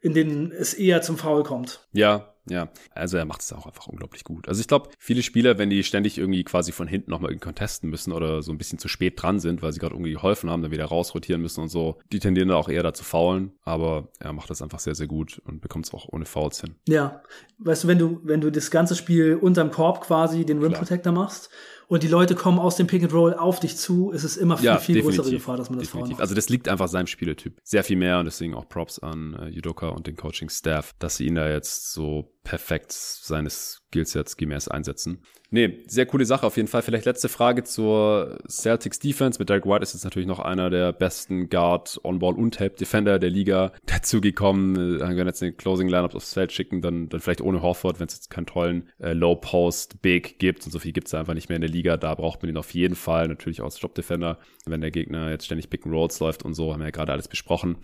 in 0.00 0.14
denen 0.14 0.52
es 0.52 0.74
eher 0.74 1.02
zum 1.02 1.16
Foul 1.16 1.42
kommt. 1.42 1.86
Ja, 1.92 2.35
ja, 2.48 2.68
also 2.94 3.16
er 3.16 3.24
macht 3.24 3.40
es 3.40 3.52
auch 3.52 3.66
einfach 3.66 3.86
unglaublich 3.86 4.24
gut. 4.24 4.48
Also 4.48 4.60
ich 4.60 4.68
glaube, 4.68 4.90
viele 4.98 5.22
Spieler, 5.22 5.58
wenn 5.58 5.70
die 5.70 5.82
ständig 5.82 6.18
irgendwie 6.18 6.44
quasi 6.44 6.72
von 6.72 6.86
hinten 6.86 7.10
nochmal 7.10 7.30
irgendwie 7.30 7.46
contesten 7.46 7.90
müssen 7.90 8.12
oder 8.12 8.42
so 8.42 8.52
ein 8.52 8.58
bisschen 8.58 8.78
zu 8.78 8.88
spät 8.88 9.20
dran 9.20 9.40
sind, 9.40 9.62
weil 9.62 9.72
sie 9.72 9.80
gerade 9.80 9.94
irgendwie 9.94 10.12
geholfen 10.12 10.50
haben, 10.50 10.62
dann 10.62 10.70
wieder 10.70 10.84
rausrotieren 10.84 11.42
müssen 11.42 11.60
und 11.60 11.68
so, 11.68 11.98
die 12.12 12.18
tendieren 12.18 12.48
da 12.48 12.56
auch 12.56 12.68
eher 12.68 12.82
dazu 12.82 13.04
faulen. 13.04 13.52
Aber 13.62 14.08
er 14.20 14.32
macht 14.32 14.50
das 14.50 14.62
einfach 14.62 14.78
sehr, 14.78 14.94
sehr 14.94 15.06
gut 15.06 15.40
und 15.44 15.60
bekommt 15.60 15.86
es 15.86 15.94
auch 15.94 16.08
ohne 16.10 16.24
Fouls 16.24 16.60
hin. 16.60 16.76
Ja, 16.88 17.22
weißt 17.58 17.84
du, 17.84 17.88
wenn 17.88 17.98
du, 17.98 18.20
wenn 18.22 18.40
du 18.40 18.50
das 18.50 18.70
ganze 18.70 18.94
Spiel 18.94 19.36
unterm 19.36 19.70
Korb 19.70 20.02
quasi 20.02 20.44
den 20.44 20.62
Rim 20.62 20.72
Protector 20.72 21.12
machst, 21.12 21.50
und 21.88 22.02
die 22.02 22.08
Leute 22.08 22.34
kommen 22.34 22.58
aus 22.58 22.76
dem 22.76 22.86
Pick 22.86 23.02
and 23.02 23.12
Roll 23.12 23.34
auf 23.34 23.60
dich 23.60 23.76
zu, 23.76 24.10
ist 24.10 24.24
es 24.24 24.36
immer 24.36 24.56
viel, 24.56 24.66
ja, 24.66 24.78
viel 24.78 25.00
größere 25.00 25.30
Gefahr, 25.30 25.56
dass 25.56 25.70
man 25.70 25.78
das 25.78 25.88
definitiv. 25.88 26.18
Also 26.18 26.34
das 26.34 26.48
liegt 26.48 26.68
einfach 26.68 26.88
seinem 26.88 27.06
Spieletyp. 27.06 27.60
Sehr 27.62 27.84
viel 27.84 27.96
mehr 27.96 28.18
und 28.18 28.24
deswegen 28.24 28.54
auch 28.54 28.68
Props 28.68 28.98
an 28.98 29.34
äh, 29.34 29.48
Judoka 29.48 29.88
und 29.88 30.06
den 30.06 30.16
Coaching-Staff, 30.16 30.94
dass 30.98 31.16
sie 31.16 31.26
ihn 31.26 31.36
da 31.36 31.48
jetzt 31.48 31.92
so 31.92 32.32
perfekt 32.46 32.92
seines 32.92 33.82
Skillsets 33.88 34.36
gemäß 34.36 34.68
einsetzen. 34.68 35.20
Nee, 35.50 35.84
sehr 35.86 36.06
coole 36.06 36.24
Sache 36.24 36.46
auf 36.46 36.56
jeden 36.56 36.68
Fall. 36.68 36.82
Vielleicht 36.82 37.06
letzte 37.06 37.28
Frage 37.28 37.64
zur 37.64 38.38
Celtics 38.48 39.00
Defense. 39.00 39.38
Mit 39.38 39.48
Derek 39.48 39.64
White 39.64 39.82
ist 39.82 39.94
jetzt 39.94 40.04
natürlich 40.04 40.28
noch 40.28 40.38
einer 40.38 40.70
der 40.70 40.92
besten 40.92 41.48
Guard, 41.48 42.00
On-Ball 42.04 42.34
und 42.34 42.54
Tape 42.54 42.76
Defender 42.76 43.18
der 43.18 43.30
Liga 43.30 43.72
dazugekommen. 43.86 44.98
Dann 44.98 45.16
werden 45.16 45.26
jetzt 45.26 45.42
den 45.42 45.56
Closing 45.56 45.88
Lineups 45.88 46.14
aufs 46.14 46.34
Feld 46.34 46.52
schicken, 46.52 46.82
dann, 46.82 47.08
dann 47.08 47.20
vielleicht 47.20 47.40
ohne 47.40 47.62
Horford, 47.62 47.98
wenn 47.98 48.06
es 48.06 48.14
jetzt 48.14 48.30
keinen 48.30 48.46
tollen 48.46 48.88
äh, 48.98 49.12
Low 49.12 49.34
Post 49.36 50.02
Big 50.02 50.38
gibt. 50.38 50.64
Und 50.66 50.72
so 50.72 50.78
viel 50.78 50.92
gibt 50.92 51.08
es 51.08 51.14
einfach 51.14 51.34
nicht 51.34 51.48
mehr 51.48 51.56
in 51.56 51.62
der 51.62 51.70
Liga. 51.70 51.96
Da 51.96 52.14
braucht 52.14 52.42
man 52.42 52.50
ihn 52.50 52.56
auf 52.56 52.74
jeden 52.74 52.96
Fall. 52.96 53.28
Natürlich 53.28 53.60
auch 53.60 53.66
als 53.66 53.78
Drop 53.78 53.94
Defender, 53.94 54.38
wenn 54.66 54.80
der 54.80 54.90
Gegner 54.90 55.30
jetzt 55.30 55.46
ständig 55.46 55.70
Pick 55.70 55.84
and 55.84 55.94
Rolls 55.94 56.20
läuft 56.20 56.44
und 56.44 56.54
so, 56.54 56.72
haben 56.72 56.80
wir 56.80 56.86
ja 56.86 56.90
gerade 56.90 57.12
alles 57.12 57.28
besprochen. 57.28 57.76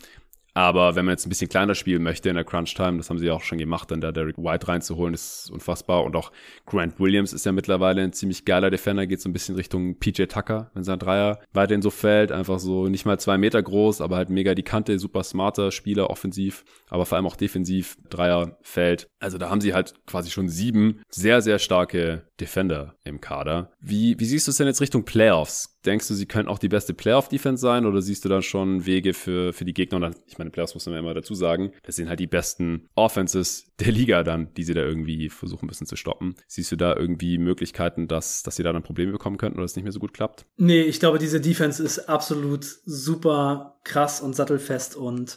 Aber 0.55 0.95
wenn 0.95 1.05
man 1.05 1.13
jetzt 1.13 1.27
ein 1.27 1.31
bisschen 1.31 1.49
kleiner 1.49 1.75
spielen 1.75 2.03
möchte 2.03 2.29
in 2.29 2.35
der 2.35 2.45
Crunch 2.45 2.75
Time, 2.75 2.99
das 2.99 3.09
haben 3.09 3.19
sie 3.19 3.27
ja 3.27 3.33
auch 3.33 3.43
schon 3.43 3.59
gemacht, 3.59 3.91
dann 3.91 4.01
da 4.01 4.13
Derek 4.13 4.37
White 4.37 4.69
reinzuholen, 4.69 5.15
ist 5.15 5.51
unfassbar. 5.51 6.05
Und 6.05 6.15
auch 6.15 6.31
Grant 6.67 7.01
Williams 7.01 7.33
ist 7.33 7.47
ja 7.47 7.53
mittlerweile 7.53 8.03
ein 8.03 8.13
ziemlich 8.13 8.45
geiler 8.45 8.71
Defender, 8.71 9.07
geht 9.07 9.21
so 9.21 9.29
ein 9.29 9.33
bisschen 9.33 9.55
Richtung 9.55 9.99
PJ 9.99 10.25
Tucker, 10.25 10.71
wenn 10.75 10.85
sein 10.85 10.99
Dreier 10.99 11.41
weiterhin 11.53 11.83
so 11.83 11.91
fällt. 11.91 12.33
Einfach 12.33 12.59
so 12.59 12.89
nicht 12.89 13.07
mal 13.07 13.19
zwei 13.19 13.39
Meter 13.39 13.63
groß, 13.63 14.01
aber 14.01 14.17
halt 14.17 14.29
mega 14.29 14.55
die 14.55 14.63
Kante, 14.63 14.99
super 14.99 15.25
smarter 15.25 15.71
Spieler, 15.71 16.11
offensiv, 16.11 16.65
aber 16.89 17.07
vor 17.07 17.17
allem 17.17 17.27
auch 17.27 17.37
defensiv, 17.37 17.97
Dreier 18.11 18.59
fällt. 18.63 19.09
Also 19.21 19.39
da 19.39 19.49
haben 19.49 19.61
sie 19.61 19.73
halt 19.73 19.95
quasi 20.07 20.31
schon 20.31 20.49
sieben 20.49 21.01
sehr, 21.09 21.41
sehr 21.41 21.59
starke 21.59 22.27
Defender 22.41 22.97
im 23.05 23.21
Kader. 23.21 23.73
Wie, 23.81 24.19
wie 24.19 24.25
siehst 24.25 24.47
du 24.47 24.51
es 24.51 24.57
denn 24.59 24.67
jetzt 24.67 24.81
Richtung 24.81 25.05
Playoffs? 25.05 25.72
Denkst 25.85 26.09
du, 26.09 26.15
sie 26.15 26.27
könnten 26.27 26.51
auch 26.51 26.59
die 26.59 26.69
beste 26.69 26.95
Playoff-Defense 26.95 27.61
sein 27.61 27.87
oder 27.87 28.03
siehst 28.03 28.25
du 28.25 28.29
dann 28.29 28.43
schon 28.43 28.87
Wege 28.87 29.15
für, 29.15 29.53
für 29.53 29.65
die 29.65 29.75
Gegner? 29.75 29.97
Und 29.97 30.03
dann, 30.03 30.15
ich 30.27 30.39
meine, 30.39 30.51
Playoffs 30.51 30.75
muss 30.75 30.87
man 30.87 30.97
immer 30.97 31.15
dazu 31.15 31.35
sagen, 31.35 31.73
das 31.83 31.97
sind 31.97 32.09
halt 32.09 32.21
die 32.21 32.27
besten 32.27 32.89
Offenses 32.95 33.73
der 33.81 33.93
Liga 33.93 34.23
dann, 34.23 34.53
die 34.55 34.65
sie 34.65 34.75
da 34.75 34.83
irgendwie 34.83 35.29
versuchen 35.29 35.67
müssen 35.67 35.87
zu 35.87 35.97
stoppen. 35.97 36.37
Siehst 36.47 36.71
du 36.71 36.77
da 36.77 36.95
irgendwie 36.95 37.39
Möglichkeiten, 37.39 38.07
dass, 38.07 38.43
dass 38.43 38.57
sie 38.57 38.63
da 38.63 38.73
dann 38.73 38.83
Probleme 38.83 39.13
bekommen 39.13 39.39
könnten 39.39 39.59
oder 39.59 39.65
es 39.65 39.77
nicht 39.77 39.85
mehr 39.85 39.93
so 39.93 40.01
gut 40.01 40.15
klappt? 40.15 40.47
Nee, 40.57 40.83
ich 40.83 41.01
glaube, 41.01 41.19
diese 41.19 41.41
Defense 41.41 41.83
ist 41.83 42.09
absolut 42.09 42.65
super 42.85 43.81
krass 43.85 44.21
und 44.21 44.37
sattelfest 44.37 44.97
und 44.97 45.37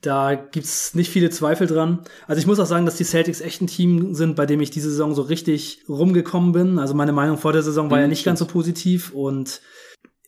da 0.00 0.34
gibt's 0.34 0.94
nicht 0.94 1.10
viele 1.10 1.30
Zweifel 1.30 1.66
dran. 1.66 2.00
Also 2.26 2.40
ich 2.40 2.46
muss 2.46 2.60
auch 2.60 2.66
sagen, 2.66 2.86
dass 2.86 2.96
die 2.96 3.04
Celtics 3.04 3.40
echt 3.40 3.60
ein 3.60 3.66
Team 3.66 4.14
sind, 4.14 4.36
bei 4.36 4.46
dem 4.46 4.60
ich 4.60 4.70
diese 4.70 4.90
Saison 4.90 5.14
so 5.14 5.22
richtig 5.22 5.84
rumgekommen 5.88 6.52
bin. 6.52 6.78
Also 6.78 6.94
meine 6.94 7.12
Meinung 7.12 7.38
vor 7.38 7.52
der 7.52 7.62
Saison 7.62 7.90
war 7.90 7.98
mhm, 7.98 8.02
ja 8.02 8.08
nicht 8.08 8.24
ganz 8.24 8.38
so 8.38 8.46
positiv 8.46 9.12
und 9.12 9.60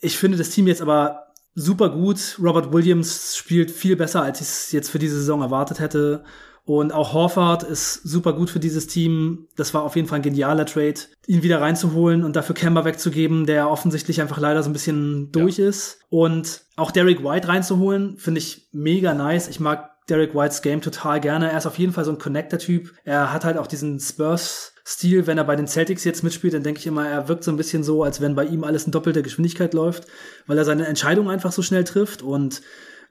ich 0.00 0.16
finde 0.16 0.38
das 0.38 0.50
Team 0.50 0.66
jetzt 0.66 0.82
aber 0.82 1.28
super 1.54 1.90
gut. 1.90 2.38
Robert 2.42 2.72
Williams 2.72 3.36
spielt 3.36 3.70
viel 3.70 3.96
besser, 3.96 4.22
als 4.22 4.40
ich 4.40 4.46
es 4.46 4.72
jetzt 4.72 4.90
für 4.90 4.98
diese 4.98 5.16
Saison 5.16 5.42
erwartet 5.42 5.80
hätte. 5.80 6.24
Und 6.68 6.92
auch 6.92 7.14
Horford 7.14 7.62
ist 7.62 7.94
super 8.02 8.34
gut 8.34 8.50
für 8.50 8.60
dieses 8.60 8.86
Team. 8.86 9.48
Das 9.56 9.72
war 9.72 9.84
auf 9.84 9.96
jeden 9.96 10.06
Fall 10.06 10.18
ein 10.18 10.22
genialer 10.22 10.66
Trade, 10.66 11.00
ihn 11.26 11.42
wieder 11.42 11.62
reinzuholen 11.62 12.24
und 12.24 12.36
dafür 12.36 12.54
Kemba 12.54 12.84
wegzugeben, 12.84 13.46
der 13.46 13.70
offensichtlich 13.70 14.20
einfach 14.20 14.36
leider 14.36 14.62
so 14.62 14.68
ein 14.68 14.74
bisschen 14.74 15.32
durch 15.32 15.56
ja. 15.56 15.66
ist. 15.66 16.00
Und 16.10 16.64
auch 16.76 16.90
Derek 16.90 17.24
White 17.24 17.48
reinzuholen, 17.48 18.18
finde 18.18 18.40
ich 18.40 18.68
mega 18.70 19.14
nice. 19.14 19.48
Ich 19.48 19.60
mag 19.60 19.92
Derek 20.10 20.34
Whites 20.34 20.60
Game 20.60 20.82
total 20.82 21.22
gerne. 21.22 21.50
Er 21.50 21.56
ist 21.56 21.64
auf 21.64 21.78
jeden 21.78 21.94
Fall 21.94 22.04
so 22.04 22.10
ein 22.10 22.18
Connector-Typ. 22.18 22.92
Er 23.02 23.32
hat 23.32 23.46
halt 23.46 23.56
auch 23.56 23.66
diesen 23.66 23.98
Spurs-Stil. 23.98 25.26
Wenn 25.26 25.38
er 25.38 25.44
bei 25.44 25.56
den 25.56 25.68
Celtics 25.68 26.04
jetzt 26.04 26.22
mitspielt, 26.22 26.52
dann 26.52 26.64
denke 26.64 26.80
ich 26.80 26.86
immer, 26.86 27.08
er 27.08 27.28
wirkt 27.28 27.44
so 27.44 27.50
ein 27.50 27.56
bisschen 27.56 27.82
so, 27.82 28.02
als 28.02 28.20
wenn 28.20 28.34
bei 28.34 28.44
ihm 28.44 28.62
alles 28.62 28.84
in 28.84 28.92
doppelter 28.92 29.22
Geschwindigkeit 29.22 29.72
läuft, 29.72 30.06
weil 30.46 30.58
er 30.58 30.66
seine 30.66 30.86
Entscheidung 30.86 31.30
einfach 31.30 31.52
so 31.52 31.62
schnell 31.62 31.84
trifft 31.84 32.20
und 32.20 32.60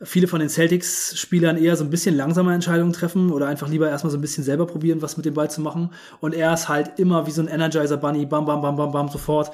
viele 0.02 0.28
von 0.28 0.40
den 0.40 0.50
Celtics-Spielern 0.50 1.58
eher 1.58 1.76
so 1.76 1.84
ein 1.84 1.90
bisschen 1.90 2.16
langsamer 2.16 2.54
Entscheidungen 2.54 2.94
treffen 2.94 3.32
oder 3.32 3.48
einfach 3.48 3.68
lieber 3.68 3.90
erstmal 3.90 4.12
so 4.12 4.18
ein 4.18 4.22
bisschen 4.22 4.44
selber 4.44 4.68
probieren, 4.68 5.02
was 5.02 5.18
mit 5.18 5.26
dem 5.26 5.34
Ball 5.34 5.50
zu 5.50 5.62
machen. 5.62 5.92
Und 6.20 6.36
er 6.36 6.54
ist 6.54 6.70
halt 6.70 7.00
immer 7.00 7.26
wie 7.26 7.32
so 7.32 7.42
ein 7.42 7.48
Energizer-Bunny, 7.48 8.28
bam, 8.28 8.46
bam, 8.46 8.62
bam, 8.62 8.76
bam, 8.76 8.92
bam, 8.92 9.10
sofort. 9.10 9.52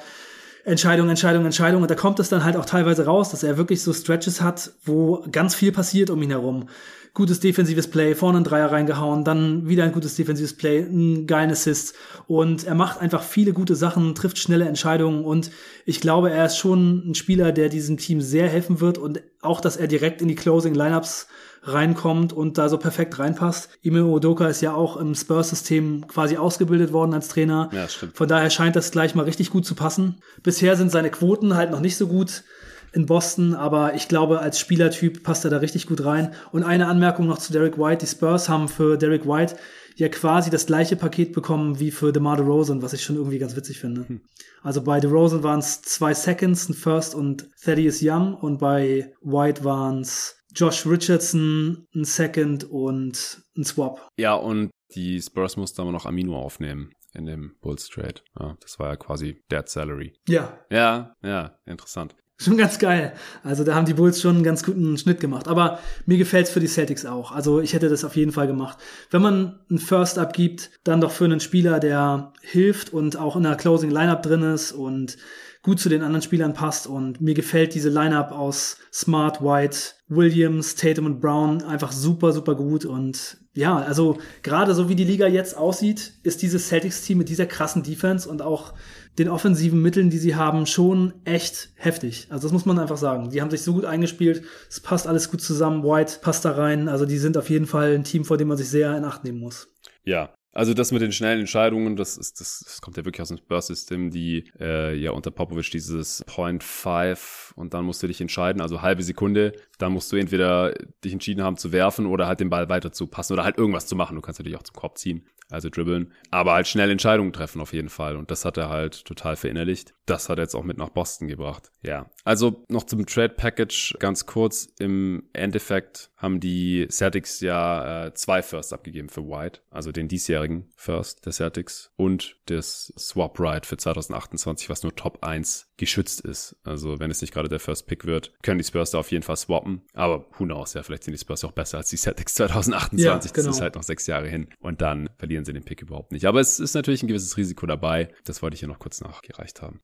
Entscheidung, 0.64 1.10
Entscheidung, 1.10 1.44
Entscheidung. 1.44 1.82
Und 1.82 1.90
da 1.90 1.94
kommt 1.94 2.18
es 2.20 2.30
dann 2.30 2.42
halt 2.42 2.56
auch 2.56 2.64
teilweise 2.64 3.04
raus, 3.04 3.30
dass 3.30 3.42
er 3.42 3.58
wirklich 3.58 3.82
so 3.82 3.92
Stretches 3.92 4.40
hat, 4.40 4.72
wo 4.84 5.24
ganz 5.30 5.54
viel 5.54 5.72
passiert 5.72 6.10
um 6.10 6.22
ihn 6.22 6.30
herum. 6.30 6.68
Gutes 7.12 7.38
defensives 7.38 7.86
Play, 7.86 8.14
vorne 8.16 8.38
einen 8.38 8.44
Dreier 8.44 8.72
reingehauen, 8.72 9.22
dann 9.22 9.68
wieder 9.68 9.84
ein 9.84 9.92
gutes 9.92 10.16
defensives 10.16 10.56
Play, 10.56 10.84
einen 10.84 11.28
geilen 11.28 11.50
Assist. 11.50 11.94
Und 12.26 12.64
er 12.64 12.74
macht 12.74 13.00
einfach 13.00 13.22
viele 13.22 13.52
gute 13.52 13.76
Sachen, 13.76 14.14
trifft 14.16 14.38
schnelle 14.38 14.66
Entscheidungen. 14.66 15.24
Und 15.24 15.50
ich 15.84 16.00
glaube, 16.00 16.30
er 16.30 16.46
ist 16.46 16.56
schon 16.56 17.10
ein 17.10 17.14
Spieler, 17.14 17.52
der 17.52 17.68
diesem 17.68 17.98
Team 17.98 18.20
sehr 18.20 18.48
helfen 18.48 18.80
wird. 18.80 18.98
Und 18.98 19.22
auch, 19.42 19.60
dass 19.60 19.76
er 19.76 19.86
direkt 19.86 20.22
in 20.22 20.28
die 20.28 20.34
Closing 20.34 20.74
Lineups 20.74 21.28
reinkommt 21.64 22.32
und 22.32 22.58
da 22.58 22.68
so 22.68 22.78
perfekt 22.78 23.18
reinpasst. 23.18 23.70
Ime 23.82 24.04
Odoka 24.04 24.46
ist 24.46 24.60
ja 24.60 24.74
auch 24.74 24.96
im 24.96 25.14
Spurs-System 25.14 26.06
quasi 26.06 26.36
ausgebildet 26.36 26.92
worden 26.92 27.14
als 27.14 27.28
Trainer. 27.28 27.70
Ja, 27.72 27.88
stimmt. 27.88 28.16
Von 28.16 28.28
daher 28.28 28.50
scheint 28.50 28.76
das 28.76 28.90
gleich 28.90 29.14
mal 29.14 29.24
richtig 29.24 29.50
gut 29.50 29.66
zu 29.66 29.74
passen. 29.74 30.16
Bisher 30.42 30.76
sind 30.76 30.90
seine 30.90 31.10
Quoten 31.10 31.56
halt 31.56 31.70
noch 31.70 31.80
nicht 31.80 31.96
so 31.96 32.06
gut 32.06 32.44
in 32.92 33.06
Boston, 33.06 33.54
aber 33.54 33.94
ich 33.94 34.06
glaube, 34.08 34.38
als 34.38 34.58
Spielertyp 34.58 35.24
passt 35.24 35.44
er 35.44 35.50
da 35.50 35.58
richtig 35.58 35.86
gut 35.86 36.04
rein. 36.04 36.32
Und 36.52 36.62
eine 36.62 36.86
Anmerkung 36.86 37.26
noch 37.26 37.38
zu 37.38 37.52
Derek 37.52 37.76
White. 37.76 38.04
Die 38.04 38.10
Spurs 38.10 38.48
haben 38.48 38.68
für 38.68 38.96
Derek 38.96 39.26
White 39.26 39.56
ja 39.96 40.08
quasi 40.08 40.50
das 40.50 40.66
gleiche 40.66 40.96
Paket 40.96 41.32
bekommen 41.32 41.78
wie 41.78 41.90
für 41.90 42.12
DeMar 42.12 42.36
DeRozan, 42.36 42.82
was 42.82 42.92
ich 42.92 43.02
schon 43.02 43.16
irgendwie 43.16 43.38
ganz 43.38 43.56
witzig 43.56 43.78
finde. 43.78 44.08
Hm. 44.08 44.20
Also 44.62 44.82
bei 44.82 45.00
DeRozan 45.00 45.42
waren 45.42 45.60
es 45.60 45.82
zwei 45.82 46.14
Seconds, 46.14 46.68
ein 46.68 46.74
First 46.74 47.14
und 47.14 47.48
Thaddeus 47.62 47.98
Young 48.02 48.34
und 48.34 48.58
bei 48.58 49.12
White 49.22 49.64
waren 49.64 50.00
es 50.00 50.36
Josh 50.54 50.86
Richardson, 50.86 51.86
ein 51.94 52.04
Second 52.04 52.64
und 52.64 53.42
ein 53.56 53.64
Swap. 53.64 54.08
Ja, 54.18 54.34
und 54.34 54.70
die 54.94 55.20
Spurs 55.20 55.56
mussten 55.56 55.80
aber 55.80 55.92
noch 55.92 56.06
Amino 56.06 56.38
aufnehmen 56.38 56.92
in 57.12 57.26
dem 57.26 57.56
Bulls 57.60 57.88
Trade. 57.88 58.22
Ja, 58.38 58.56
das 58.60 58.78
war 58.78 58.90
ja 58.90 58.96
quasi 58.96 59.42
Dead 59.50 59.68
Salary. 59.68 60.14
Ja. 60.28 60.58
Ja, 60.70 61.14
ja, 61.22 61.58
interessant. 61.66 62.14
Schon 62.36 62.56
ganz 62.56 62.80
geil. 62.80 63.14
Also 63.44 63.62
da 63.62 63.76
haben 63.76 63.86
die 63.86 63.94
Bulls 63.94 64.20
schon 64.20 64.34
einen 64.34 64.44
ganz 64.44 64.64
guten 64.64 64.98
Schnitt 64.98 65.20
gemacht. 65.20 65.46
Aber 65.46 65.78
mir 66.04 66.18
gefällt's 66.18 66.50
für 66.50 66.58
die 66.58 66.66
Celtics 66.66 67.06
auch. 67.06 67.30
Also 67.30 67.60
ich 67.60 67.74
hätte 67.74 67.88
das 67.88 68.04
auf 68.04 68.16
jeden 68.16 68.32
Fall 68.32 68.48
gemacht. 68.48 68.78
Wenn 69.10 69.22
man 69.22 69.60
einen 69.70 69.78
First 69.78 70.18
abgibt, 70.18 70.70
dann 70.82 71.00
doch 71.00 71.12
für 71.12 71.26
einen 71.26 71.38
Spieler, 71.38 71.78
der 71.78 72.32
hilft 72.42 72.92
und 72.92 73.16
auch 73.16 73.36
in 73.36 73.44
der 73.44 73.54
Closing 73.54 73.90
Lineup 73.90 74.22
drin 74.22 74.42
ist 74.42 74.72
und 74.72 75.16
gut 75.64 75.80
zu 75.80 75.88
den 75.88 76.02
anderen 76.02 76.22
Spielern 76.22 76.54
passt. 76.54 76.86
Und 76.86 77.20
mir 77.20 77.34
gefällt 77.34 77.74
diese 77.74 77.88
Lineup 77.88 78.30
aus 78.30 78.76
Smart, 78.92 79.42
White, 79.42 79.78
Williams, 80.08 80.76
Tatum 80.76 81.06
und 81.06 81.20
Brown 81.20 81.62
einfach 81.64 81.90
super, 81.90 82.32
super 82.32 82.54
gut. 82.54 82.84
Und 82.84 83.38
ja, 83.54 83.78
also 83.78 84.18
gerade 84.42 84.74
so 84.74 84.88
wie 84.88 84.94
die 84.94 85.04
Liga 85.04 85.26
jetzt 85.26 85.56
aussieht, 85.56 86.12
ist 86.22 86.42
dieses 86.42 86.68
Celtics-Team 86.68 87.18
mit 87.18 87.28
dieser 87.28 87.46
krassen 87.46 87.82
Defense 87.82 88.28
und 88.28 88.42
auch 88.42 88.74
den 89.18 89.28
offensiven 89.28 89.80
Mitteln, 89.80 90.10
die 90.10 90.18
sie 90.18 90.34
haben, 90.34 90.66
schon 90.66 91.14
echt 91.24 91.70
heftig. 91.76 92.26
Also 92.30 92.46
das 92.46 92.52
muss 92.52 92.66
man 92.66 92.78
einfach 92.78 92.96
sagen. 92.96 93.30
Die 93.30 93.40
haben 93.40 93.50
sich 93.50 93.62
so 93.62 93.72
gut 93.72 93.84
eingespielt, 93.84 94.42
es 94.68 94.80
passt 94.80 95.06
alles 95.06 95.30
gut 95.30 95.40
zusammen, 95.40 95.82
White 95.82 96.18
passt 96.20 96.44
da 96.44 96.50
rein. 96.52 96.88
Also 96.88 97.06
die 97.06 97.18
sind 97.18 97.38
auf 97.38 97.48
jeden 97.48 97.66
Fall 97.66 97.94
ein 97.94 98.04
Team, 98.04 98.24
vor 98.24 98.36
dem 98.36 98.48
man 98.48 98.56
sich 98.56 98.68
sehr 98.68 98.96
in 98.96 99.04
Acht 99.04 99.24
nehmen 99.24 99.38
muss. 99.38 99.68
Ja, 100.04 100.34
also 100.54 100.72
das 100.72 100.92
mit 100.92 101.02
den 101.02 101.12
schnellen 101.12 101.40
Entscheidungen, 101.40 101.96
das 101.96 102.16
ist 102.16 102.40
das, 102.40 102.62
das 102.64 102.80
kommt 102.80 102.96
ja 102.96 103.04
wirklich 103.04 103.20
aus 103.20 103.28
dem 103.28 103.38
Spurs-System, 103.38 104.10
die 104.10 104.50
äh, 104.58 104.94
ja 104.94 105.10
unter 105.10 105.30
Popovic 105.30 105.70
dieses 105.70 106.24
Point 106.26 106.62
Five 106.62 107.52
und 107.56 107.74
dann 107.74 107.84
musst 107.84 108.02
du 108.02 108.06
dich 108.06 108.20
entscheiden, 108.20 108.62
also 108.62 108.82
halbe 108.82 109.02
Sekunde, 109.02 109.52
dann 109.78 109.92
musst 109.92 110.10
du 110.12 110.16
entweder 110.16 110.72
dich 111.04 111.12
entschieden 111.12 111.42
haben 111.42 111.56
zu 111.56 111.72
werfen 111.72 112.06
oder 112.06 112.26
halt 112.26 112.40
den 112.40 112.50
Ball 112.50 112.68
weiter 112.68 112.92
zu 112.92 113.06
passen 113.06 113.32
oder 113.32 113.44
halt 113.44 113.58
irgendwas 113.58 113.86
zu 113.86 113.96
machen. 113.96 114.14
Du 114.14 114.22
kannst 114.22 114.40
natürlich 114.40 114.58
auch 114.58 114.62
zum 114.62 114.76
Korb 114.76 114.96
ziehen 114.98 115.26
also 115.50 115.68
dribbeln, 115.68 116.12
aber 116.30 116.52
halt 116.54 116.66
schnell 116.66 116.90
Entscheidungen 116.90 117.32
treffen 117.32 117.60
auf 117.60 117.72
jeden 117.72 117.88
Fall. 117.88 118.16
Und 118.16 118.30
das 118.30 118.44
hat 118.44 118.56
er 118.56 118.68
halt 118.68 119.04
total 119.04 119.36
verinnerlicht. 119.36 119.94
Das 120.06 120.28
hat 120.28 120.38
er 120.38 120.42
jetzt 120.42 120.54
auch 120.54 120.64
mit 120.64 120.78
nach 120.78 120.90
Boston 120.90 121.28
gebracht. 121.28 121.70
Ja, 121.82 122.10
also 122.24 122.64
noch 122.68 122.84
zum 122.84 123.06
Trade 123.06 123.34
Package 123.34 123.94
ganz 123.98 124.26
kurz. 124.26 124.68
Im 124.78 125.28
Endeffekt 125.32 126.10
haben 126.24 126.40
die 126.40 126.86
Celtics 126.90 127.40
ja 127.40 128.06
äh, 128.06 128.14
zwei 128.14 128.42
Firsts 128.42 128.72
abgegeben 128.72 129.08
für 129.08 129.28
White, 129.28 129.60
also 129.70 129.92
den 129.92 130.08
diesjährigen 130.08 130.72
First 130.74 131.24
der 131.26 131.32
Celtics 131.32 131.92
und 131.96 132.36
das 132.46 132.92
Swap 132.98 133.38
Right 133.38 133.66
für 133.66 133.76
2028, 133.76 134.70
was 134.70 134.82
nur 134.82 134.94
Top 134.96 135.22
1 135.22 135.68
geschützt 135.76 136.22
ist. 136.22 136.56
Also 136.64 136.98
wenn 136.98 137.10
es 137.10 137.20
nicht 137.20 137.32
gerade 137.32 137.48
der 137.48 137.60
First 137.60 137.86
Pick 137.86 138.06
wird, 138.06 138.32
können 138.42 138.58
die 138.58 138.64
Spurs 138.64 138.90
da 138.90 138.98
auf 138.98 139.10
jeden 139.10 139.22
Fall 139.22 139.36
swappen. 139.36 139.82
Aber 139.92 140.26
who 140.38 140.44
knows, 140.44 140.74
ja, 140.74 140.82
vielleicht 140.82 141.04
sind 141.04 141.12
die 141.12 141.18
Spurs 141.18 141.44
auch 141.44 141.52
besser 141.52 141.78
als 141.78 141.90
die 141.90 141.96
Celtics 141.96 142.34
2028. 142.34 143.04
Ja, 143.04 143.18
genau. 143.18 143.46
Das 143.48 143.56
ist 143.56 143.60
halt 143.60 143.74
noch 143.74 143.82
sechs 143.82 144.06
Jahre 144.06 144.28
hin. 144.28 144.48
Und 144.60 144.80
dann 144.80 145.10
verlieren 145.18 145.44
sie 145.44 145.52
den 145.52 145.64
Pick 145.64 145.82
überhaupt 145.82 146.12
nicht. 146.12 146.24
Aber 146.24 146.40
es 146.40 146.58
ist 146.58 146.74
natürlich 146.74 147.02
ein 147.02 147.08
gewisses 147.08 147.36
Risiko 147.36 147.66
dabei. 147.66 148.08
Das 148.24 148.42
wollte 148.42 148.54
ich 148.54 148.60
hier 148.60 148.68
noch 148.68 148.78
kurz 148.78 149.00
nachgereicht 149.00 149.60
haben. 149.60 149.80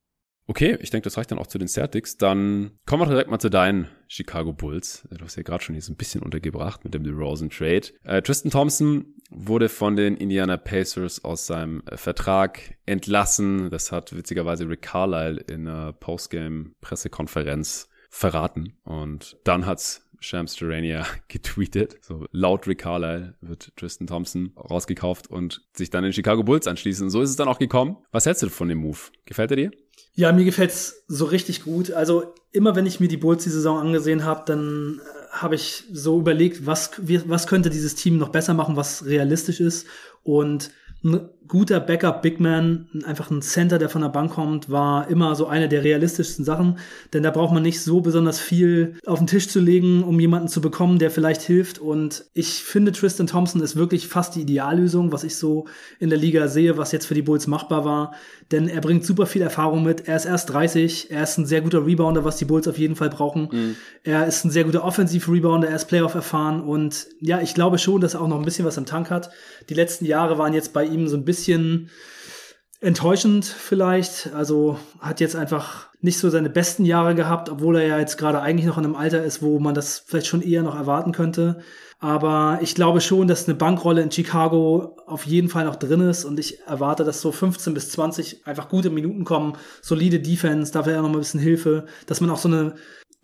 Okay, 0.51 0.77
ich 0.81 0.91
denke, 0.91 1.05
das 1.05 1.17
reicht 1.17 1.31
dann 1.31 1.39
auch 1.39 1.47
zu 1.47 1.59
den 1.59 1.69
Celtics. 1.69 2.17
Dann 2.17 2.73
kommen 2.85 3.03
wir 3.05 3.07
direkt 3.07 3.31
mal 3.31 3.39
zu 3.39 3.51
deinen 3.51 3.87
Chicago 4.09 4.53
Bulls. 4.53 5.07
Du 5.09 5.25
hast 5.25 5.37
ja 5.37 5.45
gerade 5.45 5.63
schon 5.63 5.77
hier 5.77 5.83
so 5.83 5.93
ein 5.93 5.97
bisschen 5.97 6.23
untergebracht 6.23 6.83
mit 6.83 6.93
dem 6.93 7.05
DeRozan 7.05 7.51
Trade. 7.51 7.83
Äh, 8.03 8.21
Tristan 8.21 8.51
Thompson 8.51 9.15
wurde 9.31 9.69
von 9.69 9.95
den 9.95 10.17
Indiana 10.17 10.57
Pacers 10.57 11.23
aus 11.23 11.47
seinem 11.47 11.85
äh, 11.87 11.97
Vertrag 11.97 12.75
entlassen. 12.85 13.71
Das 13.71 13.93
hat 13.93 14.13
witzigerweise 14.17 14.69
Rick 14.69 14.83
Carlisle 14.83 15.41
in 15.43 15.69
einer 15.69 15.93
Postgame-Pressekonferenz 15.93 17.89
verraten. 18.09 18.77
Und 18.83 19.37
dann 19.45 19.67
hat's 19.67 20.05
Shams 20.19 20.57
Durania 20.57 21.07
getweetet. 21.29 21.97
So 22.03 22.27
laut 22.33 22.67
Rick 22.67 22.81
Carlisle 22.81 23.37
wird 23.41 23.73
Tristan 23.77 24.09
Thompson 24.09 24.53
rausgekauft 24.57 25.29
und 25.29 25.63
sich 25.75 25.91
dann 25.91 26.03
in 26.03 26.13
Chicago 26.13 26.43
Bulls 26.43 26.67
anschließen. 26.67 27.09
So 27.09 27.23
ist 27.23 27.31
es 27.31 27.37
dann 27.37 27.47
auch 27.47 27.61
gekommen. 27.61 27.99
Was 28.11 28.27
hältst 28.27 28.43
du 28.43 28.49
von 28.49 28.69
dem 28.69 28.79
Move? 28.79 28.99
Gefällt 29.27 29.53
er 29.53 29.57
dir? 29.57 29.71
Ja, 30.15 30.33
mir 30.33 30.45
gefällt's 30.45 31.05
so 31.09 31.25
richtig 31.25 31.63
gut. 31.63 31.93
Also 31.93 32.35
immer 32.53 32.77
wenn 32.77 32.87
ich 32.87 33.01
mir 33.01 33.09
die 33.09 33.17
Bulls 33.17 33.45
die 33.45 33.51
Saison 33.51 33.79
angesehen 33.79 34.25
habe, 34.25 34.43
dann 34.47 35.01
äh, 35.01 35.29
habe 35.31 35.55
ich 35.55 35.85
so 35.93 36.19
überlegt, 36.19 36.67
was, 36.67 36.91
was 36.99 37.47
könnte 37.47 37.71
dieses 37.71 37.95
Team 37.95 38.19
noch 38.19 38.31
besser 38.31 38.55
machen, 38.55 38.77
was 38.77 39.05
realistisch 39.07 39.61
ist. 39.61 39.87
Und 40.23 40.71
guter 41.51 41.81
Backup 41.81 42.23
Big 42.23 42.39
Man, 42.39 42.87
einfach 43.05 43.31
ein 43.31 43.43
Center, 43.43 43.79
der 43.79 43.89
von 43.89 44.03
der 44.03 44.09
Bank 44.09 44.33
kommt, 44.33 44.71
war 44.71 45.09
immer 45.09 45.35
so 45.35 45.47
eine 45.47 45.69
der 45.69 45.83
realistischsten 45.83 46.45
Sachen, 46.45 46.79
denn 47.13 47.25
da 47.25 47.33
braucht 47.33 47.53
man 47.53 47.65
nicht 47.65 47.83
so 47.83 48.01
besonders 48.01 48.39
viel 48.39 48.95
auf 49.05 49.19
den 49.19 49.27
Tisch 49.27 49.49
zu 49.49 49.59
legen, 49.59 50.05
um 50.05 50.19
jemanden 50.21 50.47
zu 50.47 50.61
bekommen, 50.61 51.01
der 51.01 51.11
vielleicht 51.11 51.43
hilft. 51.43 51.81
Und 51.81 52.25
ich 52.35 52.63
finde 52.63 52.93
Tristan 52.93 53.27
Thompson 53.27 53.61
ist 53.63 53.75
wirklich 53.75 54.07
fast 54.07 54.37
die 54.37 54.43
Ideallösung, 54.43 55.11
was 55.11 55.25
ich 55.25 55.35
so 55.35 55.67
in 55.99 56.09
der 56.09 56.19
Liga 56.19 56.47
sehe, 56.47 56.79
was 56.79 56.93
jetzt 56.93 57.07
für 57.07 57.15
die 57.15 57.23
Bulls 57.23 57.49
machbar 57.49 57.85
war, 57.85 58.13
denn 58.53 58.69
er 58.69 58.81
bringt 58.81 59.05
super 59.05 59.27
viel 59.27 59.43
Erfahrung 59.43 59.83
mit, 59.83 60.09
er 60.09 60.17
ist 60.17 60.27
erst 60.27 60.51
30, 60.51 61.11
er 61.11 61.25
ist 61.25 61.37
ein 61.37 61.47
sehr 61.47 61.63
guter 61.63 61.85
Rebounder, 61.85 62.25
was 62.25 62.37
die 62.37 62.45
Bulls 62.45 62.67
auf 62.69 62.79
jeden 62.79 62.97
Fall 62.97 63.11
brauchen. 63.11 63.49
Mhm. 63.51 63.77
Er 64.03 64.27
ist 64.27 64.45
ein 64.45 64.51
sehr 64.51 64.65
guter 64.65 64.85
Offensiv-Rebounder, 64.85 65.69
er 65.69 65.77
ist 65.77 65.87
Playoff 65.87 66.15
erfahren. 66.15 66.61
Und 66.61 67.07
ja, 67.21 67.41
ich 67.41 67.55
glaube 67.55 67.79
schon, 67.79 68.01
dass 68.01 68.15
er 68.15 68.21
auch 68.21 68.29
noch 68.29 68.39
ein 68.39 68.45
bisschen 68.45 68.65
was 68.65 68.77
im 68.77 68.87
Tank 68.87 69.11
hat. 69.11 69.31
Die 69.69 69.75
letzten 69.75 70.05
Jahre 70.05 70.39
waren 70.39 70.53
jetzt 70.53 70.73
bei 70.73 70.85
ihm 70.85 71.07
so 71.07 71.17
ein 71.17 71.25
bisschen 71.25 71.40
enttäuschend 72.81 73.45
vielleicht. 73.45 74.33
Also 74.35 74.79
hat 75.01 75.21
jetzt 75.21 75.37
einfach 75.37 75.89
nicht 76.01 76.19
so 76.19 76.31
seine 76.31 76.51
besten 76.51 76.85
Jahre 76.85 77.15
gehabt, 77.15 77.51
obwohl 77.51 77.77
er 77.77 77.87
ja 77.87 77.99
jetzt 77.99 78.17
gerade 78.17 78.41
eigentlich 78.41 78.67
noch 78.67 78.79
in 78.79 78.85
einem 78.85 78.97
Alter 78.97 79.23
ist, 79.23 79.43
wo 79.43 79.59
man 79.59 79.75
das 79.75 80.03
vielleicht 80.07 80.27
schon 80.27 80.43
eher 80.43 80.63
noch 80.63 80.75
erwarten 80.75 81.13
könnte. 81.13 81.61
Aber 81.99 82.61
ich 82.63 82.75
glaube 82.75 83.03
schon, 83.03 83.29
dass 83.29 83.47
eine 83.47 83.55
Bankrolle 83.55 84.01
in 84.01 84.11
Chicago 84.11 84.97
auf 85.07 85.27
jeden 85.27 85.51
Fall 85.51 85.67
noch 85.67 85.77
drin 85.77 86.01
ist 86.01 86.25
und 86.25 86.41
ich 86.41 86.61
erwarte, 86.63 87.05
dass 87.05 87.21
so 87.21 87.31
15 87.31 87.75
bis 87.75 87.91
20 87.91 88.47
einfach 88.47 88.71
gute 88.71 88.89
Minuten 88.89 89.25
kommen, 89.25 89.53
solide 89.83 90.19
Defense, 90.19 90.73
dafür 90.73 90.95
ja 90.95 91.03
noch 91.03 91.11
mal 91.11 91.17
ein 91.17 91.21
bisschen 91.21 91.41
Hilfe, 91.41 91.85
dass 92.07 92.23
man 92.23 92.31
auch 92.31 92.39
so 92.39 92.49
eine 92.49 92.75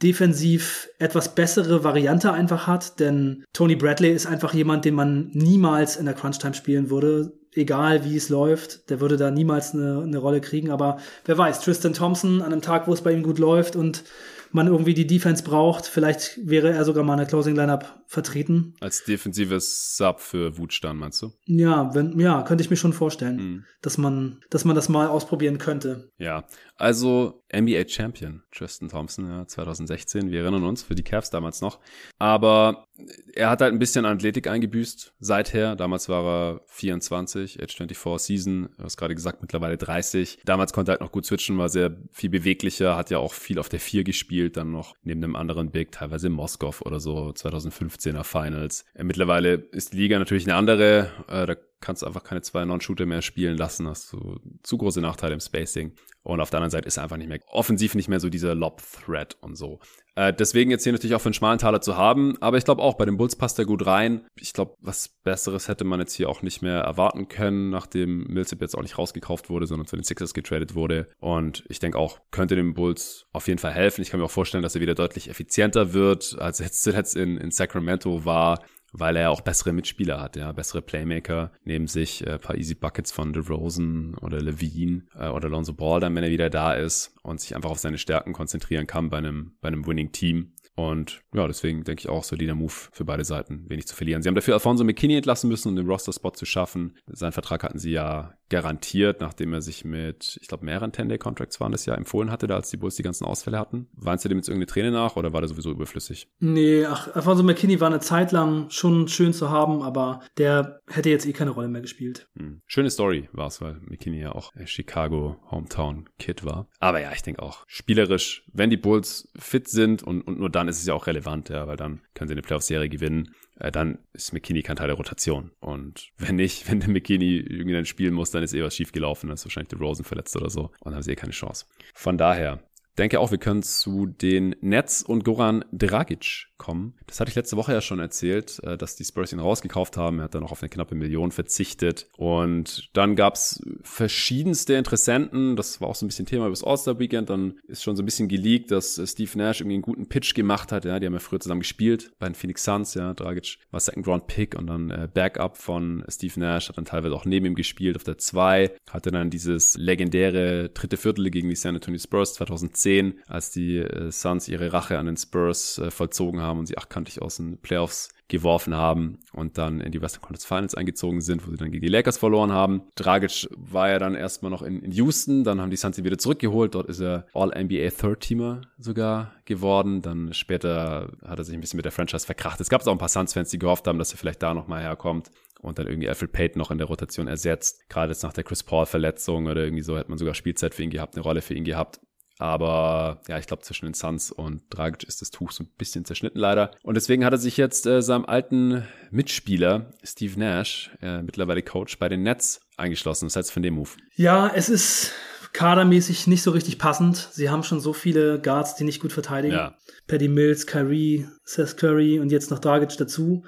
defensiv 0.02 0.90
etwas 0.98 1.34
bessere 1.34 1.82
Variante 1.84 2.30
einfach 2.32 2.66
hat, 2.66 3.00
denn 3.00 3.44
Tony 3.54 3.76
Bradley 3.76 4.12
ist 4.12 4.26
einfach 4.26 4.52
jemand, 4.52 4.84
den 4.84 4.94
man 4.94 5.30
niemals 5.32 5.96
in 5.96 6.04
der 6.04 6.14
Crunch-Time 6.14 6.52
spielen 6.52 6.90
würde, 6.90 7.32
egal 7.56 8.04
wie 8.04 8.16
es 8.16 8.28
läuft. 8.28 8.90
Der 8.90 9.00
würde 9.00 9.16
da 9.16 9.30
niemals 9.30 9.74
eine, 9.74 10.02
eine 10.02 10.18
Rolle 10.18 10.40
kriegen, 10.40 10.70
aber 10.70 10.98
wer 11.24 11.38
weiß, 11.38 11.60
Tristan 11.60 11.94
Thompson 11.94 12.42
an 12.42 12.52
einem 12.52 12.62
Tag, 12.62 12.86
wo 12.86 12.92
es 12.92 13.02
bei 13.02 13.12
ihm 13.12 13.22
gut 13.22 13.38
läuft 13.38 13.76
und 13.76 14.04
man 14.52 14.66
irgendwie 14.66 14.94
die 14.94 15.06
Defense 15.06 15.42
braucht. 15.42 15.86
Vielleicht 15.86 16.38
wäre 16.42 16.70
er 16.70 16.84
sogar 16.84 17.04
mal 17.04 17.14
in 17.14 17.18
der 17.18 17.26
Closing 17.26 17.54
Lineup 17.54 18.00
vertreten. 18.06 18.74
Als 18.80 19.04
defensives 19.04 19.96
Sub 19.96 20.20
für 20.20 20.58
Wutstein, 20.58 20.96
meinst 20.96 21.22
du? 21.22 21.32
Ja, 21.44 21.94
wenn, 21.94 22.18
ja, 22.18 22.42
könnte 22.42 22.62
ich 22.62 22.70
mir 22.70 22.76
schon 22.76 22.92
vorstellen, 22.92 23.36
mhm. 23.36 23.64
dass 23.82 23.98
man, 23.98 24.40
dass 24.50 24.64
man 24.64 24.76
das 24.76 24.88
mal 24.88 25.08
ausprobieren 25.08 25.58
könnte. 25.58 26.10
Ja, 26.18 26.44
also 26.76 27.42
NBA 27.54 27.88
Champion 27.88 28.42
Tristan 28.52 28.88
Thompson, 28.88 29.28
ja, 29.28 29.46
2016. 29.46 30.30
Wir 30.30 30.42
erinnern 30.42 30.64
uns 30.64 30.82
für 30.82 30.94
die 30.94 31.02
Cavs 31.02 31.30
damals 31.30 31.60
noch. 31.60 31.80
Aber 32.18 32.86
er 33.34 33.50
hat 33.50 33.60
halt 33.60 33.72
ein 33.72 33.78
bisschen 33.78 34.04
Athletik 34.04 34.46
eingebüßt 34.46 35.14
seither. 35.18 35.76
Damals 35.76 36.08
war 36.08 36.24
er 36.24 36.60
24, 36.66 37.62
Age 37.62 37.74
24 37.74 38.26
Season. 38.26 38.68
Du 38.76 38.84
hast 38.84 38.96
gerade 38.96 39.14
gesagt, 39.14 39.40
mittlerweile 39.42 39.76
30. 39.76 40.40
Damals 40.44 40.72
konnte 40.72 40.92
er 40.92 40.94
halt 40.94 41.00
noch 41.00 41.12
gut 41.12 41.24
switchen, 41.24 41.56
war 41.58 41.68
sehr 41.68 41.96
viel 42.10 42.30
beweglicher, 42.30 42.96
hat 42.96 43.10
ja 43.10 43.18
auch 43.18 43.32
viel 43.32 43.58
auf 43.58 43.68
der 43.68 43.80
4 43.80 44.04
gespielt, 44.04 44.56
dann 44.56 44.70
noch 44.70 44.94
neben 45.02 45.22
einem 45.24 45.36
anderen 45.36 45.70
Big, 45.70 45.92
teilweise 45.92 46.26
in 46.26 46.32
Moskau 46.32 46.74
oder 46.84 47.00
so, 47.00 47.28
2015er 47.30 48.24
Finals. 48.24 48.84
Mittlerweile 48.94 49.54
ist 49.54 49.92
die 49.92 49.98
Liga 49.98 50.18
natürlich 50.18 50.46
eine 50.46 50.56
andere. 50.56 51.10
Äh, 51.28 51.46
da 51.46 51.56
kannst 51.80 52.02
du 52.02 52.06
einfach 52.06 52.24
keine 52.24 52.42
zwei 52.42 52.64
Non-Shooter 52.64 53.06
mehr 53.06 53.22
spielen 53.22 53.56
lassen, 53.56 53.86
hast 53.86 54.12
du 54.12 54.40
zu 54.62 54.78
große 54.78 55.00
Nachteile 55.00 55.34
im 55.34 55.40
Spacing. 55.40 55.92
Und 56.26 56.40
auf 56.40 56.50
der 56.50 56.58
anderen 56.58 56.72
Seite 56.72 56.88
ist 56.88 56.96
er 56.96 57.04
einfach 57.04 57.18
nicht 57.18 57.28
mehr, 57.28 57.38
offensiv 57.46 57.94
nicht 57.94 58.08
mehr 58.08 58.18
so 58.18 58.28
dieser 58.28 58.56
Lob-Threat 58.56 59.36
und 59.42 59.54
so. 59.54 59.78
Äh, 60.16 60.32
deswegen 60.32 60.72
jetzt 60.72 60.82
hier 60.82 60.92
natürlich 60.92 61.14
auch 61.14 61.20
für 61.20 61.26
einen 61.26 61.34
schmalen 61.34 61.60
Taler 61.60 61.80
zu 61.80 61.96
haben. 61.96 62.36
Aber 62.40 62.56
ich 62.56 62.64
glaube 62.64 62.82
auch, 62.82 62.94
bei 62.94 63.04
den 63.04 63.16
Bulls 63.16 63.36
passt 63.36 63.60
er 63.60 63.64
gut 63.64 63.86
rein. 63.86 64.26
Ich 64.34 64.52
glaube, 64.52 64.74
was 64.80 65.08
Besseres 65.22 65.68
hätte 65.68 65.84
man 65.84 66.00
jetzt 66.00 66.14
hier 66.14 66.28
auch 66.28 66.42
nicht 66.42 66.62
mehr 66.62 66.80
erwarten 66.80 67.28
können, 67.28 67.70
nachdem 67.70 68.24
Millsap 68.24 68.60
jetzt 68.60 68.76
auch 68.76 68.82
nicht 68.82 68.98
rausgekauft 68.98 69.50
wurde, 69.50 69.68
sondern 69.68 69.86
zu 69.86 69.94
den 69.94 70.02
Sixers 70.02 70.34
getradet 70.34 70.74
wurde. 70.74 71.08
Und 71.20 71.64
ich 71.68 71.78
denke 71.78 71.96
auch, 71.96 72.18
könnte 72.32 72.56
dem 72.56 72.74
Bulls 72.74 73.26
auf 73.32 73.46
jeden 73.46 73.60
Fall 73.60 73.72
helfen. 73.72 74.02
Ich 74.02 74.10
kann 74.10 74.18
mir 74.18 74.26
auch 74.26 74.30
vorstellen, 74.30 74.64
dass 74.64 74.74
er 74.74 74.80
wieder 74.80 74.96
deutlich 74.96 75.30
effizienter 75.30 75.92
wird, 75.92 76.36
als 76.40 76.58
er 76.58 76.66
jetzt 76.66 76.82
zuletzt 76.82 77.14
in, 77.14 77.36
in 77.36 77.52
Sacramento 77.52 78.24
war 78.24 78.58
weil 78.92 79.16
er 79.16 79.30
auch 79.30 79.40
bessere 79.40 79.72
Mitspieler 79.72 80.20
hat, 80.20 80.36
ja, 80.36 80.52
bessere 80.52 80.82
Playmaker 80.82 81.52
neben 81.64 81.86
sich, 81.86 82.26
äh, 82.26 82.38
paar 82.38 82.56
Easy 82.56 82.74
Buckets 82.74 83.12
von 83.12 83.32
DeRozan 83.32 84.14
oder 84.20 84.40
Levine 84.40 85.02
äh, 85.18 85.28
oder 85.28 85.48
Lonzo 85.48 85.72
Ball 85.72 86.00
dann, 86.00 86.14
wenn 86.14 86.24
er 86.24 86.30
wieder 86.30 86.50
da 86.50 86.74
ist 86.74 87.14
und 87.22 87.40
sich 87.40 87.54
einfach 87.54 87.70
auf 87.70 87.78
seine 87.78 87.98
Stärken 87.98 88.32
konzentrieren 88.32 88.86
kann 88.86 89.10
bei 89.10 89.18
einem, 89.18 89.56
bei 89.60 89.68
einem 89.68 89.86
Winning 89.86 90.12
Team. 90.12 90.52
Und 90.76 91.22
ja, 91.32 91.46
deswegen 91.46 91.84
denke 91.84 92.00
ich 92.00 92.08
auch 92.10 92.22
so 92.22 92.36
der 92.36 92.54
Move 92.54 92.72
für 92.92 93.06
beide 93.06 93.24
Seiten, 93.24 93.64
wenig 93.68 93.86
zu 93.86 93.96
verlieren. 93.96 94.22
Sie 94.22 94.28
haben 94.28 94.34
dafür 94.34 94.54
Alfonso 94.54 94.84
McKinney 94.84 95.16
entlassen 95.16 95.48
müssen, 95.48 95.70
um 95.70 95.76
den 95.76 95.88
Roster-Spot 95.88 96.32
zu 96.32 96.44
schaffen. 96.44 96.98
Seinen 97.06 97.32
Vertrag 97.32 97.62
hatten 97.62 97.78
sie 97.78 97.92
ja 97.92 98.34
garantiert, 98.48 99.20
nachdem 99.20 99.52
er 99.52 99.62
sich 99.62 99.84
mit, 99.84 100.38
ich 100.40 100.48
glaube, 100.48 100.64
mehreren 100.64 100.92
10-Day-Contracts 100.92 101.60
waren 101.60 101.72
das 101.72 101.86
ja, 101.86 101.94
empfohlen 101.94 102.30
hatte, 102.30 102.46
da 102.46 102.56
als 102.56 102.70
die 102.70 102.76
Bulls 102.76 102.96
die 102.96 103.02
ganzen 103.02 103.24
Ausfälle 103.24 103.58
hatten. 103.58 103.88
Waren 103.94 104.18
sie 104.18 104.28
dem 104.28 104.38
jetzt 104.38 104.48
irgendeine 104.48 104.66
Träne 104.66 104.90
nach 104.90 105.16
oder 105.16 105.32
war 105.32 105.40
der 105.40 105.48
sowieso 105.48 105.70
überflüssig? 105.70 106.28
Nee, 106.38 106.84
ach, 106.84 107.14
Alfonso 107.14 107.42
McKinney 107.42 107.80
war 107.80 107.88
eine 107.88 108.00
Zeit 108.00 108.32
lang 108.32 108.70
schon 108.70 109.08
schön 109.08 109.32
zu 109.32 109.50
haben, 109.50 109.82
aber 109.82 110.20
der 110.38 110.80
hätte 110.88 111.10
jetzt 111.10 111.26
eh 111.26 111.32
keine 111.32 111.50
Rolle 111.50 111.68
mehr 111.68 111.82
gespielt. 111.82 112.28
Hm. 112.36 112.60
Schöne 112.66 112.90
Story 112.90 113.28
war 113.32 113.48
es, 113.48 113.60
weil 113.60 113.80
McKinney 113.84 114.20
ja 114.20 114.32
auch 114.32 114.52
Chicago 114.64 115.36
Hometown 115.50 116.08
Kid 116.18 116.44
war. 116.44 116.68
Aber 116.78 117.00
ja, 117.00 117.12
ich 117.12 117.22
denke 117.22 117.42
auch, 117.42 117.64
spielerisch, 117.66 118.44
wenn 118.52 118.70
die 118.70 118.76
Bulls 118.76 119.28
fit 119.36 119.68
sind 119.68 120.02
und, 120.02 120.22
und 120.22 120.38
nur 120.38 120.50
dann 120.50 120.68
ist 120.68 120.78
es 120.78 120.86
ja 120.86 120.94
auch 120.94 121.06
relevant, 121.06 121.48
ja, 121.48 121.66
weil 121.66 121.76
dann 121.76 122.00
können 122.14 122.28
sie 122.28 122.34
eine 122.34 122.42
Playoff-Serie 122.42 122.88
gewinnen. 122.88 123.34
Äh, 123.58 123.72
dann 123.72 123.98
ist 124.12 124.32
McKinney 124.32 124.62
kein 124.62 124.76
Teil 124.76 124.88
der 124.88 124.96
Rotation. 124.96 125.50
Und 125.60 126.10
wenn 126.18 126.36
nicht, 126.36 126.70
wenn 126.70 126.80
der 126.80 126.88
McKinney 126.88 127.38
irgendwie 127.38 127.72
dann 127.72 127.86
spielen 127.86 128.14
muss, 128.14 128.30
dann 128.30 128.42
ist 128.42 128.54
eh 128.54 128.62
was 128.62 128.76
schief 128.76 128.92
gelaufen, 128.92 129.28
dann 129.28 129.34
ist 129.34 129.44
wahrscheinlich 129.44 129.68
der 129.68 129.78
Rosen 129.78 130.04
verletzt 130.04 130.36
oder 130.36 130.50
so. 130.50 130.64
Und 130.80 130.86
dann 130.86 130.94
haben 130.94 131.02
sie 131.02 131.12
eh 131.12 131.16
keine 131.16 131.32
Chance. 131.32 131.66
Von 131.94 132.18
daher, 132.18 132.60
denke 132.98 133.20
auch, 133.20 133.30
wir 133.30 133.38
können 133.38 133.62
zu 133.62 134.06
den 134.06 134.56
Nets 134.60 135.02
und 135.02 135.24
Goran 135.24 135.64
Dragic 135.72 136.48
kommen. 136.58 136.94
Das 137.06 137.20
hatte 137.20 137.28
ich 137.28 137.34
letzte 137.34 137.56
Woche 137.56 137.72
ja 137.72 137.80
schon 137.80 137.98
erzählt, 137.98 138.60
äh, 138.62 138.76
dass 138.76 138.96
die 138.96 139.04
Spurs 139.04 139.32
ihn 139.32 139.38
rausgekauft 139.38 139.96
haben. 139.96 140.18
Er 140.18 140.24
hat 140.24 140.34
dann 140.34 140.42
noch 140.42 140.52
auf 140.52 140.62
eine 140.62 140.70
knappe 140.70 140.94
Million 140.94 141.30
verzichtet. 141.30 142.08
Und 142.16 142.90
dann 142.94 143.16
gab's 143.16 143.62
verschiedenste 143.82 144.74
Interessenten. 144.74 145.56
Das 145.56 145.80
war 145.80 145.88
auch 145.88 145.94
so 145.94 146.06
ein 146.06 146.08
bisschen 146.08 146.26
Thema 146.26 146.46
übers 146.46 146.64
All-Star-Weekend. 146.64 147.30
Dann 147.30 147.58
ist 147.68 147.82
schon 147.82 147.96
so 147.96 148.02
ein 148.02 148.06
bisschen 148.06 148.28
geleakt, 148.28 148.70
dass 148.70 148.98
äh, 148.98 149.06
Steve 149.06 149.30
Nash 149.36 149.60
irgendwie 149.60 149.74
einen 149.74 149.82
guten 149.82 150.08
Pitch 150.08 150.34
gemacht 150.34 150.72
hat. 150.72 150.84
Ja, 150.84 150.98
die 150.98 151.06
haben 151.06 151.12
ja 151.12 151.18
früher 151.18 151.40
zusammen 151.40 151.60
gespielt 151.60 152.12
bei 152.18 152.26
den 152.26 152.34
Phoenix 152.34 152.64
Suns. 152.64 152.94
Ja, 152.94 153.14
Dragic 153.14 153.58
war 153.70 153.80
Second-Round-Pick 153.80 154.56
und 154.58 154.66
dann 154.66 154.90
äh, 154.90 155.08
Backup 155.12 155.56
von 155.56 156.04
Steve 156.08 156.40
Nash. 156.40 156.68
Hat 156.68 156.78
dann 156.78 156.84
teilweise 156.84 157.14
auch 157.14 157.24
neben 157.24 157.46
ihm 157.46 157.54
gespielt 157.54 157.96
auf 157.96 158.04
der 158.04 158.18
2. 158.18 158.72
Hatte 158.90 159.10
dann 159.10 159.30
dieses 159.30 159.76
legendäre 159.76 160.70
dritte 160.70 160.96
Viertel 160.96 161.30
gegen 161.30 161.48
die 161.48 161.56
San 161.56 161.74
Antonio 161.74 161.98
Spurs 161.98 162.34
2010, 162.34 162.85
als 163.26 163.50
die 163.50 163.84
Suns 164.10 164.48
ihre 164.48 164.72
Rache 164.72 164.98
an 164.98 165.06
den 165.06 165.16
Spurs 165.16 165.80
vollzogen 165.90 166.40
haben 166.40 166.56
haben 166.56 166.60
und 166.60 166.66
sie 166.66 166.78
achtkantig 166.78 167.20
aus 167.20 167.36
den 167.36 167.58
Playoffs 167.58 168.08
geworfen 168.28 168.74
haben 168.74 169.18
und 169.32 169.56
dann 169.56 169.80
in 169.80 169.92
die 169.92 170.02
Western 170.02 170.20
Conference 170.20 170.46
Finals 170.46 170.74
eingezogen 170.74 171.20
sind, 171.20 171.46
wo 171.46 171.50
sie 171.50 171.56
dann 171.56 171.70
gegen 171.70 171.82
die 171.82 171.92
Lakers 171.92 172.18
verloren 172.18 172.50
haben. 172.50 172.82
Dragic 172.96 173.48
war 173.56 173.88
ja 173.88 174.00
dann 174.00 174.16
erstmal 174.16 174.50
noch 174.50 174.62
in, 174.62 174.82
in 174.82 174.90
Houston, 174.90 175.44
dann 175.44 175.60
haben 175.60 175.70
die 175.70 175.76
Suns 175.76 175.96
ihn 175.98 176.04
wieder 176.04 176.18
zurückgeholt. 176.18 176.74
Dort 176.74 176.88
ist 176.88 177.00
er 177.00 177.26
All-NBA 177.34 177.90
Third-Teamer 177.90 178.62
sogar 178.78 179.32
geworden. 179.44 180.02
Dann 180.02 180.34
später 180.34 181.12
hat 181.24 181.38
er 181.38 181.44
sich 181.44 181.54
ein 181.54 181.60
bisschen 181.60 181.76
mit 181.76 181.84
der 181.84 181.92
Franchise 181.92 182.26
verkracht. 182.26 182.60
Es 182.60 182.68
gab 182.68 182.84
auch 182.84 182.92
ein 182.92 182.98
paar 182.98 183.08
Suns-Fans, 183.08 183.50
die 183.50 183.60
gehofft 183.60 183.86
haben, 183.86 183.98
dass 183.98 184.12
er 184.12 184.18
vielleicht 184.18 184.42
da 184.42 184.54
nochmal 184.54 184.82
herkommt 184.82 185.30
und 185.60 185.78
dann 185.78 185.86
irgendwie 185.86 186.08
Alfred 186.08 186.32
Payton 186.32 186.58
noch 186.58 186.72
in 186.72 186.78
der 186.78 186.88
Rotation 186.88 187.28
ersetzt. 187.28 187.88
Gerade 187.88 188.12
jetzt 188.12 188.22
nach 188.24 188.32
der 188.32 188.44
Chris 188.44 188.64
Paul-Verletzung 188.64 189.46
oder 189.46 189.62
irgendwie 189.62 189.82
so 189.82 189.96
hätte 189.96 190.10
man 190.10 190.18
sogar 190.18 190.34
Spielzeit 190.34 190.74
für 190.74 190.82
ihn 190.82 190.90
gehabt, 190.90 191.14
eine 191.14 191.22
Rolle 191.22 191.42
für 191.42 191.54
ihn 191.54 191.64
gehabt. 191.64 192.00
Aber 192.38 193.22
ja, 193.28 193.38
ich 193.38 193.46
glaube, 193.46 193.62
zwischen 193.62 193.86
den 193.86 193.94
Suns 193.94 194.30
und 194.30 194.62
Dragic 194.70 195.04
ist 195.08 195.22
das 195.22 195.30
Tuch 195.30 195.52
so 195.52 195.64
ein 195.64 195.70
bisschen 195.78 196.04
zerschnitten 196.04 196.38
leider. 196.38 196.72
Und 196.82 196.94
deswegen 196.94 197.24
hat 197.24 197.32
er 197.32 197.38
sich 197.38 197.56
jetzt 197.56 197.86
äh, 197.86 198.02
seinem 198.02 198.26
alten 198.26 198.86
Mitspieler 199.10 199.92
Steve 200.04 200.38
Nash, 200.38 200.90
äh, 201.00 201.22
mittlerweile 201.22 201.62
Coach 201.62 201.98
bei 201.98 202.08
den 202.08 202.22
Nets, 202.22 202.60
eingeschlossen. 202.76 203.26
Was 203.26 203.36
heißt 203.36 203.52
von 203.52 203.62
dem 203.62 203.74
Move? 203.74 203.90
Ja, 204.16 204.50
es 204.54 204.68
ist 204.68 205.12
kadermäßig 205.54 206.26
nicht 206.26 206.42
so 206.42 206.50
richtig 206.50 206.78
passend. 206.78 207.16
Sie 207.32 207.48
haben 207.48 207.62
schon 207.62 207.80
so 207.80 207.94
viele 207.94 208.38
Guards, 208.40 208.74
die 208.74 208.84
nicht 208.84 209.00
gut 209.00 209.12
verteidigen. 209.12 209.54
Ja. 209.54 209.74
Paddy 210.06 210.28
Mills, 210.28 210.66
Kyrie, 210.66 211.26
Seth 211.44 211.78
Curry 211.78 212.20
und 212.20 212.30
jetzt 212.30 212.50
noch 212.50 212.58
Dragic 212.58 212.96
dazu. 212.98 213.44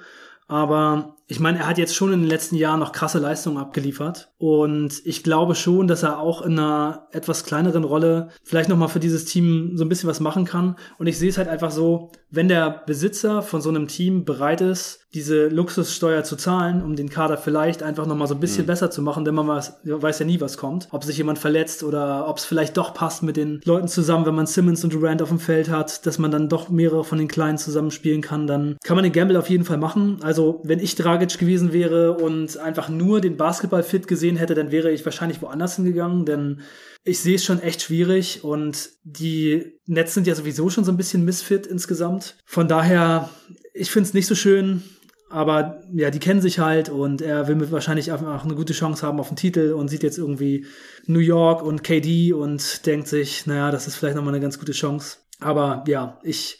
Aber 0.47 1.17
ich 1.31 1.39
meine, 1.39 1.59
er 1.59 1.67
hat 1.67 1.77
jetzt 1.77 1.95
schon 1.95 2.11
in 2.11 2.21
den 2.21 2.29
letzten 2.29 2.55
Jahren 2.55 2.79
noch 2.79 2.91
krasse 2.91 3.19
Leistungen 3.19 3.57
abgeliefert. 3.57 4.31
Und 4.39 4.99
ich 5.05 5.23
glaube 5.23 5.53
schon, 5.53 5.87
dass 5.87 6.01
er 6.01 6.17
auch 6.17 6.41
in 6.41 6.57
einer 6.57 7.07
etwas 7.11 7.43
kleineren 7.43 7.83
Rolle 7.83 8.29
vielleicht 8.43 8.67
nochmal 8.67 8.87
für 8.87 8.99
dieses 8.99 9.25
Team 9.25 9.77
so 9.77 9.85
ein 9.85 9.89
bisschen 9.89 10.09
was 10.09 10.21
machen 10.21 10.45
kann. 10.45 10.75
Und 10.97 11.05
ich 11.05 11.19
sehe 11.19 11.29
es 11.29 11.37
halt 11.37 11.47
einfach 11.47 11.69
so, 11.69 12.11
wenn 12.31 12.47
der 12.47 12.81
Besitzer 12.87 13.43
von 13.43 13.61
so 13.61 13.69
einem 13.69 13.87
Team 13.87 14.25
bereit 14.25 14.61
ist, 14.61 14.98
diese 15.13 15.47
Luxussteuer 15.47 16.23
zu 16.23 16.35
zahlen, 16.35 16.83
um 16.83 16.95
den 16.95 17.09
Kader 17.09 17.37
vielleicht 17.37 17.81
einfach 17.81 18.05
nochmal 18.05 18.27
so 18.27 18.35
ein 18.35 18.39
bisschen 18.39 18.63
mhm. 18.63 18.67
besser 18.67 18.91
zu 18.91 19.01
machen, 19.01 19.25
denn 19.25 19.33
man 19.33 19.47
weiß, 19.47 19.79
weiß, 19.83 20.19
ja 20.19 20.25
nie, 20.25 20.39
was 20.39 20.57
kommt. 20.57 20.87
Ob 20.91 21.03
sich 21.03 21.17
jemand 21.17 21.39
verletzt 21.39 21.83
oder 21.83 22.27
ob 22.27 22.37
es 22.37 22.45
vielleicht 22.45 22.77
doch 22.77 22.93
passt 22.93 23.23
mit 23.23 23.35
den 23.35 23.61
Leuten 23.65 23.87
zusammen, 23.87 24.25
wenn 24.27 24.35
man 24.35 24.45
Simmons 24.45 24.83
und 24.83 24.93
Durant 24.93 25.21
auf 25.21 25.29
dem 25.29 25.39
Feld 25.39 25.69
hat, 25.69 26.05
dass 26.05 26.19
man 26.19 26.29
dann 26.29 26.47
doch 26.47 26.69
mehrere 26.69 27.03
von 27.03 27.17
den 27.17 27.27
Kleinen 27.27 27.57
zusammenspielen 27.57 28.21
kann, 28.21 28.45
dann 28.45 28.77
kann 28.83 28.95
man 28.95 29.03
den 29.03 29.13
Gamble 29.13 29.37
auf 29.37 29.49
jeden 29.49 29.65
Fall 29.65 29.77
machen. 29.77 30.19
Also, 30.21 30.61
wenn 30.63 30.79
ich 30.79 30.95
Dragic 30.95 31.39
gewesen 31.39 31.73
wäre 31.73 32.13
und 32.13 32.57
einfach 32.57 32.89
nur 32.89 33.19
den 33.19 33.37
Basketball 33.37 33.83
fit 33.83 34.07
gesehen 34.07 34.37
hätte, 34.37 34.53
dann 34.53 34.71
wäre 34.71 34.91
ich 34.91 35.05
wahrscheinlich 35.05 35.41
woanders 35.41 35.75
hingegangen, 35.75 36.25
denn 36.25 36.61
ich 37.03 37.19
sehe 37.19 37.35
es 37.35 37.45
schon 37.45 37.61
echt 37.61 37.81
schwierig 37.81 38.43
und 38.43 38.89
die 39.03 39.79
Nets 39.85 40.13
sind 40.13 40.27
ja 40.27 40.35
sowieso 40.35 40.69
schon 40.69 40.83
so 40.83 40.91
ein 40.91 40.97
bisschen 40.97 41.25
misfit 41.25 41.65
insgesamt. 41.65 42.35
Von 42.45 42.67
daher, 42.67 43.29
ich 43.73 43.89
finde 43.89 44.07
es 44.07 44.13
nicht 44.13 44.27
so 44.27 44.35
schön. 44.35 44.83
Aber 45.29 45.81
ja, 45.93 46.09
die 46.09 46.19
kennen 46.19 46.41
sich 46.41 46.59
halt 46.59 46.89
und 46.89 47.21
er 47.21 47.47
will 47.47 47.55
mit 47.55 47.71
wahrscheinlich 47.71 48.11
einfach 48.11 48.43
eine 48.43 48.55
gute 48.55 48.73
Chance 48.73 49.05
haben 49.05 49.19
auf 49.19 49.27
den 49.27 49.37
Titel 49.37 49.73
und 49.73 49.87
sieht 49.87 50.03
jetzt 50.03 50.17
irgendwie 50.17 50.65
New 51.05 51.19
York 51.19 51.61
und 51.61 51.83
KD 51.83 52.33
und 52.33 52.85
denkt 52.85 53.07
sich, 53.07 53.45
naja, 53.45 53.71
das 53.71 53.87
ist 53.87 53.95
vielleicht 53.95 54.15
nochmal 54.15 54.33
eine 54.33 54.41
ganz 54.41 54.57
gute 54.57 54.71
Chance. 54.71 55.17
Aber 55.39 55.83
ja, 55.87 56.19
ich 56.23 56.59